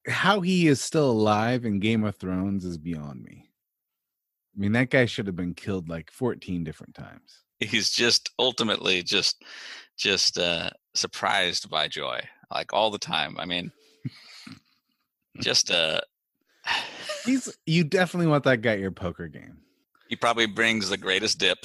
How 0.08 0.40
he 0.40 0.66
is 0.66 0.80
still 0.80 1.10
alive 1.10 1.64
in 1.64 1.78
Game 1.78 2.04
of 2.04 2.16
Thrones 2.16 2.64
is 2.64 2.76
beyond 2.76 3.22
me. 3.22 3.48
I 4.54 4.60
mean, 4.60 4.72
that 4.72 4.90
guy 4.90 5.06
should 5.06 5.26
have 5.26 5.36
been 5.36 5.54
killed 5.54 5.88
like 5.88 6.10
14 6.10 6.64
different 6.64 6.94
times. 6.94 7.42
He's 7.60 7.90
just 7.90 8.30
ultimately 8.38 9.02
just 9.02 9.42
just 9.96 10.38
uh 10.38 10.70
surprised 10.94 11.70
by 11.70 11.88
joy 11.88 12.20
like 12.52 12.72
all 12.72 12.90
the 12.90 12.98
time. 12.98 13.36
I 13.38 13.44
mean, 13.44 13.70
just 15.40 15.70
uh 15.70 16.00
He's 17.24 17.56
you 17.66 17.84
definitely 17.84 18.26
want 18.28 18.44
that 18.44 18.62
guy 18.62 18.72
at 18.72 18.78
your 18.80 18.90
poker 18.90 19.28
game. 19.28 19.58
he 20.08 20.16
probably 20.16 20.46
brings 20.46 20.88
the 20.88 20.96
greatest 20.96 21.38
dip. 21.38 21.58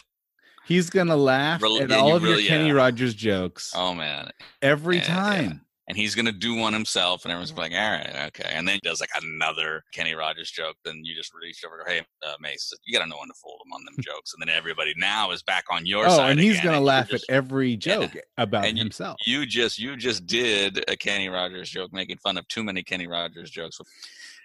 He's 0.65 0.89
gonna 0.89 1.15
laugh 1.17 1.61
at 1.63 1.91
all 1.91 2.09
you 2.09 2.15
of 2.15 2.23
really- 2.23 2.43
your 2.43 2.49
Kenny 2.49 2.67
yeah. 2.67 2.73
Rogers 2.73 3.13
jokes 3.13 3.71
Oh 3.75 3.93
man. 3.93 4.29
every 4.61 4.97
Yeah, 4.97 5.03
yeah. 5.03 5.15
time. 5.47 5.61
And 5.89 5.95
he's 5.95 6.15
gonna 6.15 6.33
do 6.33 6.53
one 6.53 6.73
himself, 6.73 7.23
and 7.23 7.31
everyone's 7.31 7.53
like, 7.53 7.71
"All 7.71 7.77
right, 7.91 8.27
okay." 8.27 8.49
And 8.51 8.67
then 8.67 8.73
he 8.75 8.81
does 8.83 8.99
like 8.99 9.09
another 9.23 9.85
Kenny 9.93 10.15
Rogers 10.15 10.51
joke. 10.51 10.75
Then 10.83 10.99
you 11.05 11.15
just 11.15 11.33
reach 11.33 11.63
over, 11.65 11.85
"Hey, 11.87 12.01
uh, 12.27 12.33
Mace, 12.41 12.73
you 12.83 12.91
gotta 12.97 13.09
know 13.09 13.15
when 13.17 13.29
to 13.29 13.33
fold 13.41 13.61
them 13.63 13.71
on 13.71 13.85
them 13.85 13.95
jokes." 14.03 14.33
And 14.33 14.41
then 14.45 14.53
everybody 14.53 14.93
now 14.97 15.31
is 15.31 15.43
back 15.43 15.63
on 15.71 15.85
your 15.85 16.03
side. 16.03 16.11
Oh, 16.11 16.17
side. 16.17 16.31
and 16.31 16.39
he's 16.41 16.55
again, 16.55 16.63
gonna 16.65 16.77
you're 16.79 16.83
laugh 16.83 17.07
just- 17.09 17.29
at 17.29 17.35
every 17.35 17.77
joke 17.77 18.17
about 18.37 18.65
And 18.65 18.77
himself. 18.77 19.15
You 19.25 19.45
just 19.45 19.79
you 19.79 19.95
just 19.95 20.25
did 20.27 20.83
a 20.89 20.97
Kenny 20.97 21.29
Rogers 21.29 21.69
joke, 21.69 21.93
making 21.93 22.17
fun 22.17 22.37
of 22.37 22.45
too 22.49 22.65
many 22.65 22.83
Kenny 22.83 23.07
Rogers 23.07 23.49
jokes. 23.49 23.79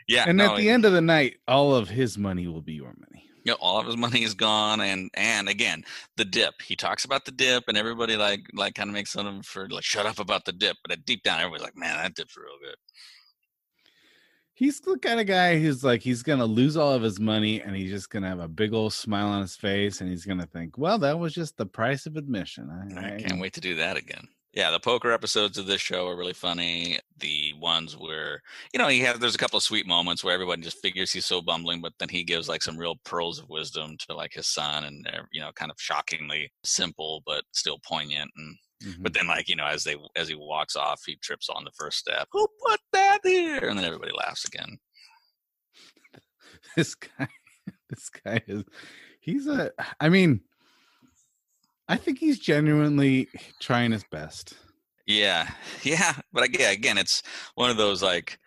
Yeah, 0.09 0.25
and 0.27 0.39
no, 0.39 0.53
at 0.53 0.57
the 0.59 0.69
end 0.69 0.85
of 0.85 0.93
the 0.93 1.01
night, 1.01 1.37
all 1.47 1.75
of 1.75 1.89
his 1.89 2.19
money 2.19 2.47
will 2.47 2.63
be 2.63 2.75
your 2.75 2.95
money. 2.99 3.29
you 3.45 3.53
know, 3.53 3.59
all 3.61 3.81
of 3.81 3.87
his 3.87 3.97
money 3.97 4.23
is 4.23 4.35
gone 4.35 4.81
and 4.81 5.11
and 5.15 5.49
again 5.49 5.85
the 6.17 6.25
dip 6.25 6.63
he 6.63 6.77
talks 6.77 7.05
about 7.05 7.25
the 7.25 7.33
dip 7.33 7.65
and 7.69 7.77
everybody 7.77 8.17
like 8.17 8.41
like 8.55 8.75
kind 8.75 8.89
of 8.89 8.95
makes 8.95 9.13
fun 9.13 9.27
of 9.27 9.35
him 9.35 9.43
for 9.43 9.69
like 9.69 9.85
shut 9.85 10.07
up 10.07 10.19
about 10.19 10.45
the 10.45 10.53
dip 10.53 10.77
but 10.87 11.05
deep 11.05 11.23
down 11.23 11.41
everybody's 11.41 11.65
like 11.65 11.77
man 11.77 11.97
that 11.97 12.15
dip's 12.15 12.37
real 12.37 12.59
good 12.63 12.77
He's 14.55 14.81
the 14.81 14.99
kind 14.99 15.19
of 15.19 15.27
guy 15.27 15.59
who's 15.59 15.83
like 15.83 16.03
he's 16.03 16.23
gonna 16.23 16.45
lose 16.45 16.77
all 16.77 16.93
of 16.93 17.03
his 17.03 17.19
money 17.19 17.61
and 17.61 17.75
he's 17.75 17.91
just 17.91 18.11
gonna 18.11 18.29
have 18.29 18.39
a 18.39 18.47
big 18.47 18.73
old 18.75 18.93
smile 18.93 19.27
on 19.27 19.41
his 19.41 19.57
face 19.57 20.01
and 20.01 20.11
he's 20.11 20.25
gonna 20.27 20.47
think, 20.47 20.77
well, 20.79 20.99
that 20.99 21.19
was 21.19 21.33
just 21.33 21.57
the 21.57 21.67
price 21.67 22.07
of 22.07 22.17
admission. 22.17 22.71
I, 22.71 23.15
i 23.17 23.21
can't 23.21 23.41
wait 23.41 23.55
to 23.55 23.61
do 23.61 23.75
that 23.77 23.97
again 23.97 24.29
yeah 24.55 24.71
the 24.71 24.81
poker 24.81 25.13
episodes 25.13 25.59
of 25.59 25.67
this 25.67 25.81
show 25.81 26.09
are 26.09 26.17
really 26.17 26.33
funny 26.33 26.99
the 27.19 27.53
ones 27.61 27.97
where 27.97 28.43
you 28.73 28.79
know 28.79 28.89
he 28.89 29.01
has 29.01 29.19
there's 29.19 29.35
a 29.35 29.39
couple 29.39 29.57
of 29.57 29.63
sweet 29.63 29.87
moments 29.87 30.23
where 30.23 30.35
everyone 30.35 30.63
just 30.63 30.83
figures 30.83 31.13
he's 31.13 31.27
so 31.27 31.41
bumbling 31.41 31.81
but 31.81 31.93
then 31.99 32.09
he 32.09 32.25
gives 32.25 32.49
like 32.49 32.63
some 32.63 32.77
real 32.77 32.97
pearls 33.05 33.39
of 33.39 33.49
wisdom 33.49 33.97
to 33.99 34.15
like 34.15 34.33
his 34.33 34.47
son 34.47 34.85
and 34.85 35.05
they're 35.05 35.29
you 35.33 35.41
know 35.41 35.51
kind 35.55 35.71
of 35.71 35.77
shockingly 35.79 36.51
simple 36.65 37.23
but 37.27 37.45
still 37.53 37.79
poignant 37.87 38.31
and 38.37 38.57
Mm-hmm. 38.85 39.03
But 39.03 39.15
then, 39.15 39.27
like 39.27 39.49
you 39.49 39.57
know, 39.57 39.67
as 39.67 39.85
they 39.85 39.97
as 40.17 40.29
he 40.29 40.35
walks 40.35 40.77
off, 40.77 41.03
he 41.07 41.17
trips 41.17 41.49
on 41.49 41.65
the 41.65 41.71
first 41.73 41.99
step. 41.99 42.29
Who 42.33 42.47
put 42.67 42.81
that 42.93 43.21
here? 43.23 43.69
And 43.69 43.79
then 43.79 43.85
everybody 43.85 44.13
laughs 44.13 44.45
again. 44.45 44.79
this 46.77 46.95
guy, 46.95 47.29
this 47.91 48.11
guy 48.25 48.43
is 48.47 48.65
he's 49.21 49.47
a 49.47 49.71
I 50.01 50.09
mean, 50.09 50.41
I 51.89 51.97
think 51.97 52.19
he's 52.19 52.39
genuinely 52.39 53.29
trying 53.61 53.93
his 53.93 54.05
best. 54.11 54.55
Yeah, 55.07 55.49
yeah. 55.83 56.15
But 56.33 56.45
again, 56.45 56.73
again, 56.73 56.99
it's 56.99 57.23
one 57.55 57.71
of 57.71 57.77
those 57.77 58.03
like 58.03 58.39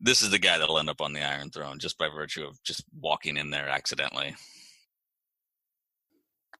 this 0.00 0.22
is 0.22 0.30
the 0.30 0.38
guy 0.38 0.58
that'll 0.58 0.78
end 0.78 0.90
up 0.90 1.00
on 1.00 1.12
the 1.12 1.22
Iron 1.22 1.50
Throne 1.50 1.78
just 1.78 1.98
by 1.98 2.08
virtue 2.08 2.44
of 2.44 2.62
just 2.62 2.84
walking 3.00 3.36
in 3.36 3.50
there 3.50 3.68
accidentally. 3.68 4.34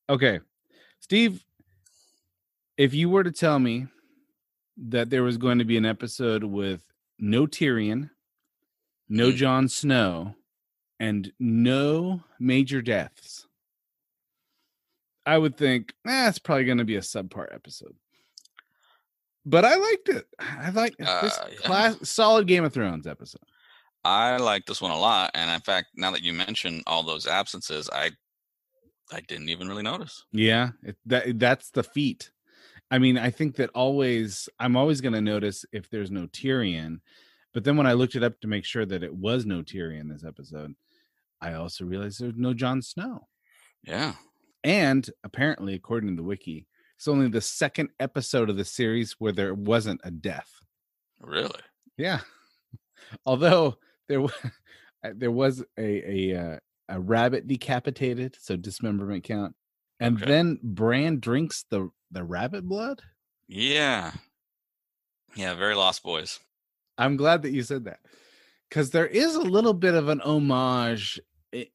Okay. 0.08 0.40
Steve, 1.00 1.44
if 2.76 2.94
you 2.94 3.10
were 3.10 3.24
to 3.24 3.32
tell 3.32 3.58
me 3.58 3.86
that 4.88 5.10
there 5.10 5.22
was 5.22 5.36
going 5.36 5.58
to 5.58 5.64
be 5.64 5.76
an 5.76 5.86
episode 5.86 6.44
with 6.44 6.82
no 7.18 7.46
Tyrion, 7.46 8.10
no 9.08 9.30
Hmm. 9.30 9.36
Jon 9.36 9.68
Snow, 9.68 10.34
and 10.98 11.32
no 11.38 12.22
major 12.40 12.80
deaths, 12.80 13.46
I 15.26 15.36
would 15.36 15.56
think, 15.56 15.92
eh, 16.06 16.28
it's 16.28 16.38
probably 16.38 16.64
going 16.64 16.78
to 16.78 16.84
be 16.84 16.96
a 16.96 17.00
subpart 17.00 17.52
episode. 17.54 17.94
But 19.44 19.64
I 19.64 19.76
liked 19.76 20.08
it. 20.08 20.26
I 20.38 20.70
like 20.70 20.96
this 20.96 21.08
Uh, 21.08 21.48
yeah. 21.50 21.56
class 21.66 22.08
solid 22.08 22.46
Game 22.46 22.64
of 22.64 22.72
Thrones 22.72 23.06
episode. 23.06 23.42
I 24.04 24.36
like 24.36 24.66
this 24.66 24.80
one 24.80 24.92
a 24.92 24.98
lot, 24.98 25.32
and 25.34 25.50
in 25.50 25.60
fact, 25.60 25.88
now 25.96 26.12
that 26.12 26.22
you 26.22 26.32
mention 26.32 26.82
all 26.86 27.02
those 27.02 27.26
absences, 27.26 27.90
I 27.92 28.12
I 29.12 29.20
didn't 29.20 29.48
even 29.48 29.68
really 29.68 29.82
notice. 29.84 30.24
Yeah, 30.32 30.70
it, 30.82 30.96
that 31.06 31.38
that's 31.38 31.70
the 31.70 31.82
feat. 31.82 32.30
I 32.90 32.98
mean, 32.98 33.18
I 33.18 33.30
think 33.30 33.56
that 33.56 33.70
always 33.74 34.48
I'm 34.60 34.76
always 34.76 35.00
going 35.00 35.14
to 35.14 35.20
notice 35.20 35.64
if 35.72 35.90
there's 35.90 36.10
no 36.12 36.26
Tyrion, 36.28 37.00
but 37.52 37.64
then 37.64 37.76
when 37.76 37.86
I 37.86 37.94
looked 37.94 38.14
it 38.14 38.22
up 38.24 38.38
to 38.40 38.48
make 38.48 38.64
sure 38.64 38.86
that 38.86 39.02
it 39.02 39.14
was 39.14 39.44
no 39.44 39.62
Tyrion 39.62 40.08
this 40.08 40.24
episode, 40.24 40.74
I 41.40 41.54
also 41.54 41.84
realized 41.84 42.20
there's 42.20 42.34
no 42.36 42.54
Jon 42.54 42.82
Snow. 42.82 43.26
Yeah. 43.82 44.14
And 44.66 45.08
apparently, 45.22 45.74
according 45.74 46.10
to 46.10 46.16
the 46.16 46.26
wiki, 46.26 46.66
it's 46.96 47.06
only 47.06 47.28
the 47.28 47.40
second 47.40 47.90
episode 48.00 48.50
of 48.50 48.56
the 48.56 48.64
series 48.64 49.12
where 49.20 49.30
there 49.30 49.54
wasn't 49.54 50.00
a 50.02 50.10
death. 50.10 50.50
Really? 51.20 51.60
Yeah. 51.96 52.20
Although 53.26 53.78
there 54.08 54.20
was 54.20 54.32
there 55.14 55.30
was 55.30 55.62
a 55.78 56.32
a 56.32 56.36
uh, 56.54 56.58
a 56.88 57.00
rabbit 57.00 57.46
decapitated, 57.46 58.36
so 58.40 58.56
dismemberment 58.56 59.22
count. 59.22 59.54
And 60.00 60.16
Okay. 60.16 60.26
then 60.26 60.58
Bran 60.64 61.20
drinks 61.20 61.64
the 61.70 61.90
the 62.10 62.24
rabbit 62.24 62.64
blood. 62.64 63.02
Yeah. 63.46 64.14
Yeah, 65.36 65.54
very 65.54 65.76
lost 65.76 66.02
boys. 66.02 66.40
I'm 66.98 67.16
glad 67.16 67.42
that 67.42 67.52
you 67.52 67.62
said 67.62 67.84
that. 67.84 68.00
Cuz 68.72 68.90
there 68.90 69.06
is 69.06 69.36
a 69.36 69.40
little 69.42 69.74
bit 69.74 69.94
of 69.94 70.08
an 70.08 70.20
homage 70.22 71.20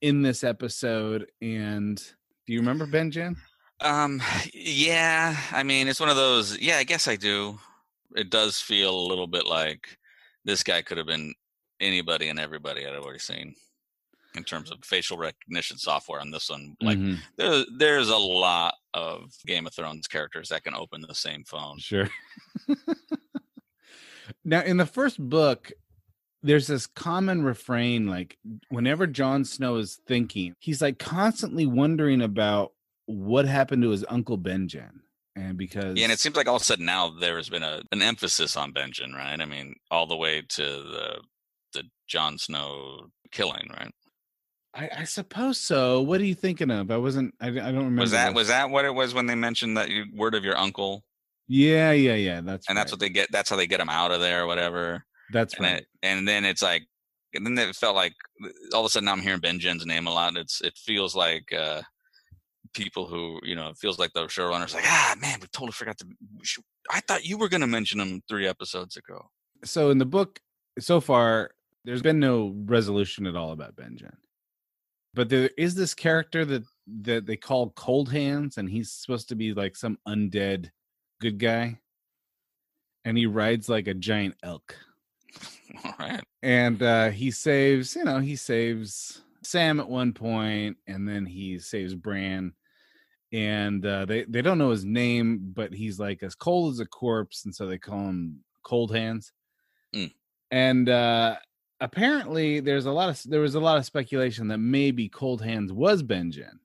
in 0.02 0.24
this 0.24 0.44
episode 0.44 1.32
and 1.42 2.04
do 2.48 2.54
you 2.54 2.60
remember 2.60 2.86
Ben 2.86 3.12
Benjen? 3.12 3.36
Um, 3.82 4.22
yeah, 4.54 5.36
I 5.52 5.64
mean, 5.64 5.88
it's 5.88 6.00
one 6.00 6.10
of 6.10 6.16
those. 6.16 6.58
Yeah, 6.60 6.78
I 6.78 6.84
guess 6.84 7.08
I 7.08 7.16
do. 7.16 7.60
It 8.16 8.30
does 8.30 8.60
feel 8.60 8.94
a 8.94 9.08
little 9.08 9.28
bit 9.28 9.46
like 9.48 9.98
this 10.46 10.62
guy 10.64 10.82
could 10.82 10.98
have 10.98 11.08
been 11.08 11.34
anybody 11.80 12.30
and 12.30 12.39
everybody 12.39 12.86
I'd 12.86 12.96
already 12.96 13.20
seen 13.20 13.56
in 14.36 14.44
terms 14.44 14.72
of 14.72 14.78
facial 14.84 15.18
recognition 15.18 15.78
software 15.78 16.22
on 16.22 16.30
this 16.32 16.50
one. 16.50 16.76
Like, 16.82 16.98
Mhm. 16.98 17.18
there, 17.38 17.66
there's 17.78 18.10
a 18.10 18.18
lot 18.18 18.76
of 18.94 19.32
Game 19.46 19.66
of 19.68 19.74
Thrones 19.74 20.08
characters 20.08 20.50
that 20.50 20.64
can 20.64 20.76
open 20.76 21.02
the 21.02 21.16
same 21.16 21.44
phone. 21.44 21.80
Sure. 21.80 22.08
now, 24.46 24.62
in 24.62 24.78
the 24.78 24.86
first 24.86 25.20
book, 25.20 25.72
there's 26.44 26.68
this 26.68 26.88
common 26.88 27.44
refrain 27.44 28.08
like 28.08 28.38
whenever 28.70 29.08
Jon 29.08 29.46
Snow 29.46 29.78
is 29.78 30.00
thinking, 30.08 30.56
he's 30.60 30.82
like 30.82 31.00
constantly 31.00 31.66
wondering 31.66 32.22
about 32.22 32.74
what 33.06 33.46
happened 33.46 33.84
to 33.84 33.89
his 33.89 34.06
uncle 34.10 34.38
Benjen. 34.38 35.02
And 35.36 35.58
because 35.58 35.98
Yeah, 35.98 36.06
and 36.06 36.12
it 36.12 36.20
seems 36.20 36.36
like 36.36 36.48
all 36.48 36.58
of 36.58 36.62
a 36.62 36.66
sudden 36.66 36.86
now 36.86 37.10
there 37.10 37.38
has 37.38 37.50
been 37.50 37.64
a, 37.64 37.82
an 37.92 38.02
emphasis 38.02 38.58
on 38.58 38.74
Benjen, 38.74 39.14
right? 39.14 39.39
I 39.39 39.46
mean, 39.46 39.76
all 39.89 40.06
the 40.06 40.18
way 40.18 40.42
to 40.42 40.62
the 40.62 41.22
the 41.74 41.84
Jon 42.08 42.38
Snow 42.38 43.08
killing, 43.32 43.70
right? 43.80 43.92
I, 44.74 44.89
I 45.00 45.04
suppose 45.04 45.60
so. 45.60 46.02
What 46.02 46.22
are 46.22 46.26
you 46.26 46.36
thinking 46.36 46.72
of? 46.72 46.92
I 46.92 46.98
wasn't. 46.98 47.34
I, 47.39 47.48
I 47.48 47.52
don't 47.52 47.76
remember. 47.76 48.02
Was 48.02 48.12
that 48.12 48.30
this. 48.30 48.36
was 48.36 48.48
that 48.48 48.70
what 48.70 48.86
it 48.86 48.94
was 48.94 49.14
when 49.14 49.26
they 49.26 49.36
mentioned 49.36 49.78
that 49.78 49.89
you, 49.89 50.06
word 50.14 50.34
of 50.34 50.44
your 50.44 50.58
uncle? 50.58 51.04
Yeah, 51.48 51.92
yeah, 51.92 52.16
yeah. 52.16 52.42
That's 52.42 52.68
and 52.70 52.78
that's 52.78 52.92
what 52.92 53.00
they 53.00 53.10
get. 53.10 53.32
That's 53.32 53.50
how 53.50 53.58
they 53.58 53.68
get 53.68 53.82
him 53.82 53.89
out 53.89 54.12
of 54.12 54.22
there, 54.22 54.44
or 54.44 54.48
whatever. 54.48 55.06
That's 55.32 55.56
and 55.56 55.66
right. 55.66 55.78
It, 55.78 55.88
and 56.04 56.28
then 56.28 56.46
it's 56.46 56.62
like, 56.62 56.84
and 57.34 57.46
then 57.46 57.58
it 57.58 57.76
felt 57.76 57.96
like 57.96 58.14
all 58.74 58.82
of 58.82 58.86
a 58.86 58.90
sudden 58.90 59.10
I'm 59.10 59.22
hearing 59.22 59.40
Benjen's 59.40 59.86
name 59.86 60.08
a 60.08 60.14
lot. 60.14 60.36
It's 60.36 60.62
it 60.62 60.78
feels 60.78 61.16
like 61.16 61.54
uh 61.54 61.82
people 62.74 63.06
who 63.06 63.40
you 63.44 63.56
know 63.56 63.70
it 63.70 63.78
feels 63.78 64.00
like 64.00 64.14
the 64.14 64.26
showrunners 64.28 64.74
like 64.74 64.86
ah 64.86 65.16
man 65.22 65.40
we 65.42 65.48
totally 65.48 65.72
forgot 65.72 65.98
to. 65.98 66.06
I 66.90 67.02
thought 67.02 67.26
you 67.26 67.38
were 67.38 67.50
going 67.50 67.62
to 67.62 67.68
mention 67.68 68.00
him 68.00 68.22
three 68.28 68.48
episodes 68.48 68.98
ago. 68.98 69.30
so 69.64 69.90
in 69.90 69.98
the 69.98 70.06
book 70.06 70.40
so 70.80 71.02
far 71.02 71.52
there's 71.84 72.02
been 72.02 72.20
no 72.20 72.54
resolution 72.66 73.28
at 73.28 73.36
all 73.36 73.52
about 73.52 73.76
benjen 73.76 74.16
but 75.14 75.30
there 75.30 75.50
is 75.58 75.76
this 75.76 75.94
character 75.94 76.46
that 76.46 76.64
that 77.02 77.26
they 77.26 77.36
call 77.36 77.72
cold 77.72 78.12
hands 78.12 78.58
and 78.58 78.70
he's 78.70 78.92
supposed 78.92 79.30
to 79.30 79.36
be 79.36 79.54
like 79.54 79.76
some 79.76 79.98
undead 80.08 80.70
good 81.20 81.40
guy 81.40 81.78
and 83.06 83.18
he 83.18 83.26
rides 83.26 83.68
like 83.68 83.88
a 83.88 83.94
giant 83.94 84.36
elk 84.44 84.76
All 85.86 85.94
right. 86.00 86.24
and 86.44 86.82
uh 86.84 87.10
he 87.10 87.32
saves 87.32 87.96
you 87.96 88.04
know 88.04 88.20
he 88.20 88.36
saves 88.36 89.22
sam 89.44 89.80
at 89.80 89.90
one 89.90 90.14
point 90.14 90.78
and 90.88 91.08
then 91.08 91.26
he 91.26 91.58
saves 91.60 91.96
bran 91.96 92.54
and 93.34 93.86
uh 93.86 94.06
they 94.06 94.24
they 94.26 94.42
don't 94.42 94.58
know 94.58 94.70
his 94.72 94.84
name 94.86 95.40
but 95.54 95.74
he's 95.74 96.00
like 96.00 96.22
as 96.24 96.36
cold 96.36 96.74
as 96.74 96.80
a 96.80 96.86
corpse 96.86 97.46
and 97.46 97.56
so 97.56 97.66
they 97.68 97.78
call 97.78 98.00
him 98.00 98.44
cold 98.64 98.94
hands 98.94 99.32
Mm. 99.96 100.14
and 100.52 100.88
uh 100.90 101.36
apparently 101.82 102.60
there's 102.62 102.86
a 102.86 102.92
lot 102.92 103.10
of 103.10 103.22
there 103.30 103.42
was 103.42 103.56
a 103.56 103.60
lot 103.60 103.78
of 103.78 103.86
speculation 103.86 104.48
that 104.50 104.60
maybe 104.60 105.10
cold 105.10 105.42
hands 105.42 105.74
was 105.74 106.02
benjen 106.04 106.60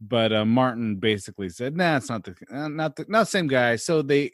but 0.00 0.32
uh 0.32 0.44
martin 0.44 0.96
basically 0.96 1.48
said 1.48 1.76
nah 1.76 1.96
it's 1.96 2.08
not 2.08 2.24
the 2.24 2.34
uh, 2.50 2.68
not 2.68 2.96
the 2.96 3.04
not 3.08 3.20
the 3.20 3.24
same 3.26 3.46
guy 3.48 3.76
so 3.76 4.00
they 4.00 4.30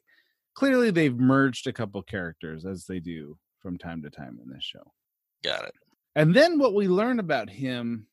clearly 0.59 0.91
they've 0.91 1.17
merged 1.17 1.69
a 1.69 1.73
couple 1.73 2.03
characters 2.03 2.67
as 2.67 2.85
they 2.85 2.99
do 2.99 3.39
from 3.61 3.79
time 3.79 4.03
to 4.03 4.11
time 4.11 4.41
in 4.43 4.51
this 4.51 4.65
show. 4.65 4.83
Got 5.45 5.67
it. 5.67 5.75
And 6.17 6.35
then 6.35 6.59
what 6.59 6.75
we 6.75 6.89
learn 6.89 7.21
about 7.21 7.49
him, 7.49 8.09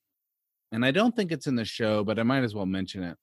and 0.72 0.86
I 0.86 0.92
don't 0.92 1.16
think 1.16 1.32
it's 1.32 1.48
in 1.48 1.56
the 1.56 1.66
show, 1.66 2.04
but 2.04 2.20
I 2.20 2.24
might 2.24 2.44
as 2.44 2.54
well 2.54 2.68
mention 2.68 3.02
it, 3.02 3.18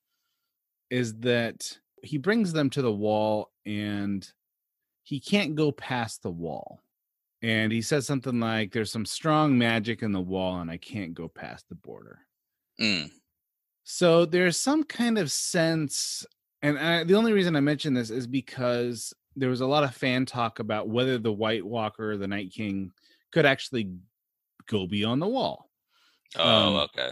is 0.89 1.13
that 1.19 1.77
he 2.01 2.17
brings 2.17 2.51
them 2.51 2.69
to 2.71 2.81
the 2.81 2.91
wall 2.91 3.49
and 3.65 4.29
he 5.03 5.21
can't 5.21 5.55
go 5.55 5.71
past 5.71 6.21
the 6.21 6.29
wall. 6.29 6.81
And 7.41 7.71
he 7.71 7.81
says 7.81 8.05
something 8.05 8.41
like, 8.41 8.73
There's 8.73 8.91
some 8.91 9.05
strong 9.05 9.57
magic 9.57 10.03
in 10.03 10.11
the 10.11 10.19
wall, 10.19 10.59
and 10.59 10.69
I 10.69 10.77
can't 10.77 11.13
go 11.13 11.29
past 11.29 11.69
the 11.69 11.75
border. 11.75 12.19
Mm. 12.77 13.09
So 13.85 14.25
there's 14.25 14.57
some 14.57 14.83
kind 14.83 15.17
of 15.17 15.31
sense, 15.31 16.25
and 16.63 16.79
I, 16.79 17.03
the 17.03 17.13
only 17.15 17.33
reason 17.33 17.55
I 17.55 17.59
mention 17.59 17.93
this 17.93 18.09
is 18.09 18.25
because 18.25 19.13
there 19.35 19.49
was 19.49 19.61
a 19.61 19.67
lot 19.67 19.83
of 19.83 19.93
fan 19.95 20.25
talk 20.25 20.57
about 20.59 20.89
whether 20.89 21.17
the 21.19 21.31
White 21.31 21.65
Walker, 21.65 22.17
the 22.17 22.27
Night 22.27 22.51
King, 22.51 22.91
could 23.31 23.45
actually 23.45 23.91
go 24.67 24.87
beyond 24.87 25.21
the 25.21 25.27
wall. 25.27 25.69
Oh, 26.35 26.67
Um, 26.69 26.75
okay. 26.85 27.09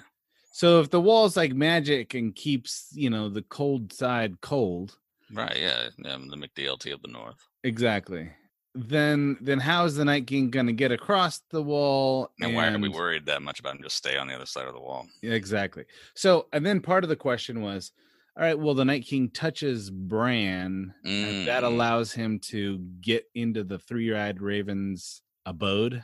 So 0.54 0.80
if 0.82 0.90
the 0.90 1.00
wall's 1.02 1.38
like 1.38 1.54
magic 1.54 2.14
and 2.14 2.36
keeps, 2.36 2.90
you 2.94 3.10
know, 3.10 3.30
the 3.30 3.42
cold 3.44 3.94
side 3.94 4.42
cold, 4.42 4.98
Right, 5.34 5.58
yeah. 5.58 5.88
yeah 5.98 6.18
the 6.18 6.36
McDLT 6.36 6.94
of 6.94 7.02
the 7.02 7.08
North. 7.08 7.38
exactly. 7.64 8.30
Then 8.74 9.38
then 9.42 9.60
how 9.60 9.84
is 9.86 9.96
the 9.96 10.06
Night 10.06 10.28
King 10.28 10.50
gonna 10.50 10.72
get 10.72 10.92
across 10.94 11.40
the 11.52 11.62
wall? 11.62 12.32
And, 12.40 12.56
why 12.56 12.68
are 12.72 12.78
we 12.78 12.88
worried 12.90 13.26
that 13.26 13.42
much 13.42 13.60
about 13.60 13.76
him 13.76 13.84
just 13.84 13.98
stay 13.98 14.16
on 14.18 14.28
the 14.28 14.34
other 14.36 14.46
side 14.46 14.68
of 14.68 14.74
the 14.74 14.80
wall? 14.80 15.08
Yeah, 15.22 15.34
exactly. 15.34 15.84
So, 16.16 16.48
and 16.54 16.66
then 16.66 16.80
part 16.80 17.04
of 17.04 17.10
the 17.10 17.16
question 17.18 17.62
was, 17.62 17.92
all 18.38 18.44
right, 18.44 18.58
well, 18.58 18.74
the 18.74 18.86
Night 18.86 19.06
King 19.06 19.30
touches 19.30 19.90
Bran, 19.90 20.94
and 21.04 21.48
that 21.48 21.64
Mm. 21.64 21.68
allows 21.68 22.14
him 22.14 22.40
to 22.52 22.78
get 23.02 23.26
into 23.36 23.64
the 23.64 23.78
three-eyed 23.80 24.42
raven's 24.42 25.22
abode. 25.46 26.04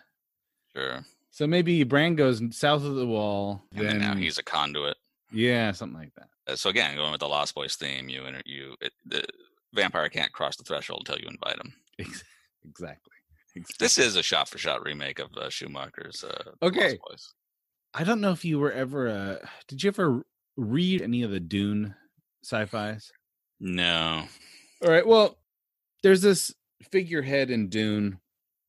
Sure. 0.76 1.06
So 1.32 1.48
maybe 1.48 1.84
Bran 1.84 2.16
goes 2.16 2.42
south 2.56 2.84
of 2.84 2.96
the 2.96 3.08
wall. 3.08 3.64
And 3.76 3.86
then 3.88 4.00
now 4.00 4.16
he's 4.16 4.38
a 4.38 4.44
conduit. 4.44 4.98
yeah, 5.32 5.72
something 5.72 5.98
like 6.00 6.14
that. 6.16 6.30
Uh, 6.48 6.56
So 6.56 6.70
again, 6.70 6.96
going 6.96 7.12
with 7.12 7.20
the 7.20 7.28
Lost 7.28 7.54
Boys 7.56 7.76
theme, 7.76 8.10
you 8.10 8.26
inter- 8.26 8.42
you 8.46 8.76
it, 8.82 8.94
the 9.06 9.24
vampire 9.74 10.10
can't 10.10 10.32
cross 10.32 10.56
the 10.56 10.64
threshold 10.64 11.04
until 11.08 11.22
you 11.22 11.28
invite 11.30 11.58
him. 11.60 11.74
Ex- 12.00 12.24
Exactly. 12.66 13.14
This 13.80 13.98
is 13.98 14.16
a 14.16 14.22
shot-for-shot 14.24 14.84
remake 14.86 15.20
of 15.20 15.36
uh, 15.36 15.50
Schumacher's. 15.50 16.24
Uh, 16.24 16.52
Okay. 16.62 16.92
Lost 16.92 17.02
Boys. 17.10 17.34
I 17.94 18.04
don't 18.04 18.22
know 18.22 18.32
if 18.32 18.44
you 18.46 18.60
were 18.60 18.72
ever. 18.72 19.08
Uh, 19.08 19.48
did 19.68 19.84
you 19.84 19.88
ever 19.90 20.24
read 20.58 21.02
any 21.02 21.24
of 21.24 21.32
the 21.32 21.40
Dune 21.40 21.96
sci-fi's? 22.48 23.12
No. 23.60 24.24
All 24.84 24.90
right. 24.90 25.06
Well, 25.06 25.38
there's 26.04 26.22
this 26.22 26.54
figurehead 26.92 27.50
in 27.50 27.70
Dune 27.70 28.20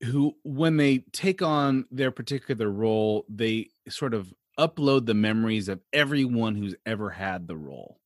who, 0.03 0.35
when 0.45 0.76
they 0.76 0.99
take 1.12 1.43
on 1.43 1.87
their 1.91 2.11
particular 2.11 2.70
role, 2.70 3.24
they 3.29 3.68
sort 3.89 4.14
of 4.14 4.33
upload 4.59 5.07
the 5.07 5.14
memories 5.14 5.68
of 5.68 5.81
everyone 5.93 6.57
who's 6.57 6.74
ever 6.87 7.11
had 7.11 7.47
the 7.47 7.57
role. 7.57 8.01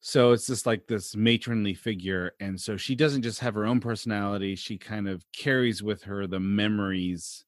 So 0.00 0.30
it's 0.32 0.46
just 0.46 0.66
like 0.66 0.86
this 0.86 1.16
matronly 1.16 1.74
figure. 1.74 2.32
And 2.38 2.60
so 2.60 2.76
she 2.76 2.94
doesn't 2.94 3.22
just 3.22 3.40
have 3.40 3.54
her 3.54 3.66
own 3.66 3.80
personality, 3.80 4.54
she 4.54 4.78
kind 4.78 5.08
of 5.08 5.24
carries 5.32 5.82
with 5.82 6.04
her 6.04 6.26
the 6.26 6.38
memories 6.40 7.44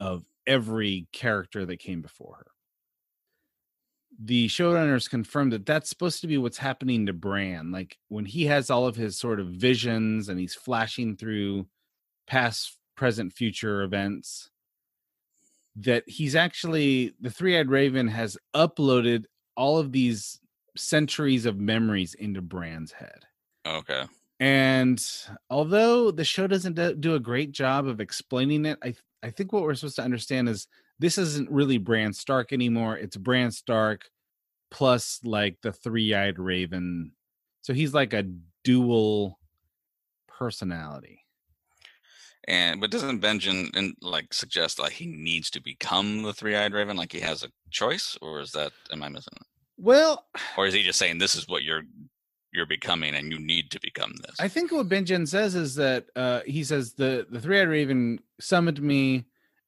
of 0.00 0.24
every 0.46 1.08
character 1.12 1.66
that 1.66 1.78
came 1.78 2.00
before 2.00 2.36
her. 2.36 2.46
The 4.18 4.48
showrunners 4.48 5.10
confirmed 5.10 5.52
that 5.52 5.66
that's 5.66 5.90
supposed 5.90 6.20
to 6.22 6.26
be 6.26 6.38
what's 6.38 6.58
happening 6.58 7.06
to 7.06 7.12
Bran. 7.12 7.70
Like 7.70 7.98
when 8.08 8.24
he 8.24 8.46
has 8.46 8.70
all 8.70 8.86
of 8.86 8.96
his 8.96 9.18
sort 9.18 9.40
of 9.40 9.48
visions 9.48 10.28
and 10.28 10.40
he's 10.40 10.54
flashing 10.54 11.16
through 11.16 11.66
past, 12.26 12.78
present, 12.96 13.32
future 13.32 13.82
events, 13.82 14.50
that 15.76 16.04
he's 16.06 16.34
actually 16.34 17.12
the 17.20 17.30
three 17.30 17.58
eyed 17.58 17.68
raven 17.68 18.08
has 18.08 18.38
uploaded 18.54 19.24
all 19.56 19.78
of 19.78 19.92
these 19.92 20.40
centuries 20.76 21.46
of 21.46 21.58
memories 21.58 22.14
into 22.14 22.40
Bran's 22.40 22.92
head. 22.92 23.24
Okay. 23.66 24.04
And 24.40 25.02
although 25.50 26.10
the 26.10 26.24
show 26.24 26.46
doesn't 26.46 26.74
do- 26.74 26.94
do 26.94 27.14
a 27.14 27.20
great 27.20 27.52
job 27.52 27.86
of 27.86 28.00
explaining 28.00 28.66
it, 28.66 28.78
I 28.82 28.94
I 29.22 29.30
think 29.30 29.52
what 29.52 29.62
we're 29.62 29.74
supposed 29.74 29.96
to 29.96 30.02
understand 30.02 30.48
is 30.48 30.68
this 30.98 31.18
isn't 31.18 31.50
really 31.50 31.78
Bran 31.78 32.12
Stark 32.12 32.52
anymore. 32.52 32.96
It's 32.96 33.16
Bran 33.16 33.50
Stark 33.50 34.10
plus 34.70 35.20
like 35.24 35.58
the 35.62 35.72
three-eyed 35.72 36.38
raven. 36.38 37.12
So 37.62 37.72
he's 37.74 37.94
like 37.94 38.12
a 38.12 38.24
dual 38.64 39.38
personality. 40.28 41.24
And 42.48 42.80
but 42.80 42.90
doesn't 42.90 43.20
Benjen 43.20 43.76
and 43.76 43.96
like 44.00 44.32
suggest 44.32 44.78
like 44.78 44.92
he 44.92 45.06
needs 45.06 45.50
to 45.50 45.60
become 45.60 46.22
the 46.22 46.32
three-eyed 46.32 46.72
raven? 46.72 46.96
Like 46.96 47.12
he 47.12 47.20
has 47.20 47.42
a 47.42 47.48
choice, 47.70 48.16
or 48.22 48.40
is 48.40 48.52
that 48.52 48.72
am 48.92 49.02
I 49.02 49.08
missing? 49.08 49.34
it? 49.36 49.46
Well, 49.78 50.26
Or 50.56 50.66
is 50.66 50.74
he 50.74 50.82
just 50.82 50.98
saying 50.98 51.18
this 51.18 51.34
is 51.34 51.48
what 51.48 51.64
you're 51.64 51.82
you're 52.52 52.66
becoming 52.66 53.14
and 53.14 53.32
you 53.32 53.38
need 53.38 53.70
to 53.72 53.80
become 53.80 54.12
this? 54.22 54.36
I 54.38 54.48
think 54.48 54.70
what 54.70 54.88
Benjen 54.88 55.26
says 55.26 55.54
is 55.56 55.74
that 55.74 56.06
uh, 56.14 56.40
he 56.46 56.62
says 56.62 56.92
the 56.92 57.26
the 57.28 57.40
three 57.40 57.60
eyed 57.60 57.68
raven 57.68 58.20
summoned 58.40 58.80
me, 58.80 59.24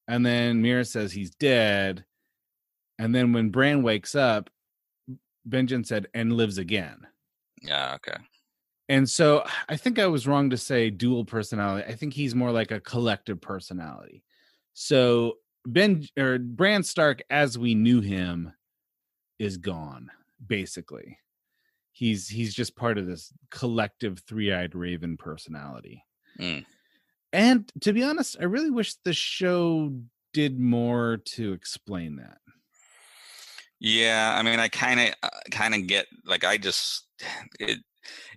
and 0.09 0.27
then 0.27 0.63
Meera 0.63 0.87
says 0.87 1.13
he's 1.13 1.31
dead, 1.31 2.05
and 2.99 3.15
then 3.15 3.33
when 3.33 3.51
Bran 3.51 3.83
wakes 3.83 4.15
up, 4.15 4.51
Benjen 5.49 5.87
said 5.87 6.09
and 6.15 6.33
lives 6.33 6.59
again. 6.59 7.07
Yeah. 7.63 7.95
Okay. 7.95 8.17
And 8.89 9.09
so 9.09 9.45
I 9.69 9.77
think 9.77 9.99
I 9.99 10.07
was 10.07 10.27
wrong 10.27 10.51
to 10.51 10.57
say 10.57 10.91
dual 10.91 11.25
personality. 11.25 11.87
I 11.87 11.95
think 11.95 12.15
he's 12.15 12.35
more 12.35 12.51
like 12.51 12.71
a 12.71 12.81
collective 12.81 13.41
personality. 13.41 14.25
So 14.73 15.35
Ben 15.67 16.07
or 16.19 16.39
Bran 16.39 16.83
Stark, 16.83 17.23
as 17.29 17.59
we 17.59 17.75
knew 17.75 18.01
him, 18.01 18.53
is 19.39 19.59
gone. 19.59 20.11
Basically, 20.47 21.19
he's 21.93 22.29
he's 22.29 22.55
just 22.55 22.77
part 22.77 22.97
of 22.97 23.07
this 23.07 23.33
collective 23.51 24.21
three-eyed 24.21 24.75
raven 24.75 25.17
personality. 25.17 26.05
Mm. 26.41 26.65
And 27.33 27.71
to 27.83 27.93
be 27.93 28.03
honest, 28.03 28.37
I 28.41 28.45
really 28.45 28.71
wish 28.71 28.95
the 29.05 29.13
show 29.13 29.93
did 30.33 30.59
more 30.59 31.19
to 31.25 31.53
explain 31.53 32.17
that. 32.17 32.39
Yeah, 33.81 34.35
I 34.37 34.43
mean, 34.43 34.59
I 34.59 34.69
kind 34.69 35.01
of, 35.01 35.15
uh, 35.23 35.29
kind 35.51 35.75
of 35.75 35.87
get 35.87 36.07
like 36.25 36.45
I 36.45 36.59
just 36.59 37.07
it, 37.61 37.79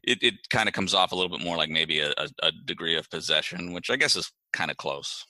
it, 0.03 0.19
it 0.21 0.49
kind 0.49 0.67
of 0.67 0.73
comes 0.73 0.93
off 0.93 1.11
a 1.11 1.15
little 1.15 1.35
bit 1.35 1.45
more 1.45 1.57
like 1.57 1.69
maybe 1.69 1.99
a, 1.99 2.13
a, 2.43 2.51
degree 2.65 2.97
of 2.97 3.09
possession, 3.09 3.71
which 3.71 3.89
I 3.89 3.95
guess 3.95 4.15
is 4.15 4.31
kind 4.51 4.69
of 4.69 4.77
close. 4.77 5.25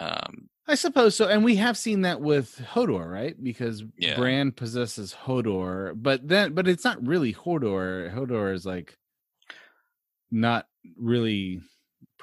Um, 0.00 0.48
I 0.66 0.76
suppose 0.76 1.16
so. 1.16 1.28
And 1.28 1.44
we 1.44 1.56
have 1.56 1.76
seen 1.76 2.02
that 2.02 2.20
with 2.20 2.60
Hodor, 2.72 3.10
right? 3.10 3.34
Because 3.42 3.82
Yeah. 3.98 4.16
Bran 4.16 4.52
possesses 4.52 5.14
Hodor, 5.24 5.92
but 5.96 6.26
then 6.26 6.54
but 6.54 6.68
it's 6.68 6.84
not 6.84 7.04
really 7.06 7.34
Hodor. 7.34 8.14
Hodor 8.14 8.54
is 8.54 8.64
like 8.64 8.96
not 10.30 10.66
really 10.96 11.60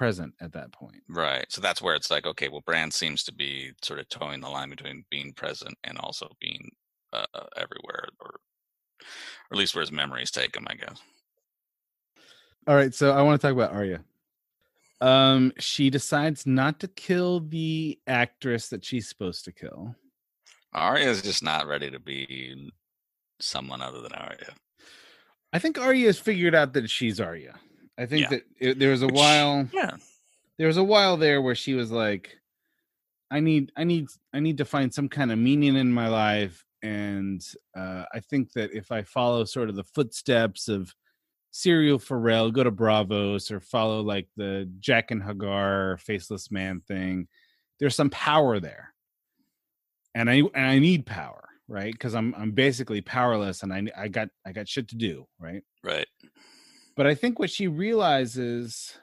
present 0.01 0.33
at 0.41 0.51
that 0.51 0.71
point. 0.71 1.03
right. 1.07 1.45
So 1.49 1.61
that's 1.61 1.79
where 1.79 1.93
it's 1.93 2.09
like, 2.09 2.25
okay, 2.25 2.49
well, 2.49 2.63
Bran 2.65 2.89
seems 2.89 3.21
to 3.25 3.31
be 3.31 3.73
sort 3.83 3.99
of 3.99 4.09
towing 4.09 4.41
the 4.41 4.49
line 4.49 4.71
between 4.71 5.05
being 5.11 5.31
present 5.31 5.75
and 5.83 5.95
also 5.99 6.27
being 6.39 6.71
uh, 7.13 7.25
everywhere, 7.55 8.07
or, 8.19 8.27
or 8.27 8.39
at 9.51 9.57
least 9.59 9.75
where 9.75 9.83
his 9.83 9.91
memories 9.91 10.31
take 10.31 10.55
him, 10.55 10.65
I 10.67 10.73
guess. 10.73 10.99
All 12.65 12.73
right, 12.73 12.91
so 12.95 13.11
I 13.11 13.21
want 13.21 13.39
to 13.39 13.47
talk 13.47 13.53
about 13.53 13.73
Arya. 13.73 14.03
Um, 15.01 15.53
she 15.59 15.91
decides 15.91 16.47
not 16.47 16.79
to 16.79 16.87
kill 16.87 17.41
the 17.41 17.99
actress 18.07 18.69
that 18.69 18.83
she's 18.83 19.07
supposed 19.07 19.45
to 19.45 19.51
kill. 19.51 19.95
Arya's 20.73 21.21
just 21.21 21.43
not 21.43 21.67
ready 21.67 21.91
to 21.91 21.99
be 21.99 22.71
someone 23.39 23.83
other 23.83 24.01
than 24.01 24.13
Arya. 24.13 24.55
I 25.53 25.59
think 25.59 25.77
Arya 25.77 26.07
has 26.07 26.17
figured 26.17 26.55
out 26.55 26.73
that 26.73 26.89
she's 26.89 27.19
Arya. 27.19 27.53
I 28.01 28.05
think 28.07 28.23
Yeah. 28.23 28.29
that 28.29 28.43
it, 28.59 28.79
there 28.79 28.91
was 28.91 29.01
a 29.03 29.05
Which- 29.07 29.15
while. 29.15 29.67
Yeah. 29.73 29.95
there 30.57 30.67
was 30.67 30.77
a 30.77 30.83
while 30.83 31.17
there 31.17 31.41
where 31.41 31.55
she 31.55 31.73
was 31.73 31.91
like 31.91 32.37
i 33.31 33.39
need 33.39 33.71
i 33.77 33.83
need 33.83 34.07
i 34.33 34.39
need 34.39 34.57
to 34.57 34.65
find 34.65 34.93
some 34.93 35.07
kind 35.09 35.31
of 35.31 35.39
meaning 35.39 35.75
in 35.75 35.91
my 35.91 36.07
life 36.07 36.65
and 36.83 37.41
uh, 37.75 38.03
i 38.13 38.19
think 38.19 38.51
that 38.53 38.71
if 38.73 38.91
i 38.91 39.01
follow 39.01 39.43
sort 39.45 39.69
of 39.69 39.75
the 39.75 39.83
footsteps 39.83 40.67
of 40.67 40.93
Syrio 41.53 41.99
Forel 42.01 42.49
go 42.51 42.63
to 42.63 42.71
Braavos 42.71 43.51
or 43.51 43.59
follow 43.59 43.99
like 44.01 44.27
the 44.37 44.69
Jaqen 44.79 45.21
H'ghar 45.25 45.99
faceless 45.99 46.49
man 46.51 46.81
thing 46.87 47.27
there's 47.79 47.95
some 47.95 48.09
power 48.09 48.59
there 48.59 48.93
and 50.15 50.29
i 50.29 50.35
and 50.53 50.65
i 50.67 50.77
need 50.79 51.05
power 51.05 51.47
right 51.67 51.93
because 51.93 52.13
i'm 52.15 52.35
i'm 52.37 52.51
basically 52.51 53.01
powerless 53.01 53.63
and 53.63 53.73
i 53.73 53.83
i 53.97 54.07
got 54.07 54.29
i 54.45 54.51
got 54.51 54.67
shit 54.67 54.87
to 54.89 54.95
do 54.95 55.25
right 55.39 55.63
Right. 55.83 56.07
But 56.95 57.07
I 57.07 57.15
think 57.15 57.39
what 57.39 57.49
she 57.49 57.67
realizes, 57.67 58.97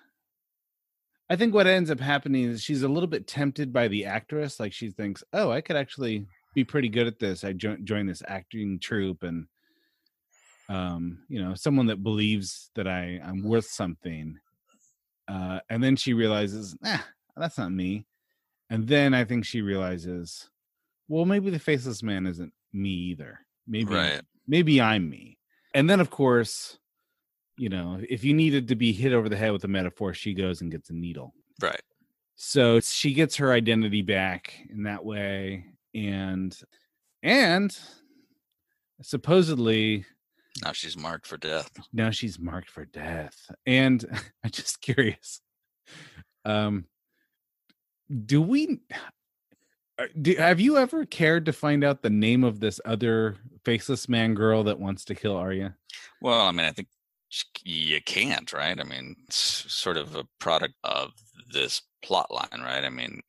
I 1.31 1.37
think 1.37 1.55
what 1.55 1.67
ends 1.67 1.91
up 1.91 2.01
happening 2.01 2.45
is 2.45 2.63
she's 2.63 2.83
a 2.83 2.89
little 2.89 3.07
bit 3.09 3.27
tempted 3.27 3.73
by 3.73 3.89
the 3.89 4.05
actress. 4.07 4.59
Like 4.61 4.73
she 4.73 4.91
thinks, 4.91 5.23
oh, 5.33 5.51
I 5.51 5.61
could 5.61 5.77
actually 5.77 6.27
be 6.55 6.65
pretty 6.65 6.89
good 6.89 7.07
at 7.07 7.19
this. 7.19 7.45
I 7.45 7.53
jo- 7.53 7.77
join 7.85 8.07
this 8.07 8.23
acting 8.27 8.79
troupe 8.81 9.23
and 9.23 9.47
um, 10.71 11.25
you 11.29 11.43
know, 11.43 11.55
someone 11.55 11.87
that 11.87 12.03
believes 12.03 12.71
that 12.75 12.87
I 12.87 13.21
I'm 13.25 13.43
worth 13.43 13.67
something. 13.67 14.39
Uh, 15.27 15.61
and 15.71 15.83
then 15.83 15.97
she 15.97 16.13
realizes, 16.15 16.77
nah, 16.83 16.99
that's 17.37 17.59
not 17.59 17.73
me. 17.73 18.07
And 18.71 18.87
then 18.87 19.15
I 19.15 19.25
think 19.25 19.45
she 19.47 19.63
realizes, 19.63 20.51
well, 21.09 21.25
maybe 21.25 21.49
the 21.51 21.59
faceless 21.59 22.03
man 22.03 22.27
isn't 22.27 22.53
me 22.73 22.91
either. 22.91 23.41
Maybe 23.67 23.93
Right. 23.95 24.21
maybe 24.47 24.81
I'm 24.81 25.09
me. 25.09 25.39
And 25.75 25.89
then 25.89 26.01
of 26.01 26.11
course, 26.11 26.79
you 27.59 27.69
know, 27.69 28.01
if 28.09 28.25
you 28.25 28.33
needed 28.35 28.69
to 28.69 28.77
be 28.77 28.93
hit 28.93 29.13
over 29.13 29.29
the 29.29 29.37
head 29.37 29.53
with 29.53 29.65
a 29.65 29.69
metaphor, 29.69 30.15
she 30.15 30.33
goes 30.35 30.61
and 30.61 30.71
gets 30.71 30.91
a 30.91 30.95
needle. 30.95 31.35
Right. 31.61 31.83
So 32.37 32.81
she 32.81 33.13
gets 33.15 33.37
her 33.37 33.53
identity 33.53 34.03
back 34.03 34.55
in 34.71 34.85
that 34.85 35.05
way. 35.05 35.67
And 35.95 36.57
and 37.23 37.77
supposedly 39.03 40.05
Now 40.63 40.73
she's 40.73 40.97
marked 40.97 41.27
for 41.27 41.37
death. 41.37 41.71
now 41.93 42.11
she's 42.11 42.39
marked 42.39 42.71
for 42.71 42.85
death. 42.85 43.51
And 43.67 44.05
I'm 44.45 44.51
just 44.51 44.81
curious. 44.81 45.41
Um 46.45 46.87
do 48.25 48.41
we 48.41 48.79
uh, 49.99 50.07
do, 50.23 50.37
have 50.37 50.61
you 50.61 50.77
ever 50.77 51.05
cared 51.05 51.45
to 51.47 51.53
find 51.53 51.83
out 51.83 52.03
the 52.03 52.11
name 52.11 52.45
of 52.45 52.61
this 52.61 52.81
other 52.85 53.37
faceless 53.65 54.09
man 54.09 54.35
girl 54.35 54.63
that 54.65 54.79
wants 54.79 55.05
to 55.07 55.15
kill 55.15 55.37
Arya? 55.37 55.75
Well, 56.23 56.41
I 56.41 56.53
mean, 56.53 56.65
I 56.67 56.71
think 56.71 56.87
you 57.63 58.01
can't, 58.03 58.53
right? 58.53 58.79
I 58.79 58.85
mean, 58.85 59.17
it's 59.27 59.37
sort 59.73 59.97
of 59.97 60.15
a 60.17 60.25
product 60.39 60.75
of 60.85 61.13
this 61.53 61.83
plot 62.03 62.31
line, 62.31 62.63
right? 62.63 62.85
I 62.85 62.91
mean, 62.91 63.21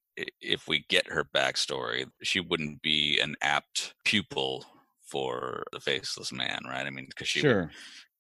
if 0.42 0.68
we 0.68 0.86
get 0.90 1.08
her 1.08 1.24
backstory, 1.24 2.06
she 2.22 2.40
wouldn't 2.40 2.82
be 2.82 3.20
an 3.20 3.36
apt 3.42 3.94
pupil 4.06 4.66
for 5.06 5.64
the 5.72 5.80
faceless 5.80 6.32
man, 6.32 6.62
right? 6.66 6.86
I 6.86 6.90
mean, 6.90 7.06
because 7.10 7.28
she, 7.28 7.42
would- 7.42 7.50
Sure. 7.50 7.72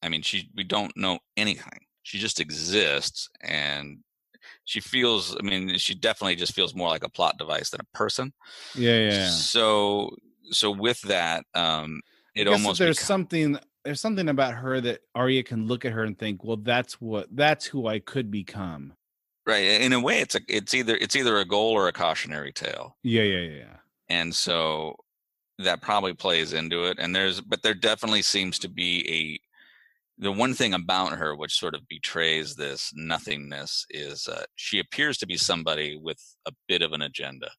I 0.01 0.09
mean, 0.09 0.21
she 0.21 0.49
we 0.55 0.63
don't 0.63 0.95
know 0.95 1.19
anything. 1.35 1.79
She 2.03 2.19
just 2.19 2.39
exists, 2.39 3.29
and 3.41 3.97
she 4.63 4.79
feels. 4.79 5.35
I 5.35 5.41
mean, 5.43 5.77
she 5.77 5.93
definitely 5.93 6.37
just 6.37 6.53
feels 6.53 6.73
more 6.73 6.87
like 6.87 7.03
a 7.03 7.09
plot 7.09 7.37
device 7.37 7.69
than 7.69 7.81
a 7.81 7.97
person. 7.97 8.31
Yeah, 8.75 8.97
yeah. 9.09 9.29
So, 9.29 10.15
so 10.51 10.71
with 10.71 11.01
that, 11.01 11.43
um, 11.53 12.01
it 12.33 12.47
almost 12.47 12.79
there's 12.79 12.99
something 13.01 13.59
there's 13.85 14.01
something 14.01 14.29
about 14.29 14.53
her 14.55 14.81
that 14.81 15.01
Arya 15.15 15.43
can 15.43 15.67
look 15.67 15.85
at 15.85 15.91
her 15.93 16.03
and 16.03 16.17
think, 16.17 16.43
well, 16.43 16.57
that's 16.57 16.99
what 17.01 17.27
that's 17.35 17.65
who 17.65 17.87
I 17.87 17.99
could 17.99 18.29
become. 18.31 18.93
right 19.47 19.63
in 19.63 19.93
a 19.93 19.99
way 19.99 20.19
it's 20.21 20.35
a 20.35 20.41
it's 20.47 20.73
either 20.73 20.95
it's 20.97 21.15
either 21.15 21.37
a 21.37 21.45
goal 21.45 21.71
or 21.71 21.87
a 21.87 21.93
cautionary 21.93 22.51
tale 22.51 22.95
Yeah, 23.03 23.23
yeah, 23.23 23.39
yeah, 23.39 23.57
yeah. 23.57 23.75
and 24.09 24.35
so 24.35 24.95
that 25.59 25.81
probably 25.81 26.13
plays 26.13 26.53
into 26.53 26.85
it 26.85 26.99
and 26.99 27.15
there's 27.15 27.41
but 27.41 27.63
there 27.63 27.73
definitely 27.73 28.21
seems 28.21 28.59
to 28.59 28.69
be 28.69 28.91
a 29.09 29.39
the 30.21 30.31
one 30.31 30.53
thing 30.53 30.73
about 30.73 31.13
her 31.13 31.35
which 31.35 31.57
sort 31.57 31.73
of 31.73 31.87
betrays 31.87 32.55
this 32.55 32.91
nothingness 32.95 33.85
is 33.89 34.27
uh, 34.27 34.43
she 34.55 34.79
appears 34.79 35.17
to 35.17 35.25
be 35.25 35.37
somebody 35.37 35.97
with 36.01 36.21
a 36.45 36.51
bit 36.67 36.81
of 36.81 36.93
an 36.93 37.01
agenda 37.01 37.49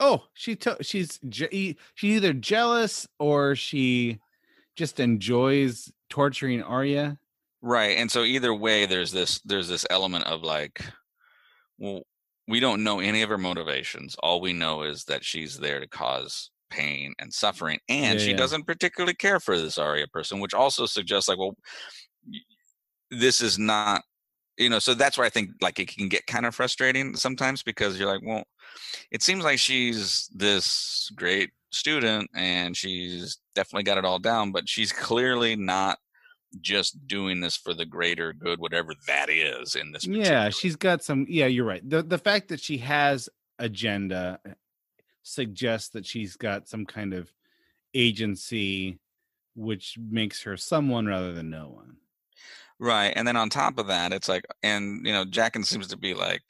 Oh, 0.00 0.24
she 0.34 0.56
to- 0.56 0.78
she's 0.82 1.20
je- 1.28 1.76
she's 1.94 2.16
either 2.16 2.32
jealous 2.32 3.06
or 3.20 3.54
she 3.54 4.18
just 4.76 5.00
enjoys 5.00 5.90
torturing 6.10 6.62
Arya. 6.62 7.18
right 7.60 7.96
and 7.98 8.10
so 8.10 8.22
either 8.24 8.54
way 8.54 8.86
there's 8.86 9.12
this 9.12 9.40
there's 9.44 9.68
this 9.68 9.86
element 9.90 10.24
of 10.26 10.42
like 10.42 10.84
well 11.78 12.02
we 12.48 12.58
don't 12.60 12.82
know 12.82 13.00
any 13.00 13.22
of 13.22 13.28
her 13.28 13.38
motivations 13.38 14.16
all 14.22 14.40
we 14.40 14.52
know 14.52 14.82
is 14.82 15.04
that 15.04 15.24
she's 15.24 15.58
there 15.58 15.80
to 15.80 15.86
cause 15.88 16.50
pain 16.70 17.12
and 17.18 17.32
suffering 17.32 17.78
and 17.88 18.18
Yeah, 18.18 18.24
she 18.24 18.30
yeah. 18.32 18.36
doesn't 18.36 18.66
particularly 18.66 19.14
care 19.14 19.38
for 19.40 19.58
this 19.58 19.78
Arya 19.78 20.06
person 20.08 20.40
which 20.40 20.54
also 20.54 20.86
suggests 20.86 21.28
like 21.28 21.38
well 21.38 21.56
this 23.10 23.40
is 23.40 23.58
not 23.58 24.02
you 24.56 24.68
know 24.70 24.78
so 24.78 24.94
that's 24.94 25.16
where 25.18 25.26
i 25.26 25.30
think 25.30 25.50
like 25.60 25.78
it 25.78 25.88
can 25.88 26.08
get 26.08 26.26
kind 26.26 26.46
of 26.46 26.54
frustrating 26.54 27.14
sometimes 27.14 27.62
because 27.62 27.98
you're 27.98 28.08
like 28.08 28.22
well 28.24 28.44
it 29.10 29.22
seems 29.22 29.44
like 29.44 29.58
she's 29.58 30.28
this 30.34 31.10
great 31.14 31.50
student 31.72 32.30
and 32.34 32.76
she's 32.76 33.38
definitely 33.54 33.82
got 33.82 33.98
it 33.98 34.04
all 34.04 34.18
down 34.18 34.52
but 34.52 34.68
she's 34.68 34.92
clearly 34.92 35.56
not 35.56 35.98
just 36.60 37.06
doing 37.06 37.40
this 37.40 37.56
for 37.56 37.72
the 37.74 37.86
greater 37.86 38.32
good 38.32 38.60
whatever 38.60 38.92
that 39.06 39.30
is 39.30 39.74
in 39.74 39.90
this 39.92 40.06
Yeah, 40.06 40.50
she's 40.50 40.76
got 40.76 41.02
some. 41.02 41.26
Yeah, 41.28 41.46
you're 41.46 41.64
right. 41.64 41.88
the 41.88 42.02
The 42.02 42.18
fact 42.18 42.48
that 42.48 42.60
she 42.60 42.78
has 42.78 43.28
agenda 43.58 44.38
uh, 44.46 44.50
suggests 45.22 45.90
that 45.90 46.04
she's 46.04 46.36
got 46.36 46.68
some 46.68 46.84
kind 46.84 47.14
of 47.14 47.32
agency, 47.94 48.98
which 49.54 49.98
makes 49.98 50.42
her 50.42 50.56
someone 50.56 51.06
rather 51.06 51.32
than 51.32 51.50
no 51.50 51.68
one. 51.68 51.96
Right. 52.78 53.12
And 53.14 53.26
then 53.26 53.36
on 53.36 53.48
top 53.48 53.78
of 53.78 53.86
that, 53.86 54.12
it's 54.12 54.28
like, 54.28 54.44
and 54.62 55.06
you 55.06 55.12
know, 55.12 55.24
Jaqen 55.24 55.64
seems 55.64 55.86
to 55.88 55.96
be 55.96 56.14
like 56.14 56.42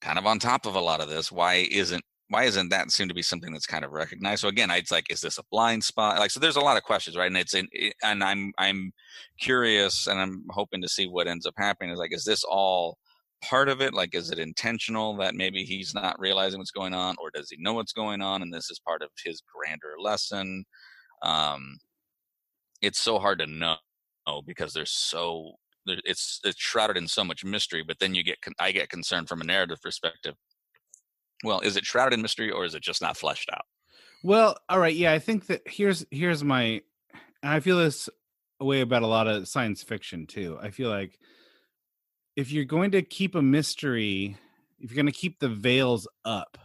kind 0.00 0.18
of 0.18 0.26
on 0.26 0.38
top 0.38 0.66
of 0.66 0.76
a 0.76 0.80
lot 0.80 1.00
of 1.00 1.08
this. 1.08 1.32
Why 1.32 1.66
isn't 1.70 2.04
why 2.28 2.44
isn't 2.44 2.70
that 2.70 2.90
seem 2.90 3.08
to 3.08 3.14
be 3.14 3.22
something 3.22 3.52
that's 3.52 3.66
kind 3.66 3.84
of 3.84 3.92
recognized? 3.92 4.40
So 4.42 4.48
again, 4.48 4.70
it's 4.70 4.90
like, 4.90 5.10
is 5.10 5.20
this 5.20 5.38
a 5.38 5.44
blind 5.50 5.84
spot? 5.84 6.18
Like, 6.18 6.30
so 6.32 6.40
there's 6.40 6.56
a 6.56 6.60
lot 6.60 6.76
of 6.76 6.82
questions, 6.82 7.16
right? 7.16 7.28
And 7.28 7.36
it's 7.36 7.54
in, 7.54 7.68
and 8.02 8.22
I'm 8.24 8.52
I'm 8.58 8.92
curious, 9.40 10.06
and 10.08 10.18
I'm 10.20 10.44
hoping 10.50 10.82
to 10.82 10.88
see 10.88 11.06
what 11.06 11.28
ends 11.28 11.46
up 11.46 11.54
happening. 11.56 11.92
Is 11.92 11.98
like, 11.98 12.14
is 12.14 12.24
this 12.24 12.42
all 12.44 12.98
part 13.42 13.68
of 13.68 13.80
it? 13.80 13.94
Like, 13.94 14.14
is 14.14 14.30
it 14.32 14.38
intentional 14.40 15.16
that 15.18 15.34
maybe 15.36 15.64
he's 15.64 15.94
not 15.94 16.18
realizing 16.18 16.58
what's 16.58 16.72
going 16.72 16.94
on, 16.94 17.14
or 17.20 17.30
does 17.30 17.50
he 17.50 17.56
know 17.60 17.74
what's 17.74 17.92
going 17.92 18.22
on, 18.22 18.42
and 18.42 18.52
this 18.52 18.70
is 18.70 18.80
part 18.80 19.02
of 19.02 19.10
his 19.24 19.42
grander 19.54 19.94
lesson? 20.00 20.64
Um, 21.22 21.78
it's 22.82 22.98
so 23.00 23.18
hard 23.18 23.38
to 23.40 23.46
know 23.46 23.76
because 24.46 24.72
there's 24.72 24.90
so 24.90 25.52
it's 25.86 26.40
it's 26.44 26.60
shrouded 26.60 26.96
in 26.96 27.06
so 27.06 27.22
much 27.22 27.44
mystery 27.44 27.82
but 27.86 27.98
then 28.00 28.14
you 28.14 28.24
get 28.24 28.36
i 28.58 28.72
get 28.72 28.88
concerned 28.88 29.28
from 29.28 29.40
a 29.40 29.44
narrative 29.44 29.78
perspective 29.82 30.34
well 31.44 31.60
is 31.60 31.76
it 31.76 31.84
shrouded 31.84 32.14
in 32.14 32.22
mystery 32.22 32.50
or 32.50 32.64
is 32.64 32.74
it 32.74 32.82
just 32.82 33.02
not 33.02 33.16
fleshed 33.16 33.50
out 33.52 33.64
Well, 34.22 34.56
all 34.68 34.80
right, 34.80 34.94
yeah, 34.94 35.12
I 35.12 35.18
think 35.18 35.46
that 35.46 35.62
here's 35.66 36.04
here's 36.10 36.42
my 36.42 36.82
and 37.42 37.52
I 37.52 37.60
feel 37.60 37.78
this 37.78 38.08
way 38.58 38.80
about 38.80 39.02
a 39.02 39.06
lot 39.06 39.28
of 39.28 39.46
science 39.46 39.82
fiction 39.82 40.26
too. 40.26 40.58
I 40.60 40.70
feel 40.70 40.88
like 40.90 41.18
if 42.34 42.50
you're 42.50 42.64
going 42.64 42.90
to 42.92 43.02
keep 43.02 43.34
a 43.34 43.42
mystery, 43.42 44.36
if 44.80 44.90
you're 44.90 44.96
going 44.96 45.12
to 45.12 45.18
keep 45.18 45.38
the 45.38 45.48
veils 45.48 46.08
up, 46.24 46.58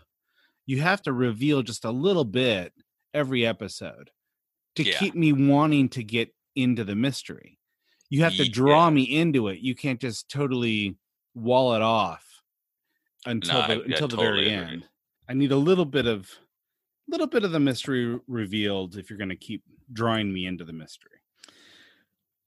you 0.66 0.82
have 0.82 1.02
to 1.04 1.14
reveal 1.14 1.62
just 1.62 1.86
a 1.86 1.92
little 1.92 2.26
bit 2.26 2.74
every 3.14 3.46
episode 3.46 4.10
to 4.76 4.84
Yeah. 4.84 4.98
keep 4.98 5.16
me 5.16 5.34
wanting 5.34 5.90
to 5.90 6.04
get 6.04 6.34
into 6.56 6.84
the 6.84 6.96
mystery. 6.96 7.60
You 8.10 8.24
have 8.24 8.36
to 8.38 8.50
draw 8.50 8.90
me 8.90 9.04
into 9.04 9.48
it. 9.50 9.60
You 9.60 9.76
can't 9.76 10.00
just 10.02 10.30
totally 10.30 10.98
wall 11.36 11.76
it 11.76 11.82
off 11.82 12.31
until 13.26 13.62
No, 13.62 13.68
the 13.68 13.74
I 13.74 13.76
until 13.86 14.08
the 14.08 14.18
totally 14.18 14.46
very 14.46 14.54
agree. 14.54 14.74
end. 14.74 14.86
I 15.30 15.34
need 15.34 15.52
a 15.52 15.58
little 15.58 15.86
bit 15.86 16.06
of 16.08 16.30
a 17.08 17.12
little 17.12 17.28
bit 17.28 17.44
of 17.44 17.52
the 17.52 17.60
mystery 17.60 18.20
revealed 18.28 18.98
if 18.98 19.10
you're 19.10 19.18
going 19.18 19.30
to 19.30 19.36
keep 19.36 19.64
drawing 19.92 20.32
me 20.34 20.46
into 20.46 20.64
the 20.66 20.74
mystery. 20.74 21.12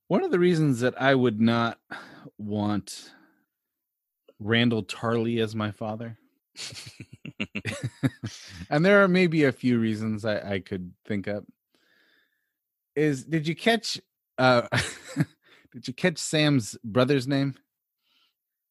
One 0.09 0.23
of 0.23 0.31
the 0.31 0.39
reasons 0.39 0.81
that 0.81 1.01
I 1.01 1.15
would 1.15 1.41
not 1.41 1.79
want 2.39 3.11
Randyll 4.43 4.87
Tarly 4.87 5.43
as 5.43 5.55
my 5.55 5.71
father, 5.71 6.19
and 8.71 8.85
there 8.85 9.03
are 9.03 9.09
maybe 9.09 9.45
a 9.45 9.53
few 9.53 9.79
reasons 9.79 10.25
I, 10.25 10.55
I 10.55 10.59
could 10.61 10.93
think 11.07 11.27
up, 11.29 11.45
is 12.95 13.25
did 13.25 13.47
you 13.49 13.55
catch 13.55 14.01
uh 14.39 14.69
did 15.73 15.89
you 15.89 15.95
catch 15.95 16.19
Sam's 16.19 16.77
brother's 16.85 17.27
name? 17.27 17.55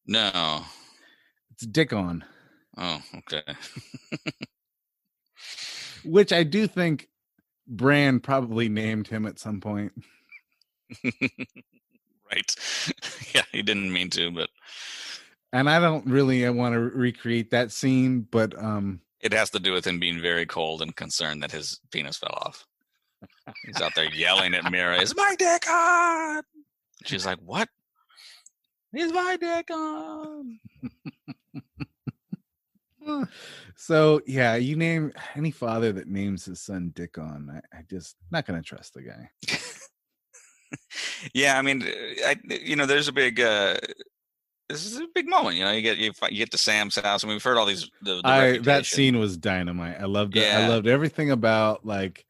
no 0.06 0.64
It's 1.54 1.66
Dickon, 1.66 2.24
oh 2.76 3.00
okay. 3.18 3.42
Which 6.04 6.32
I 6.32 6.42
do 6.42 6.66
think 6.66 7.08
Bran 7.68 8.18
probably 8.18 8.68
named 8.68 9.06
him 9.06 9.24
at 9.24 9.38
some 9.38 9.60
point. 9.60 9.92
right. 12.30 12.56
Yeah 13.34 13.42
he 13.52 13.62
didn't 13.62 13.92
mean 13.92 14.10
to 14.10 14.32
but 14.32 14.50
and 15.52 15.70
I 15.70 15.78
don't 15.78 16.06
really 16.06 16.48
want 16.50 16.72
to 16.72 16.80
recreate 16.80 17.50
that 17.50 17.70
scene, 17.70 18.26
but 18.28 18.60
um, 18.60 19.00
it 19.20 19.32
has 19.32 19.50
to 19.50 19.60
do 19.60 19.72
with 19.72 19.86
him 19.86 20.00
being 20.00 20.20
very 20.20 20.46
cold 20.46 20.82
and 20.82 20.94
concerned 20.96 21.44
that 21.44 21.52
his 21.52 21.78
penis 21.92 22.16
fell 22.16 22.36
off. 22.42 22.66
He's 23.64 23.80
out 23.80 23.94
there 23.94 24.12
yelling 24.12 24.54
at 24.54 24.64
Meera 24.64 25.00
is 25.00 25.14
my 25.14 25.36
dick 25.38 25.70
on? 25.70 26.42
She's 27.04 27.24
like 27.24 27.38
what? 27.38 27.68
Is 28.92 29.12
my 29.12 29.36
dick 29.36 29.70
on 29.70 30.58
so 33.76 34.20
yeah, 34.26 34.56
you 34.56 34.76
name 34.76 35.12
any 35.34 35.50
father 35.50 35.92
that 35.92 36.08
names 36.08 36.44
his 36.44 36.60
son 36.60 36.92
Dickon, 36.94 37.50
I, 37.50 37.78
I 37.78 37.82
just 37.88 38.16
not 38.30 38.46
gonna 38.46 38.62
trust 38.62 38.94
the 38.94 39.02
guy. 39.02 39.30
yeah 41.34 41.56
i 41.56 41.62
mean 41.62 41.82
uh, 41.82 42.26
i 42.26 42.36
you 42.48 42.74
know 42.74 42.84
there's 42.84 43.06
a 43.06 43.12
big 43.12 43.40
uh 43.40 43.76
this 44.68 44.84
is 44.84 44.98
a 44.98 45.06
big 45.14 45.28
moment 45.28 45.56
you 45.56 45.64
know 45.64 45.70
you 45.70 45.82
get 45.82 45.98
you, 45.98 46.10
you 46.30 46.38
get 46.38 46.50
to 46.50 46.58
sam's 46.58 46.96
house 46.96 47.22
and 47.22 47.30
we've 47.30 47.42
heard 47.42 47.56
all 47.56 47.66
these 47.66 47.90
the, 48.02 48.16
the 48.16 48.22
I 48.24 48.58
that 48.58 48.86
scene 48.86 49.18
was 49.18 49.36
dynamite. 49.36 50.00
I 50.00 50.06
loved 50.06 50.36
it. 50.36 50.52
I 50.52 50.68
loved 50.68 50.86
everything 50.86 51.30
about 51.30 51.84
like 51.84 52.24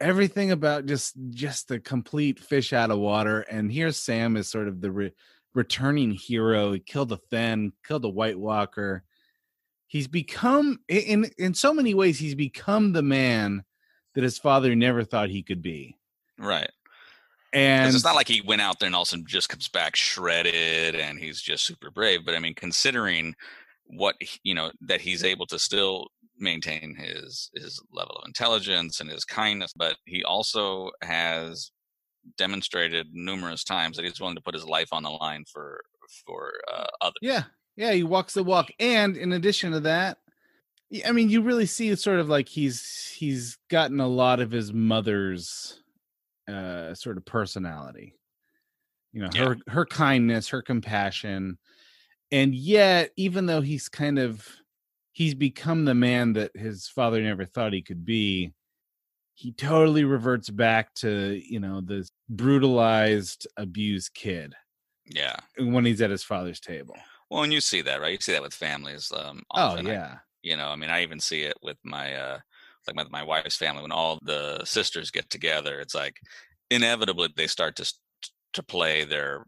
everything 0.00 0.50
about 0.50 0.86
just 0.86 1.14
just 1.30 1.68
the 1.68 1.78
complete 1.78 2.40
fish 2.40 2.72
out 2.72 2.90
of 2.90 2.98
water. 2.98 3.40
And 3.42 3.70
here 3.70 3.92
Sam 3.92 4.36
is 4.36 4.48
sort 4.48 4.66
of 4.66 4.80
the 4.80 4.90
re- 4.90 5.12
returning 5.54 6.12
hero. 6.12 6.72
He 6.72 6.80
killed 6.80 7.08
the 7.08 7.18
Thenn, 7.30 7.72
killed 7.86 8.02
the 8.02 8.08
White 8.08 8.38
Walker. 8.38 9.04
He's 9.86 10.08
become 10.08 10.80
in 10.88 11.30
in 11.38 11.54
so 11.54 11.74
many 11.74 11.94
ways. 11.94 12.18
He's 12.18 12.34
become 12.34 12.92
the 12.92 13.02
man 13.02 13.64
that 14.14 14.24
his 14.24 14.38
father 14.38 14.74
never 14.74 15.04
thought 15.04 15.30
he 15.30 15.42
could 15.42 15.62
be. 15.62 15.96
Right. 16.38 16.70
And 17.52 17.92
it's 17.92 18.04
not 18.04 18.14
like 18.14 18.28
he 18.28 18.42
went 18.42 18.62
out 18.62 18.78
there 18.78 18.86
and 18.86 18.94
all 18.94 19.02
of 19.02 19.08
a 19.08 19.10
sudden 19.10 19.24
just 19.26 19.48
comes 19.48 19.68
back 19.68 19.96
shredded 19.96 20.94
and 20.94 21.18
he's 21.18 21.40
just 21.40 21.66
super 21.66 21.90
brave. 21.90 22.20
But 22.24 22.36
I 22.36 22.38
mean, 22.38 22.54
considering 22.54 23.34
what 23.86 24.14
you 24.44 24.54
know 24.54 24.70
that 24.82 25.00
he's 25.00 25.24
able 25.24 25.46
to 25.46 25.58
still 25.58 26.08
maintain 26.38 26.94
his 26.94 27.50
his 27.54 27.82
level 27.92 28.16
of 28.16 28.26
intelligence 28.26 29.00
and 29.00 29.10
his 29.10 29.24
kindness, 29.24 29.72
but 29.74 29.96
he 30.06 30.22
also 30.22 30.90
has 31.02 31.72
demonstrated 32.36 33.08
numerous 33.12 33.64
times 33.64 33.96
that 33.96 34.04
he's 34.04 34.20
willing 34.20 34.36
to 34.36 34.42
put 34.42 34.54
his 34.54 34.64
life 34.66 34.92
on 34.92 35.02
the 35.02 35.10
line 35.10 35.44
for 35.50 35.82
for 36.26 36.52
uh, 36.72 36.86
others. 37.00 37.20
Yeah, 37.20 37.44
yeah, 37.76 37.92
he 37.92 38.02
walks 38.02 38.34
the 38.34 38.44
walk, 38.44 38.70
and 38.78 39.16
in 39.16 39.32
addition 39.32 39.72
to 39.72 39.80
that, 39.80 40.18
I 41.06 41.12
mean, 41.12 41.30
you 41.30 41.42
really 41.42 41.66
see 41.66 41.94
sort 41.96 42.20
of 42.20 42.28
like 42.28 42.48
he's 42.48 43.08
he's 43.10 43.58
gotten 43.68 44.00
a 44.00 44.08
lot 44.08 44.40
of 44.40 44.50
his 44.50 44.72
mother's 44.72 45.82
uh, 46.48 46.94
sort 46.94 47.18
of 47.18 47.24
personality. 47.26 48.14
You 49.12 49.22
know, 49.22 49.32
Yeah. 49.32 49.44
her 49.44 49.58
her 49.68 49.86
kindness, 49.86 50.48
her 50.50 50.62
compassion, 50.62 51.58
and 52.32 52.54
yet, 52.54 53.12
even 53.16 53.46
though 53.46 53.62
he's 53.62 53.88
kind 53.88 54.18
of 54.18 54.48
he's 55.12 55.34
become 55.34 55.84
the 55.86 55.94
man 55.94 56.34
that 56.34 56.56
his 56.56 56.88
father 56.88 57.22
never 57.22 57.46
thought 57.46 57.72
he 57.74 57.82
could 57.82 58.04
be, 58.04 58.54
he 59.40 59.52
totally 59.52 60.04
reverts 60.04 60.50
back 60.50 60.92
to 60.96 61.40
you 61.44 61.60
know 61.60 61.80
this 61.80 62.10
brutalized, 62.28 63.46
abused 63.56 64.12
kid 64.14 64.54
Yeah. 65.06 65.36
when 65.58 65.84
he's 65.84 66.02
at 66.02 66.10
his 66.10 66.22
father's 66.24 66.60
table. 66.60 66.96
Well, 67.30 67.42
and 67.44 67.52
you 67.52 67.60
see 67.60 67.80
that, 67.82 68.00
right? 68.00 68.12
You 68.12 68.18
see 68.20 68.32
that 68.32 68.42
with 68.42 68.54
families. 68.54 69.10
Um, 69.12 69.42
Oh 69.54 69.62
often. 69.62 69.86
I- 69.86 69.92
yeah, 69.92 70.18
you 70.42 70.56
know, 70.56 70.68
I 70.68 70.76
mean, 70.76 70.90
I 70.90 71.02
even 71.02 71.20
see 71.20 71.42
it 71.42 71.56
with 71.62 71.78
my 71.84 72.14
uh, 72.14 72.38
like 72.86 72.96
my, 72.96 73.04
my 73.10 73.22
wife's 73.22 73.56
family 73.56 73.82
when 73.82 73.92
all 73.92 74.18
the 74.22 74.64
sisters 74.64 75.10
get 75.10 75.30
together. 75.30 75.80
It's 75.80 75.94
like 75.94 76.16
inevitably 76.70 77.28
they 77.36 77.46
start 77.46 77.76
to 77.76 77.94
to 78.54 78.62
play 78.62 79.04
their 79.04 79.46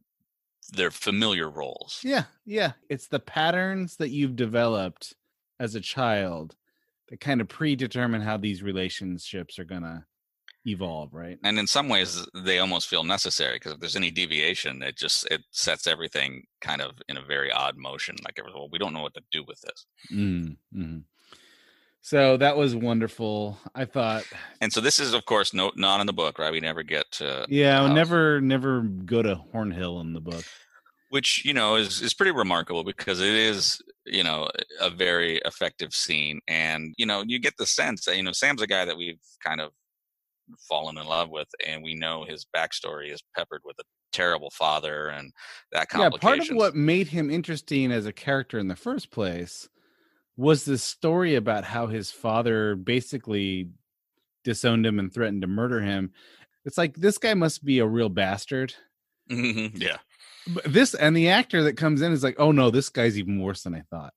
their 0.73 0.91
familiar 0.91 1.51
roles. 1.51 2.01
yeah, 2.03 2.25
yeah. 2.47 2.73
It's 2.89 3.09
the 3.09 3.19
patterns 3.21 3.97
that 3.97 4.11
you've 4.11 4.37
developed 4.37 5.15
as 5.61 5.75
a 5.75 5.81
child 5.81 6.57
that 7.09 7.21
kind 7.21 7.41
of 7.41 7.49
predetermine 7.49 8.21
how 8.23 8.37
these 8.37 8.63
relationships 8.63 9.59
are 9.59 9.65
gonna 9.65 10.07
evolve, 10.65 11.13
right? 11.13 11.39
and 11.45 11.59
in 11.59 11.67
some 11.67 11.89
ways 11.89 12.25
they 12.45 12.59
almost 12.61 12.89
feel 12.89 13.03
necessary 13.03 13.57
because 13.57 13.73
if 13.73 13.81
there's 13.81 13.97
any 13.97 14.11
deviation 14.13 14.81
it 14.83 14.97
just 14.97 15.27
it 15.31 15.43
sets 15.51 15.87
everything 15.89 16.45
kind 16.61 16.81
of 16.81 16.93
in 17.09 17.17
a 17.17 17.23
very 17.25 17.51
odd 17.51 17.77
motion 17.77 18.15
like 18.25 18.39
well 18.55 18.69
we 18.71 18.79
don't 18.79 18.93
know 18.95 19.03
what 19.03 19.13
to 19.15 19.23
do 19.33 19.43
with 19.47 19.61
this 19.63 19.87
Mm, 20.13 20.57
mhm. 20.75 21.03
So 22.05 22.37
that 22.37 22.57
was 22.57 22.75
wonderful. 22.75 23.59
I 23.77 23.85
thought, 23.85 24.25
and 24.61 24.73
so 24.73 24.81
this 24.81 24.99
is 24.99 25.15
of 25.15 25.25
course 25.25 25.55
no 25.55 25.71
not 25.77 26.01
in 26.01 26.07
the 26.07 26.13
book 26.13 26.39
right 26.39 26.53
we 26.53 26.61
never 26.61 26.83
get 26.83 27.11
to 27.13 27.47
yeah, 27.49 27.79
house, 27.87 27.95
never, 27.95 28.41
never 28.41 28.81
go 28.83 29.23
to 29.23 29.41
Hornhill 29.55 30.01
in 30.01 30.13
the 30.13 30.21
book. 30.21 30.45
which 31.11 31.45
you 31.45 31.55
know 31.55 31.77
is 31.77 32.01
is 32.03 32.15
pretty 32.15 32.33
remarkable 32.33 32.83
because 32.85 33.21
it 33.21 33.35
is 33.35 33.81
you 34.07 34.23
know 34.25 34.51
a 34.81 34.91
very 34.91 35.39
effective 35.45 35.95
scene 35.95 36.41
and 36.49 36.95
you 36.99 37.07
know 37.07 37.23
you 37.27 37.39
get 37.39 37.57
the 37.59 37.67
sense 37.67 38.05
that 38.05 38.17
you 38.17 38.23
know 38.23 38.33
sam's 38.33 38.63
a 38.63 38.67
guy 38.67 38.85
that 38.85 38.97
we've 38.97 39.21
kind 39.45 39.61
of 39.61 39.73
fallen 40.69 40.99
in 40.99 41.07
love 41.07 41.31
with 41.31 41.49
and 41.67 41.83
we 41.83 41.95
know 41.95 42.25
his 42.25 42.47
backstory 42.57 43.11
is 43.13 43.23
peppered 43.37 43.63
with 43.65 43.79
a 43.81 43.85
terrible 44.13 44.51
father 44.51 45.09
and 45.09 45.33
that 45.73 45.89
complication 45.89 45.95
Yeah, 45.95 46.09
part 46.11 46.41
of 46.41 46.51
what 46.51 46.75
made 46.75 47.09
him 47.09 47.31
interesting 47.31 47.93
as 47.93 48.07
a 48.07 48.13
character 48.13 48.59
in 48.59 48.69
the 48.69 48.77
first 48.77 49.11
place 49.11 49.69
was 50.37 50.65
the 50.65 50.79
story 50.79 51.35
about 51.37 51.65
how 51.65 51.89
his 51.89 52.13
father 52.13 52.77
basically 52.77 53.71
disowned 54.45 54.87
him 54.87 54.99
and 54.99 55.13
threatened 55.13 55.43
to 55.43 55.49
murder 55.49 55.81
him. 55.83 56.13
It's 56.65 56.79
like 56.79 56.97
this 56.97 57.19
guy 57.19 57.35
must 57.35 57.65
be 57.65 57.81
a 57.81 57.87
real 57.87 58.11
bastard. 58.11 58.75
Mhm, 59.31 59.73
yeah 59.81 59.99
this 60.65 60.95
and 60.95 61.17
the 61.17 61.29
actor 61.29 61.63
that 61.65 61.77
comes 61.77 62.03
in 62.03 62.13
is 62.13 62.23
like, 62.23 62.37
oh 62.39 62.53
no, 62.53 62.71
this 62.71 62.89
guy's 62.89 63.19
even 63.19 63.41
worse 63.41 63.63
than 63.63 63.75
I 63.75 63.83
thought. 63.91 64.13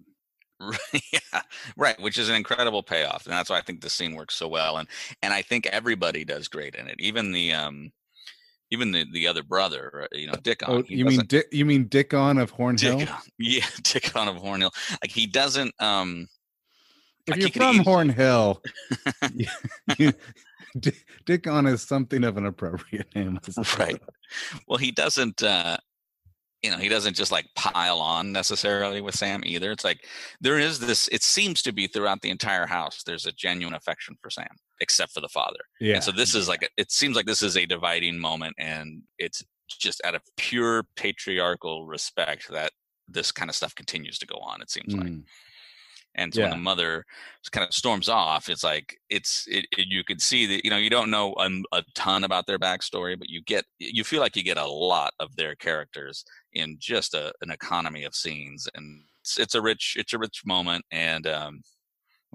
Right, 0.59 0.80
yeah, 1.13 1.41
right, 1.76 1.99
which 1.99 2.17
is 2.17 2.30
an 2.30 2.36
incredible 2.36 2.82
payoff, 2.82 3.26
and 3.26 3.34
that's 3.34 3.49
why 3.49 3.57
I 3.57 3.61
think 3.61 3.82
the 3.82 3.89
scene 3.89 4.15
works 4.15 4.36
so 4.36 4.47
well, 4.47 4.78
and 4.78 4.88
and 5.21 5.34
I 5.34 5.41
think 5.41 5.67
everybody 5.67 6.23
does 6.23 6.47
great 6.47 6.76
in 6.76 6.88
it, 6.88 6.95
even 6.99 7.34
the 7.34 7.51
um, 7.53 7.91
even 8.71 8.91
the 8.91 9.05
the 9.11 9.28
other 9.28 9.43
brother, 9.43 10.03
uh, 10.03 10.17
you 10.17 10.28
know, 10.28 10.34
Dickon. 10.41 10.67
Oh, 10.71 10.84
you 10.88 11.05
mean 11.05 11.26
Dick, 11.26 11.47
you 11.51 11.65
mean 11.65 11.88
Dickon 11.88 12.38
of 12.38 12.53
Hornhill? 12.53 12.99
Dickon, 12.99 13.15
yeah, 13.38 13.65
Dickon 13.84 14.28
of 14.28 14.38
Hornhill. 14.38 14.73
Like 15.03 15.11
he 15.11 15.28
doesn't 15.28 15.73
um, 15.80 16.28
If 17.28 17.38
you're 17.38 17.49
from 17.49 17.80
Hornhill, 17.80 18.59
you, 19.97 20.13
Dick- 20.80 21.05
Dickon 21.26 21.67
is 21.67 21.82
something 21.82 22.23
of 22.23 22.38
an 22.38 22.45
appropriate 22.45 23.13
name. 23.13 23.39
Right. 23.78 24.01
Well, 24.67 24.78
he 24.78 24.91
doesn't. 24.91 25.43
uh 25.43 25.78
you 26.66 26.72
know, 26.72 26.78
he 26.78 26.89
doesn't 26.89 27.16
just 27.16 27.32
like 27.32 27.45
pile 27.55 27.99
on 27.99 28.32
necessarily 28.32 28.99
with 29.01 29.16
Sam 29.16 29.43
either. 29.45 29.72
It's 29.72 29.84
like 29.84 30.05
there 30.41 30.57
is 30.59 30.80
this. 30.80 31.07
It 31.09 31.22
seems 31.24 31.61
to 31.61 31.72
be 31.72 31.88
throughout 31.88 32.22
the 32.22 32.32
entire 32.32 32.66
house. 32.66 33.03
There's 33.05 33.28
a 33.28 33.32
genuine 33.32 33.76
affection 33.76 34.16
for 34.22 34.30
Sam, 34.32 34.47
except 34.82 35.13
for 35.13 35.22
the 35.22 35.30
father. 35.30 35.59
Yeah. 35.80 35.95
And 35.95 36.03
so 36.03 36.11
this 36.11 36.34
is 36.34 36.47
like 36.47 36.63
a, 36.63 36.68
it 36.78 36.91
seems 36.91 37.16
like 37.16 37.28
this 37.28 37.43
is 37.43 37.55
a 37.55 37.66
dividing 37.68 38.20
moment, 38.20 38.55
and 38.57 39.03
it's 39.20 39.43
just 39.70 40.01
out 40.03 40.16
of 40.16 40.22
pure 40.38 40.84
patriarchal 40.95 41.86
respect 41.86 42.49
that 42.51 42.72
this 43.07 43.32
kind 43.32 43.49
of 43.49 43.55
stuff 43.55 43.76
continues 43.76 44.18
to 44.20 44.26
go 44.26 44.36
on. 44.38 44.61
It 44.61 44.72
seems 44.72 44.93
like. 44.95 45.07
Mm. 45.07 45.24
And 46.18 46.34
so 46.34 46.41
when 46.41 46.49
Yeah. 46.49 46.55
the 46.55 46.61
mother 46.61 47.05
kind 47.51 47.68
of 47.68 47.74
storms 47.74 48.07
off, 48.07 48.47
it's 48.49 48.63
like 48.63 48.97
it's 49.09 49.45
it, 49.49 49.66
it, 49.78 49.88
you 49.89 50.03
could 50.03 50.22
see 50.22 50.45
that 50.45 50.63
you 50.63 50.70
know 50.72 50.78
you 50.78 50.89
don't 50.89 51.11
know 51.11 51.34
a, 51.38 51.49
a 51.78 51.84
ton 51.93 52.24
about 52.24 52.47
their 52.47 52.57
backstory, 52.57 53.20
but 53.20 53.30
you 53.30 53.41
get 53.43 53.66
you 53.80 54.03
feel 54.05 54.22
like 54.22 54.36
you 54.38 54.43
get 54.43 54.57
a 54.57 54.66
lot 54.66 55.13
of 55.20 55.36
their 55.36 55.55
characters 55.55 56.24
in 56.56 56.78
just 56.80 57.14
a, 57.14 57.34
an 57.41 57.51
economy 57.51 58.03
of 58.06 58.16
scenes, 58.16 58.68
and 58.76 59.03
it's, 59.22 59.39
it's 59.39 59.56
a 59.56 59.62
rich 59.62 59.95
it's 59.97 60.14
a 60.14 60.18
rich 60.18 60.41
moment. 60.45 60.86
And 60.91 61.28
um, 61.28 61.62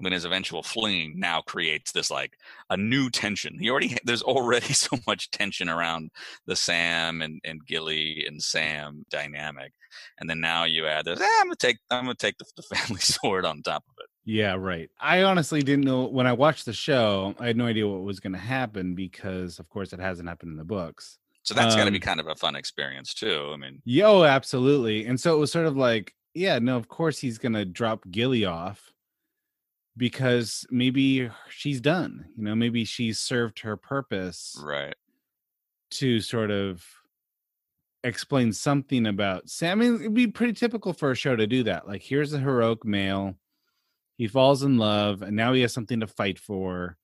when 0.01 0.13
his 0.13 0.25
eventual 0.25 0.63
fleeing 0.63 1.13
now 1.19 1.41
creates 1.41 1.91
this 1.91 2.09
like 2.09 2.33
a 2.69 2.77
new 2.77 3.09
tension. 3.09 3.57
He 3.59 3.69
already 3.69 3.97
there's 4.03 4.23
already 4.23 4.73
so 4.73 4.97
much 5.07 5.31
tension 5.31 5.69
around 5.69 6.11
the 6.45 6.55
Sam 6.55 7.21
and 7.21 7.39
and 7.43 7.65
Gilly 7.65 8.25
and 8.27 8.41
Sam 8.41 9.05
dynamic, 9.09 9.73
and 10.19 10.29
then 10.29 10.39
now 10.39 10.65
you 10.65 10.87
add 10.87 11.05
this. 11.05 11.19
"Ah, 11.21 11.41
I'm 11.41 11.47
gonna 11.47 11.55
take 11.55 11.77
I'm 11.89 12.05
gonna 12.05 12.15
take 12.15 12.37
the, 12.37 12.45
the 12.55 12.63
family 12.75 13.01
sword 13.01 13.45
on 13.45 13.61
top 13.61 13.83
of 13.87 13.95
it. 13.99 14.09
Yeah, 14.23 14.55
right. 14.55 14.89
I 14.99 15.23
honestly 15.23 15.63
didn't 15.63 15.85
know 15.85 16.05
when 16.05 16.27
I 16.27 16.33
watched 16.33 16.65
the 16.65 16.73
show. 16.73 17.33
I 17.39 17.47
had 17.47 17.57
no 17.57 17.65
idea 17.65 17.87
what 17.87 18.03
was 18.03 18.19
going 18.19 18.33
to 18.33 18.39
happen 18.39 18.93
because, 18.93 19.57
of 19.57 19.67
course, 19.67 19.93
it 19.93 19.99
hasn't 19.99 20.29
happened 20.29 20.51
in 20.51 20.57
the 20.57 20.63
books. 20.63 21.17
So 21.43 21.53
that's 21.55 21.75
got 21.75 21.85
to 21.85 21.91
be 21.91 21.97
Um, 21.97 22.01
kind 22.01 22.19
of 22.19 22.27
a 22.27 22.35
fun 22.35 22.55
experience 22.55 23.13
too. 23.13 23.49
I 23.53 23.57
mean, 23.57 23.81
Yo, 23.83 24.23
absolutely. 24.23 25.05
And 25.05 25.19
so 25.19 25.35
it 25.35 25.39
was 25.39 25.51
sort 25.51 25.65
of 25.65 25.75
like, 25.75 26.13
yeah, 26.33 26.59
no, 26.59 26.77
of 26.77 26.87
course 26.87 27.17
he's 27.19 27.37
going 27.39 27.53
to 27.53 27.65
drop 27.65 28.03
Gilly 28.11 28.45
off 28.45 28.93
because 29.97 30.65
maybe 30.69 31.29
she's 31.49 31.81
done. 31.81 32.25
You 32.37 32.43
know, 32.43 32.55
maybe 32.55 32.85
she's 32.85 33.19
served 33.19 33.59
her 33.61 33.75
purpose 33.75 34.55
right? 34.63 34.95
to 35.91 36.19
sort 36.21 36.51
of 36.51 36.85
explain 38.03 38.53
something 38.53 39.07
about 39.07 39.49
Sam. 39.49 39.81
I 39.81 39.85
mean, 39.85 39.95
it'd 39.95 40.13
be 40.13 40.27
pretty 40.27 40.53
typical 40.53 40.93
for 40.93 41.11
a 41.11 41.15
show 41.15 41.35
to 41.35 41.47
do 41.47 41.63
that. 41.63 41.87
Like, 41.87 42.01
here's 42.03 42.33
a 42.33 42.39
heroic 42.39 42.85
male, 42.85 43.35
he 44.17 44.27
falls 44.27 44.63
in 44.63 44.77
love, 44.77 45.21
and 45.21 45.35
now 45.35 45.53
he 45.53 45.61
has 45.61 45.73
something 45.73 45.99
to 45.99 46.07
fight 46.07 46.39
for. 46.39 46.97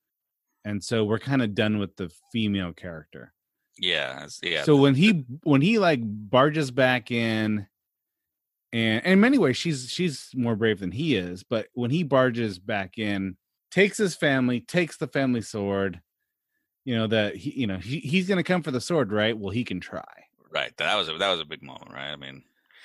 And 0.64 0.84
so 0.84 1.04
we're 1.04 1.20
kind 1.20 1.42
of 1.42 1.56
done 1.56 1.80
with 1.80 1.96
the 1.96 2.12
female 2.32 2.74
character. 2.74 3.34
Yeah, 3.80 4.28
yeah. 4.44 4.64
So 4.64 4.76
when 4.76 4.96
he 4.96 5.26
when 5.44 5.62
he 5.62 5.80
like 5.80 6.00
barges 6.04 6.72
back 6.72 7.12
in, 7.12 7.68
and, 8.74 9.04
and 9.04 9.14
in 9.14 9.20
many 9.20 9.38
ways 9.38 9.58
she's 9.58 9.90
she's 9.90 10.30
more 10.34 10.56
brave 10.56 10.80
than 10.80 10.92
he 10.92 11.16
is, 11.16 11.44
but 11.44 11.68
when 11.74 11.92
he 11.92 12.04
barges 12.04 12.60
back 12.60 12.98
in, 12.98 13.38
takes 13.72 13.98
his 13.98 14.16
family, 14.16 14.60
takes 14.62 14.98
the 14.98 15.08
family 15.08 15.42
sword, 15.42 16.02
you 16.86 16.96
know 16.96 17.08
that 17.08 17.36
he 17.36 17.52
you 17.52 17.68
know 17.68 17.78
he, 17.78 18.00
he's 18.00 18.28
gonna 18.28 18.44
come 18.44 18.64
for 18.64 18.72
the 18.72 18.82
sword, 18.82 19.12
right? 19.12 19.38
Well, 19.38 19.52
he 19.52 19.64
can 19.64 19.80
try. 19.80 20.04
right, 20.52 20.76
that 20.78 20.96
was 20.96 21.10
a, 21.10 21.14
that 21.18 21.30
was 21.32 21.40
a 21.40 21.46
big 21.46 21.62
moment, 21.64 21.92
right? 21.94 22.12
I 22.12 22.16
mean, 22.16 22.44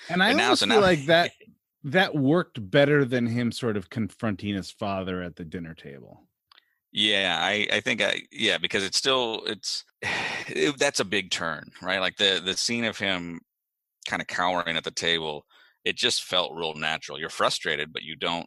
And 0.08 0.22
I 0.22 0.28
And 0.30 0.38
now- 0.38 0.54
so 0.54 0.66
feel 0.66 0.76
now- 0.76 0.82
like 0.82 1.06
that 1.06 1.32
that 1.84 2.14
worked 2.14 2.70
better 2.70 3.04
than 3.04 3.26
him 3.26 3.50
sort 3.50 3.76
of 3.76 3.90
confronting 3.90 4.54
his 4.54 4.70
father 4.70 5.20
at 5.22 5.34
the 5.36 5.44
dinner 5.44 5.74
table. 5.74 6.22
Yeah, 6.92 7.38
I, 7.40 7.68
I 7.72 7.80
think 7.80 8.02
I 8.02 8.22
yeah 8.30 8.58
because 8.58 8.84
it's 8.84 8.98
still 8.98 9.42
it's 9.46 9.84
it, 10.48 10.78
that's 10.78 11.00
a 11.00 11.04
big 11.04 11.30
turn, 11.30 11.70
right? 11.80 12.00
Like 12.00 12.16
the 12.16 12.40
the 12.44 12.56
scene 12.56 12.84
of 12.84 12.98
him 12.98 13.40
kind 14.06 14.20
of 14.20 14.28
cowering 14.28 14.76
at 14.76 14.84
the 14.84 14.90
table, 14.90 15.46
it 15.84 15.96
just 15.96 16.24
felt 16.24 16.54
real 16.54 16.74
natural. 16.74 17.18
You're 17.18 17.30
frustrated, 17.30 17.92
but 17.92 18.02
you 18.02 18.16
don't. 18.16 18.46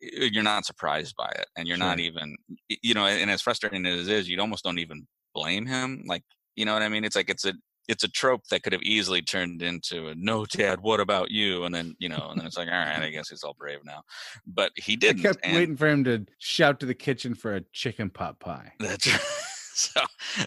you're 0.00 0.42
not 0.42 0.64
surprised 0.64 1.14
by 1.16 1.28
it 1.36 1.46
and 1.56 1.68
you're 1.68 1.76
sure. 1.76 1.86
not 1.86 2.00
even 2.00 2.34
you 2.68 2.94
know 2.94 3.06
and 3.06 3.30
as 3.30 3.42
frustrating 3.42 3.84
as 3.84 4.08
it 4.08 4.12
is 4.12 4.28
you 4.28 4.40
almost 4.40 4.64
don't 4.64 4.78
even 4.78 5.06
blame 5.34 5.66
him 5.66 6.02
like 6.06 6.22
you 6.56 6.64
know 6.64 6.72
what 6.72 6.82
i 6.82 6.88
mean 6.88 7.04
it's 7.04 7.16
like 7.16 7.28
it's 7.28 7.44
a 7.44 7.52
it's 7.90 8.04
a 8.04 8.08
trope 8.08 8.46
that 8.50 8.62
could 8.62 8.72
have 8.72 8.82
easily 8.82 9.20
turned 9.20 9.62
into 9.62 10.08
a 10.08 10.14
no 10.14 10.46
dad 10.46 10.80
what 10.80 11.00
about 11.00 11.30
you? 11.30 11.64
And 11.64 11.74
then 11.74 11.96
you 11.98 12.08
know 12.08 12.28
and 12.30 12.38
then 12.38 12.46
it's 12.46 12.56
like 12.56 12.68
all 12.68 12.74
right 12.74 13.02
i 13.02 13.10
guess 13.10 13.28
he's 13.28 13.42
all 13.42 13.56
brave 13.58 13.80
now. 13.84 14.02
But 14.46 14.70
he 14.76 14.96
didn't 14.96 15.20
I 15.20 15.30
kept 15.30 15.44
and, 15.44 15.56
waiting 15.56 15.76
for 15.76 15.88
him 15.88 16.04
to 16.04 16.24
shout 16.38 16.80
to 16.80 16.86
the 16.86 16.94
kitchen 16.94 17.34
for 17.34 17.56
a 17.56 17.62
chicken 17.72 18.08
pot 18.08 18.38
pie. 18.40 18.72
That's 18.78 19.06
right. 19.06 19.20
So 19.72 20.00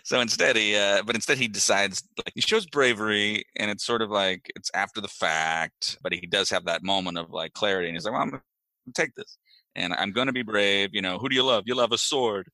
so 0.04 0.20
instead 0.20 0.58
he 0.58 0.76
uh 0.76 1.02
but 1.04 1.16
instead 1.16 1.39
he 1.39 1.48
decides 1.48 2.04
like 2.20 2.34
he 2.36 2.41
shows 2.41 2.68
bravery 2.68 3.44
and 3.58 3.72
it's 3.72 3.84
sort 3.84 4.04
of 4.04 4.12
like 4.12 4.52
it's 4.56 4.70
after 4.76 5.02
the 5.02 5.08
fact 5.08 5.98
but 6.04 6.14
he 6.14 6.28
does 6.28 6.52
have 6.52 6.66
that 6.66 6.84
moment 6.84 7.18
of 7.18 7.32
like 7.32 7.54
clarity 7.54 7.88
and 7.88 7.96
he's 7.96 8.06
like 8.06 8.14
well 8.14 8.22
i'm 8.22 8.30
gonna 8.30 8.44
take 8.94 9.16
this 9.16 9.39
and 9.76 9.91
i'm 9.94 10.12
gonna 10.12 10.34
be 10.34 10.44
brave 10.44 10.89
you 10.94 11.02
know 11.02 11.18
who 11.18 11.30
do 11.30 11.36
you 11.36 11.44
love? 11.44 11.64
You 11.66 11.74
love 11.74 11.94
a 11.94 11.98
sword 11.98 12.48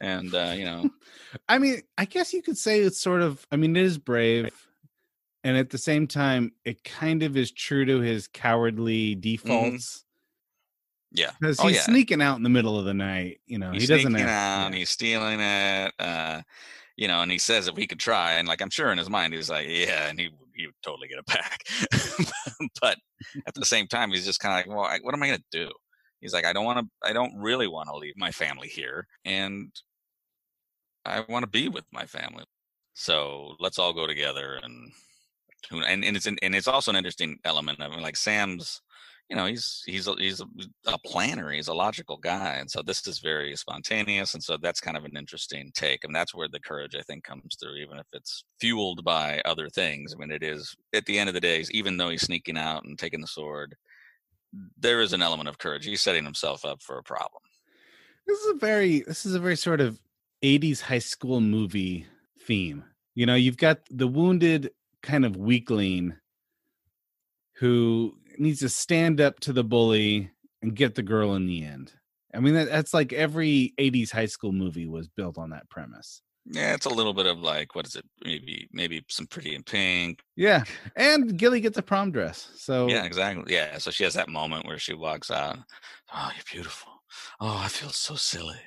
and 0.00 0.34
uh 0.34 0.52
you 0.56 0.64
know 0.64 0.88
i 1.48 1.58
mean 1.58 1.80
i 1.98 2.04
guess 2.04 2.32
you 2.32 2.42
could 2.42 2.58
say 2.58 2.80
it's 2.80 3.00
sort 3.00 3.22
of 3.22 3.46
i 3.50 3.56
mean 3.56 3.76
it 3.76 3.82
is 3.82 3.98
brave 3.98 4.44
right. 4.44 4.52
and 5.44 5.56
at 5.56 5.70
the 5.70 5.78
same 5.78 6.06
time 6.06 6.52
it 6.64 6.82
kind 6.84 7.22
of 7.22 7.36
is 7.36 7.52
true 7.52 7.84
to 7.84 8.00
his 8.00 8.26
cowardly 8.26 9.14
mm-hmm. 9.14 9.20
defaults 9.20 10.04
yeah, 11.12 11.30
because 11.40 11.58
oh, 11.60 11.66
he's 11.66 11.78
yeah. 11.78 11.82
sneaking 11.82 12.22
out 12.22 12.36
in 12.36 12.42
the 12.42 12.48
middle 12.48 12.78
of 12.78 12.84
the 12.84 12.94
night. 12.94 13.40
You 13.46 13.58
know, 13.58 13.72
he's 13.72 13.82
he 13.82 13.88
doesn't 13.88 14.12
sneaking 14.12 14.28
have, 14.28 14.66
out. 14.66 14.72
Yeah. 14.72 14.78
He's 14.78 14.90
stealing 14.90 15.40
it. 15.40 15.92
Uh, 15.98 16.42
you 16.96 17.08
know, 17.08 17.22
and 17.22 17.32
he 17.32 17.38
says 17.38 17.66
if 17.66 17.76
he 17.76 17.86
could 17.86 17.98
try, 17.98 18.34
and 18.34 18.46
like 18.46 18.62
I'm 18.62 18.70
sure 18.70 18.92
in 18.92 18.98
his 18.98 19.10
mind 19.10 19.34
he's 19.34 19.50
like, 19.50 19.66
yeah, 19.68 20.08
and 20.08 20.18
he 20.18 20.30
he 20.54 20.66
would 20.66 20.74
totally 20.82 21.08
get 21.08 21.18
it 21.18 21.26
back. 21.26 21.64
but 22.80 22.98
at 23.46 23.54
the 23.54 23.64
same 23.64 23.86
time, 23.86 24.10
he's 24.10 24.24
just 24.24 24.40
kind 24.40 24.52
of 24.52 24.66
like, 24.66 24.76
well, 24.76 24.84
I, 24.84 24.98
what 25.02 25.14
am 25.14 25.22
I 25.22 25.26
gonna 25.28 25.42
do? 25.50 25.70
He's 26.20 26.34
like, 26.34 26.44
I 26.44 26.52
don't 26.52 26.64
want 26.64 26.78
to. 26.78 27.08
I 27.08 27.12
don't 27.12 27.34
really 27.36 27.66
want 27.66 27.88
to 27.88 27.96
leave 27.96 28.14
my 28.16 28.30
family 28.30 28.68
here, 28.68 29.06
and 29.24 29.72
I 31.04 31.24
want 31.28 31.44
to 31.44 31.50
be 31.50 31.68
with 31.68 31.84
my 31.92 32.06
family. 32.06 32.44
So 32.94 33.54
let's 33.60 33.78
all 33.78 33.92
go 33.92 34.06
together 34.06 34.58
and 34.62 34.92
and 35.70 36.04
and 36.04 36.16
it's 36.16 36.26
an, 36.26 36.38
and 36.42 36.54
it's 36.54 36.68
also 36.68 36.90
an 36.90 36.96
interesting 36.96 37.38
element 37.44 37.80
of 37.80 37.92
it. 37.92 38.00
Like 38.00 38.16
Sam's 38.16 38.80
you 39.30 39.36
know 39.36 39.46
he's 39.46 39.82
he's 39.86 40.08
a, 40.08 40.14
he's 40.18 40.40
a, 40.40 40.46
a, 40.86 40.98
planner 40.98 41.50
he's 41.52 41.68
a 41.68 41.74
logical 41.74 42.16
guy 42.16 42.56
and 42.56 42.68
so 42.68 42.82
this 42.82 43.06
is 43.06 43.20
very 43.20 43.54
spontaneous 43.54 44.34
and 44.34 44.42
so 44.42 44.56
that's 44.60 44.80
kind 44.80 44.96
of 44.96 45.04
an 45.04 45.16
interesting 45.16 45.70
take 45.74 46.02
and 46.04 46.14
that's 46.14 46.34
where 46.34 46.48
the 46.48 46.58
courage 46.60 46.96
i 46.96 47.02
think 47.02 47.22
comes 47.22 47.56
through 47.58 47.76
even 47.76 47.96
if 47.96 48.06
it's 48.12 48.44
fueled 48.60 49.04
by 49.04 49.40
other 49.44 49.68
things 49.68 50.12
i 50.12 50.18
mean 50.18 50.32
it 50.32 50.42
is 50.42 50.74
at 50.92 51.06
the 51.06 51.18
end 51.18 51.28
of 51.28 51.34
the 51.34 51.40
day 51.40 51.64
even 51.70 51.96
though 51.96 52.10
he's 52.10 52.22
sneaking 52.22 52.58
out 52.58 52.84
and 52.84 52.98
taking 52.98 53.20
the 53.20 53.26
sword 53.26 53.76
there 54.78 55.00
is 55.00 55.12
an 55.12 55.22
element 55.22 55.48
of 55.48 55.58
courage 55.58 55.86
he's 55.86 56.02
setting 56.02 56.24
himself 56.24 56.64
up 56.64 56.82
for 56.82 56.98
a 56.98 57.02
problem 57.04 57.40
this 58.26 58.38
is 58.40 58.50
a 58.50 58.58
very 58.58 59.00
this 59.06 59.24
is 59.24 59.34
a 59.36 59.40
very 59.40 59.56
sort 59.56 59.80
of 59.80 60.00
80s 60.42 60.80
high 60.80 60.98
school 60.98 61.40
movie 61.40 62.06
theme 62.46 62.84
you 63.14 63.26
know 63.26 63.34
you've 63.34 63.56
got 63.56 63.80
the 63.90 64.08
wounded 64.08 64.70
kind 65.02 65.24
of 65.24 65.36
weakling 65.36 66.14
who 67.60 68.14
needs 68.38 68.60
to 68.60 68.68
stand 68.68 69.20
up 69.20 69.38
to 69.40 69.52
the 69.52 69.62
bully 69.62 70.30
and 70.62 70.74
get 70.74 70.94
the 70.94 71.02
girl 71.02 71.34
in 71.34 71.46
the 71.46 71.62
end. 71.64 71.92
I 72.34 72.40
mean, 72.40 72.54
that, 72.54 72.68
that's 72.68 72.94
like 72.94 73.12
every 73.12 73.74
80s 73.78 74.10
high 74.10 74.26
school 74.26 74.52
movie 74.52 74.86
was 74.86 75.08
built 75.08 75.36
on 75.36 75.50
that 75.50 75.68
premise. 75.68 76.22
Yeah, 76.46 76.74
it's 76.74 76.86
a 76.86 76.90
little 76.90 77.12
bit 77.12 77.26
of 77.26 77.40
like, 77.40 77.74
what 77.74 77.86
is 77.86 77.96
it? 77.96 78.04
Maybe, 78.24 78.68
maybe 78.72 79.04
some 79.08 79.26
pretty 79.26 79.54
in 79.54 79.62
pink. 79.62 80.20
Yeah. 80.36 80.64
And 80.96 81.36
Gilly 81.36 81.60
gets 81.60 81.76
a 81.76 81.82
prom 81.82 82.12
dress. 82.12 82.50
So, 82.56 82.88
yeah, 82.88 83.04
exactly. 83.04 83.52
Yeah. 83.52 83.76
So 83.78 83.90
she 83.90 84.04
has 84.04 84.14
that 84.14 84.28
moment 84.28 84.66
where 84.66 84.78
she 84.78 84.94
walks 84.94 85.30
out. 85.30 85.58
Oh, 86.14 86.30
you're 86.34 86.44
beautiful. 86.50 86.92
Oh, 87.40 87.60
I 87.62 87.68
feel 87.68 87.90
so 87.90 88.14
silly. 88.14 88.60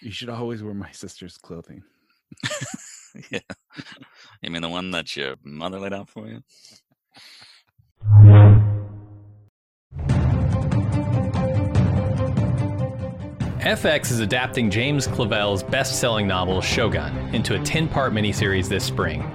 You 0.00 0.12
should 0.12 0.28
always 0.28 0.62
wear 0.62 0.74
my 0.74 0.92
sister's 0.92 1.36
clothing. 1.36 1.82
yeah. 3.30 3.40
You 4.42 4.50
mean 4.50 4.62
the 4.62 4.68
one 4.68 4.90
that 4.92 5.16
your 5.16 5.34
mother 5.42 5.80
laid 5.80 5.92
out 5.92 6.08
for 6.08 6.28
you? 6.28 6.42
FX 13.60 14.12
is 14.12 14.20
adapting 14.20 14.70
James 14.70 15.08
Clavell's 15.08 15.64
best 15.64 15.98
selling 15.98 16.28
novel 16.28 16.60
Shogun 16.60 17.34
into 17.34 17.60
a 17.60 17.64
10 17.64 17.88
part 17.88 18.12
miniseries 18.12 18.68
this 18.68 18.84
spring. 18.84 19.28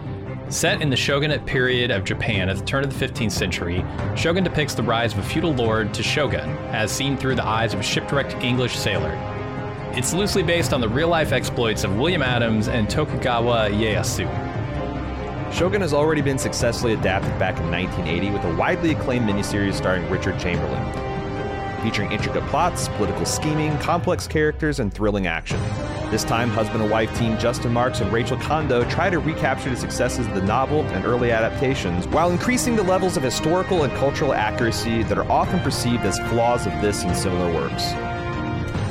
Set 0.49 0.81
in 0.81 0.89
the 0.89 0.95
shogunate 0.95 1.45
period 1.45 1.91
of 1.91 2.03
Japan 2.05 2.47
at 2.47 2.57
the 2.57 2.63
turn 2.63 2.83
of 2.83 2.97
the 2.97 3.05
15th 3.05 3.31
century, 3.31 3.83
Shogun 4.15 4.43
depicts 4.43 4.75
the 4.75 4.83
rise 4.83 5.13
of 5.13 5.19
a 5.19 5.23
feudal 5.23 5.53
lord 5.53 5.93
to 5.93 6.03
shogun, 6.03 6.49
as 6.67 6.91
seen 6.91 7.17
through 7.17 7.35
the 7.35 7.45
eyes 7.45 7.73
of 7.73 7.79
a 7.79 7.83
shipwrecked 7.83 8.35
English 8.35 8.77
sailor. 8.77 9.32
It's 9.95 10.11
loosely 10.11 10.41
based 10.41 10.73
on 10.73 10.81
the 10.81 10.89
real 10.89 11.07
life 11.07 11.31
exploits 11.31 11.83
of 11.83 11.97
William 11.97 12.23
Adams 12.23 12.67
and 12.67 12.89
Tokugawa 12.89 13.69
Ieyasu. 13.69 14.27
Shogun 15.53 15.81
has 15.81 15.93
already 15.93 16.21
been 16.21 16.39
successfully 16.39 16.93
adapted 16.93 17.37
back 17.37 17.59
in 17.59 17.69
1980 17.69 18.31
with 18.31 18.43
a 18.43 18.55
widely 18.55 18.93
acclaimed 18.93 19.29
miniseries 19.29 19.75
starring 19.75 20.09
Richard 20.09 20.39
Chamberlain 20.39 21.13
featuring 21.83 22.11
intricate 22.13 22.45
plots, 22.47 22.87
political 22.87 23.25
scheming, 23.25 23.77
complex 23.79 24.25
characters, 24.25 24.79
and 24.79 24.93
thrilling 24.93 25.27
action. 25.27 25.59
This 26.09 26.23
time, 26.23 26.49
husband 26.49 26.81
and 26.81 26.89
wife 26.89 27.15
team 27.19 27.37
Justin 27.37 27.73
Marks 27.73 27.99
and 27.99 28.11
Rachel 28.11 28.37
Kondo 28.37 28.85
try 28.85 29.09
to 29.09 29.19
recapture 29.19 29.69
the 29.69 29.75
successes 29.75 30.25
of 30.25 30.33
the 30.33 30.41
novel 30.41 30.81
and 30.91 31.05
early 31.05 31.31
adaptations 31.31 32.07
while 32.07 32.31
increasing 32.31 32.77
the 32.77 32.83
levels 32.83 33.17
of 33.17 33.23
historical 33.23 33.83
and 33.83 33.93
cultural 33.97 34.33
accuracy 34.33 35.03
that 35.03 35.17
are 35.17 35.29
often 35.29 35.59
perceived 35.59 36.03
as 36.03 36.17
flaws 36.29 36.65
of 36.65 36.71
this 36.81 37.03
and 37.03 37.15
similar 37.15 37.53
works. 37.53 37.93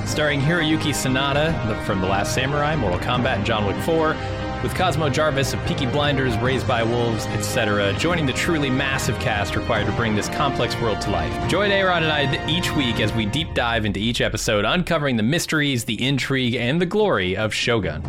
Starring 0.04 0.40
Hiroyuki 0.40 0.90
Sanada 0.92 1.52
from 1.84 2.00
The 2.00 2.06
Last 2.06 2.34
Samurai, 2.34 2.76
Mortal 2.76 2.98
Kombat, 2.98 3.36
and 3.36 3.46
John 3.46 3.66
Wick 3.66 3.76
4, 3.84 4.16
with 4.62 4.74
Cosmo 4.74 5.08
Jarvis 5.08 5.54
of 5.54 5.64
Peaky 5.66 5.86
Blinders, 5.86 6.36
Raised 6.38 6.68
by 6.68 6.82
Wolves, 6.82 7.26
etc., 7.26 7.92
joining 7.94 8.26
the 8.26 8.32
truly 8.32 8.68
massive 8.68 9.18
cast 9.20 9.56
required 9.56 9.86
to 9.86 9.92
bring 9.92 10.14
this 10.14 10.28
complex 10.28 10.78
world 10.80 11.00
to 11.02 11.10
life. 11.10 11.48
Join 11.48 11.70
Aaron 11.70 12.02
and 12.02 12.12
I 12.12 12.48
each 12.48 12.70
week 12.72 13.00
as 13.00 13.12
we 13.12 13.26
deep 13.26 13.54
dive 13.54 13.84
into 13.84 14.00
each 14.00 14.20
episode, 14.20 14.64
uncovering 14.64 15.16
the 15.16 15.22
mysteries, 15.22 15.84
the 15.84 16.04
intrigue, 16.04 16.54
and 16.54 16.80
the 16.80 16.86
glory 16.86 17.36
of 17.36 17.54
Shogun. 17.54 18.02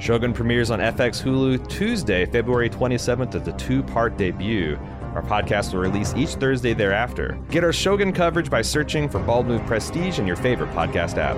Shogun 0.00 0.32
premieres 0.32 0.70
on 0.70 0.80
FX 0.80 1.22
Hulu 1.22 1.68
Tuesday, 1.68 2.26
February 2.26 2.70
27th 2.70 3.34
as 3.34 3.46
a 3.46 3.52
two 3.52 3.82
part 3.82 4.16
debut. 4.16 4.78
Our 5.14 5.22
podcast 5.22 5.72
will 5.72 5.80
release 5.80 6.14
each 6.14 6.30
Thursday 6.30 6.72
thereafter. 6.72 7.38
Get 7.50 7.64
our 7.64 7.72
Shogun 7.72 8.12
coverage 8.12 8.48
by 8.48 8.62
searching 8.62 9.08
for 9.08 9.18
Bald 9.18 9.46
Move 9.46 9.64
Prestige 9.66 10.18
in 10.18 10.26
your 10.26 10.36
favorite 10.36 10.70
podcast 10.70 11.16
app. 11.18 11.36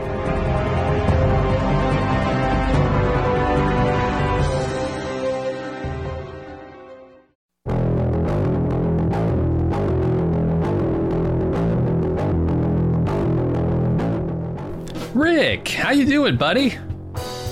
Rick, 15.14 15.68
how 15.68 15.92
you 15.92 16.04
doing, 16.04 16.36
buddy? 16.36 16.76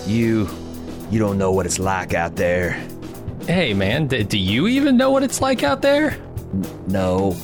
You, 0.06 0.48
you 1.10 1.18
don't 1.18 1.38
know 1.38 1.52
what 1.52 1.66
it's 1.66 1.78
like 1.78 2.14
out 2.14 2.36
there. 2.36 2.82
Hey, 3.46 3.74
man, 3.74 4.06
d- 4.06 4.22
do 4.22 4.38
you 4.38 4.68
even 4.68 4.96
know 4.96 5.10
what 5.10 5.22
it's 5.22 5.40
like 5.40 5.62
out 5.62 5.82
there? 5.82 6.12
N- 6.52 6.84
no, 6.88 7.36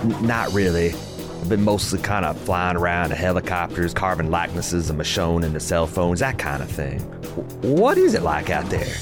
N- 0.00 0.26
not 0.26 0.52
really. 0.52 0.90
I've 0.90 1.48
been 1.48 1.64
mostly 1.64 1.98
kind 2.00 2.24
of 2.24 2.38
flying 2.40 2.76
around 2.76 3.12
in 3.12 3.16
helicopters, 3.16 3.94
carving 3.94 4.30
likenesses 4.30 4.90
of 4.90 4.96
Michonne 4.96 5.44
into 5.44 5.60
cell 5.60 5.86
phones, 5.86 6.20
that 6.20 6.38
kind 6.38 6.62
of 6.62 6.70
thing. 6.70 6.98
W- 7.36 7.74
what 7.82 7.96
is 7.98 8.14
it 8.14 8.22
like 8.22 8.50
out 8.50 8.68
there? 8.70 8.94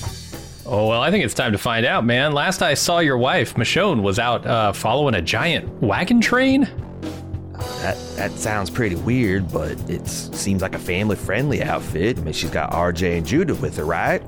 Oh, 0.65 0.89
well, 0.89 1.01
I 1.03 1.11
think 1.11 1.25
it's 1.25 1.35
time 1.35 1.53
to 1.53 1.59
find 1.59 1.85
out, 1.85 2.05
man. 2.05 2.33
Last 2.33 2.63
I 2.63 2.75
saw 2.75 3.01
your 3.01 3.19
wife, 3.19 3.55
Michonne, 3.55 4.03
was 4.03 4.19
out 4.21 4.47
uh, 4.47 4.73
following 4.73 5.15
a 5.17 5.23
giant 5.23 5.69
wagon 5.83 6.21
train. 6.21 6.69
That 7.83 7.97
that 8.17 8.31
sounds 8.33 8.71
pretty 8.71 8.95
weird, 8.97 9.51
but 9.53 9.73
it 9.91 10.07
seems 10.07 10.63
like 10.63 10.75
a 10.75 10.79
family-friendly 10.79 11.63
outfit. 11.63 12.19
I 12.19 12.23
mean, 12.23 12.33
she's 12.35 12.51
got 12.51 12.71
RJ 12.73 13.19
and 13.19 13.27
Judith 13.27 13.61
with 13.61 13.77
her, 13.77 13.85
right? 13.85 14.23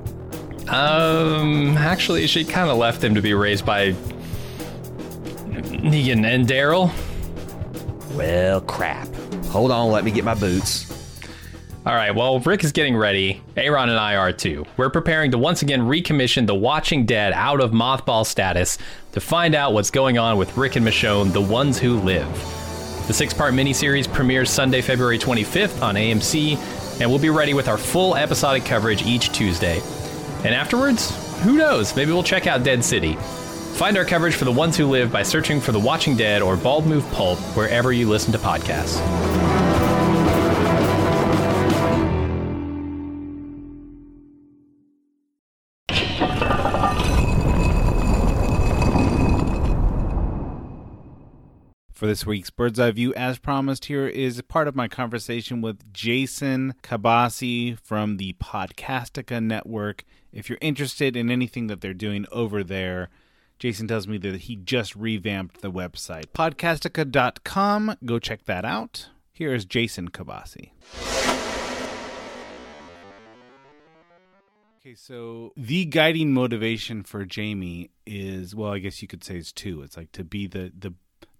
Um, 0.67 1.77
actually, 1.77 2.27
she 2.27 2.43
kind 2.43 2.69
of 2.69 2.77
left 2.77 3.01
them 3.01 3.15
to 3.15 3.21
be 3.21 3.33
raised 3.33 3.65
by 3.65 3.93
Negan 5.51 6.25
and 6.25 6.47
Daryl. 6.47 6.91
Well, 8.15 8.61
crap. 8.61 9.07
Hold 9.47 9.71
on, 9.71 9.91
let 9.91 10.03
me 10.03 10.11
get 10.11 10.23
my 10.23 10.33
boots. 10.35 10.91
All 11.85 11.93
right, 11.93 12.15
well, 12.15 12.39
Rick 12.39 12.63
is 12.63 12.71
getting 12.71 12.97
ready. 12.97 13.43
Aaron 13.55 13.89
and 13.89 13.99
I 13.99 14.15
are 14.15 14.33
too. 14.33 14.65
We're 14.75 14.89
preparing 14.89 15.29
to 15.31 15.37
once 15.37 15.61
again 15.61 15.81
recommission 15.81 16.47
The 16.47 16.55
Watching 16.55 17.05
Dead 17.05 17.31
out 17.33 17.61
of 17.61 17.71
mothball 17.71 18.25
status 18.25 18.79
to 19.11 19.19
find 19.19 19.53
out 19.53 19.73
what's 19.73 19.91
going 19.91 20.17
on 20.17 20.37
with 20.37 20.57
Rick 20.57 20.77
and 20.77 20.85
Michonne, 20.85 21.31
the 21.31 21.41
ones 21.41 21.77
who 21.77 21.99
live. 21.99 22.27
The 23.05 23.13
six 23.13 23.35
part 23.35 23.53
miniseries 23.53 24.11
premieres 24.11 24.49
Sunday, 24.49 24.81
February 24.81 25.19
25th 25.19 25.83
on 25.83 25.93
AMC, 25.93 26.57
and 26.99 27.07
we'll 27.07 27.19
be 27.19 27.29
ready 27.29 27.53
with 27.53 27.67
our 27.67 27.77
full 27.77 28.15
episodic 28.15 28.65
coverage 28.65 29.05
each 29.05 29.31
Tuesday. 29.31 29.79
And 30.45 30.53
afterwards, 30.53 31.09
who 31.41 31.57
knows? 31.57 31.95
Maybe 31.95 32.11
we'll 32.11 32.21
check 32.21 32.45
out 32.45 32.61
Dead 32.61 32.85
City. 32.85 33.15
Find 33.15 33.97
our 33.97 34.05
coverage 34.05 34.35
for 34.35 34.45
the 34.45 34.51
ones 34.51 34.77
who 34.77 34.85
live 34.85 35.11
by 35.11 35.23
searching 35.23 35.59
for 35.59 35.71
The 35.71 35.79
Watching 35.79 36.15
Dead 36.15 36.43
or 36.43 36.55
Bald 36.55 36.85
Move 36.85 37.03
Pulp 37.13 37.39
wherever 37.57 37.91
you 37.91 38.07
listen 38.07 38.31
to 38.31 38.37
podcasts. 38.37 39.01
For 52.05 52.09
this 52.09 52.23
week's 52.23 52.51
Bird's 52.51 52.79
Eye 52.79 52.91
View, 52.91 53.15
as 53.15 53.39
promised, 53.39 53.85
here 53.85 54.05
is 54.07 54.39
part 54.43 54.67
of 54.67 54.75
my 54.75 54.87
conversation 54.87 55.59
with 55.59 55.91
Jason 55.91 56.75
Kabasi 56.83 57.79
from 57.79 58.17
the 58.17 58.33
Podcastica 58.33 59.43
Network. 59.43 60.03
If 60.31 60.47
you're 60.47 60.59
interested 60.61 61.17
in 61.17 61.31
anything 61.31 61.65
that 61.65 61.81
they're 61.81 61.95
doing 61.95 62.27
over 62.31 62.63
there, 62.63 63.09
Jason 63.57 63.87
tells 63.87 64.07
me 64.07 64.19
that 64.19 64.41
he 64.41 64.55
just 64.55 64.95
revamped 64.95 65.61
the 65.61 65.71
website. 65.71 66.25
Podcastica.com. 66.27 67.97
Go 68.05 68.19
check 68.19 68.45
that 68.45 68.65
out. 68.65 69.09
Here 69.33 69.55
is 69.55 69.65
Jason 69.65 70.11
Kabasi. 70.11 70.69
Okay, 74.79 74.93
so 74.93 75.53
the 75.57 75.85
guiding 75.85 76.31
motivation 76.31 77.01
for 77.01 77.25
Jaime 77.25 77.89
is 78.05 78.53
well, 78.53 78.73
I 78.73 78.77
guess 78.77 79.01
you 79.01 79.07
could 79.07 79.23
say 79.23 79.37
it's 79.37 79.51
two. 79.51 79.81
It's 79.81 79.97
like 79.97 80.11
to 80.11 80.23
be 80.23 80.45
the 80.45 80.71
the 80.77 80.93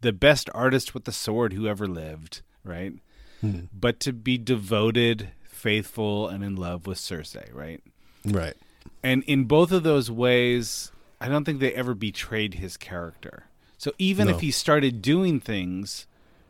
the 0.06 0.14
best 0.14 0.49
artist 0.53 0.93
with 0.93 1.06
the 1.06 1.12
sword 1.12 1.53
who 1.53 1.68
ever 1.68 1.88
lived, 1.88 2.41
right? 2.64 2.93
Mhm. 3.43 3.70
But 3.74 3.99
to 4.01 4.14
be 4.14 4.38
devoted, 4.38 5.30
faithful, 5.49 6.28
and 6.30 6.43
in 6.43 6.56
love 6.56 6.86
with 6.86 6.99
Cersei, 6.99 7.51
right? 7.53 7.82
Right. 8.24 8.53
And 9.01 9.24
in 9.24 9.45
both 9.45 9.72
of 9.72 9.82
those 9.82 10.12
ways, 10.12 10.91
I 11.20 11.28
don't 11.28 11.43
think 11.43 11.60
they 11.60 11.74
ever 11.74 11.95
betrayed 11.95 12.56
his 12.56 12.78
character. 12.78 13.45
So 13.80 13.93
even 13.97 14.28
No. 14.28 14.36
if 14.36 14.41
he 14.41 14.51
started 14.51 15.01
doing 15.01 15.39
things 15.39 16.06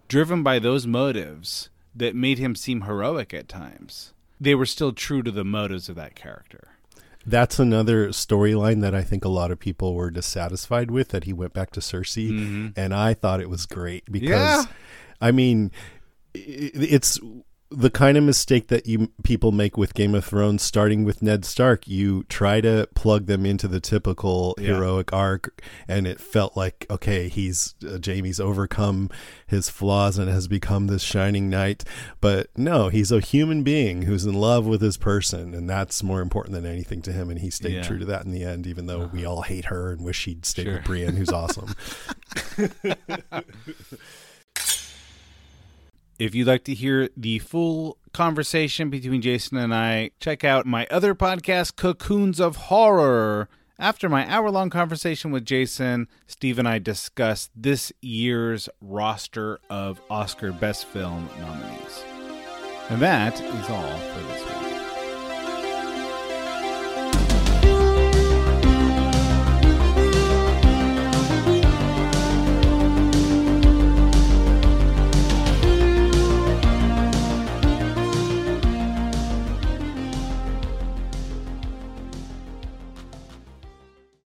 driven 0.09 0.43
by 0.43 0.59
those 0.59 0.85
motives 0.85 1.69
that 1.95 2.13
made 2.13 2.37
him 2.37 2.55
seem 2.55 2.81
heroic 2.81 3.33
at 3.33 3.47
times, 3.47 4.11
they 4.39 4.53
were 4.53 4.65
still 4.65 4.91
true 4.91 5.23
to 5.23 5.31
the 5.31 5.45
motives 5.45 5.87
of 5.87 5.95
that 5.95 6.13
character. 6.15 6.74
That's 7.25 7.59
another 7.59 8.09
storyline 8.09 8.81
that 8.81 8.93
I 8.93 9.01
think 9.01 9.25
a 9.25 9.29
lot 9.29 9.51
of 9.51 9.59
people 9.59 9.95
were 9.95 10.11
dissatisfied 10.11 10.91
with 10.91 11.09
that 11.09 11.23
he 11.23 11.33
went 11.33 11.53
back 11.53 11.71
to 11.71 11.79
Cersei, 11.79 12.29
mm-hmm. 12.29 12.67
and 12.75 12.93
I 12.93 13.13
thought 13.13 13.39
it 13.41 13.49
was 13.49 13.65
great 13.65 14.11
because, 14.11 14.29
Yeah. 14.29 14.65
I 15.19 15.31
mean, 15.31 15.71
it's 16.33 17.19
the 17.71 17.89
kind 17.89 18.15
of 18.17 18.23
mistake 18.23 18.67
that 18.67 18.85
you 18.85 19.11
people 19.23 19.51
make 19.51 19.75
with 19.75 19.95
Game 19.95 20.13
of 20.15 20.23
Thrones, 20.23 20.61
starting 20.61 21.03
with 21.03 21.21
Ned 21.23 21.43
Stark. 21.45 21.87
You 21.87 22.23
try 22.29 22.61
to 22.61 22.87
plug 22.93 23.25
them 23.25 23.45
into 23.45 23.67
the 23.67 23.79
typical 23.79 24.55
Yeah. 24.59 24.75
heroic 24.75 25.11
arc, 25.11 25.61
and 25.87 26.05
it 26.07 26.19
felt 26.21 26.55
like 26.55 26.85
okay, 26.89 27.27
he's 27.27 27.73
uh, 27.85 27.97
Jaime's 28.03 28.39
overcome 28.39 29.09
his 29.47 29.67
flaws 29.69 30.17
and 30.19 30.29
has 30.29 30.47
become 30.47 30.87
this 30.87 31.01
shining 31.01 31.49
knight. 31.49 31.83
But 32.21 32.47
no, 32.55 32.89
he's 32.89 33.11
a 33.11 33.19
human 33.19 33.63
being 33.63 34.03
who's 34.03 34.25
in 34.25 34.35
love 34.35 34.65
with 34.65 34.81
his 34.81 34.97
person, 34.97 35.53
and 35.55 35.67
that's 35.69 36.03
more 36.03 36.21
important 36.21 36.53
than 36.53 36.65
anything 36.65 37.01
to 37.01 37.11
him. 37.11 37.29
And 37.31 37.39
he 37.39 37.49
stayed 37.49 37.73
Yeah. 37.73 37.83
true 37.83 37.97
to 37.99 38.05
that 38.05 38.25
in 38.25 38.31
the 38.31 38.43
end, 38.43 38.67
even 38.67 38.85
though 38.85 39.09
we 39.11 39.25
all 39.25 39.41
hate 39.41 39.65
her 39.65 39.91
and 39.91 40.01
wish 40.05 40.25
he'd 40.25 40.45
stayed 40.45 40.65
Sure. 40.65 40.73
with 40.75 40.83
Brienne, 40.85 41.15
who's 41.15 41.29
awesome. 41.31 41.73
If 46.17 46.33
you'd 46.33 46.47
like 46.47 46.63
to 46.65 46.73
hear 46.73 47.09
the 47.17 47.39
full 47.39 47.97
conversation 48.13 48.89
between 48.89 49.21
Jason 49.21 49.57
and 49.57 49.73
I, 49.73 50.11
check 50.21 50.45
out 50.45 50.65
my 50.65 50.87
other 50.89 51.13
podcast, 51.13 51.75
Cocoons 51.75 52.39
of 52.39 52.55
Horror. 52.55 53.49
After 53.77 54.07
my 54.07 54.25
hour 54.31 54.49
long 54.49 54.69
conversation 54.69 55.31
with 55.31 55.43
Jason, 55.43 56.07
Steve 56.25 56.57
and 56.57 56.67
I 56.69 56.79
discussed 56.79 57.51
this 57.53 57.91
year's 58.01 58.69
roster 58.79 59.59
of 59.69 59.99
Oscar 60.09 60.53
Best 60.53 60.85
Film 60.85 61.27
nominees. 61.41 62.03
And 62.89 63.01
that 63.01 63.33
is 63.41 63.69
all 63.69 63.97
for 63.97 64.21
this 64.21 64.45
week. 64.45 64.64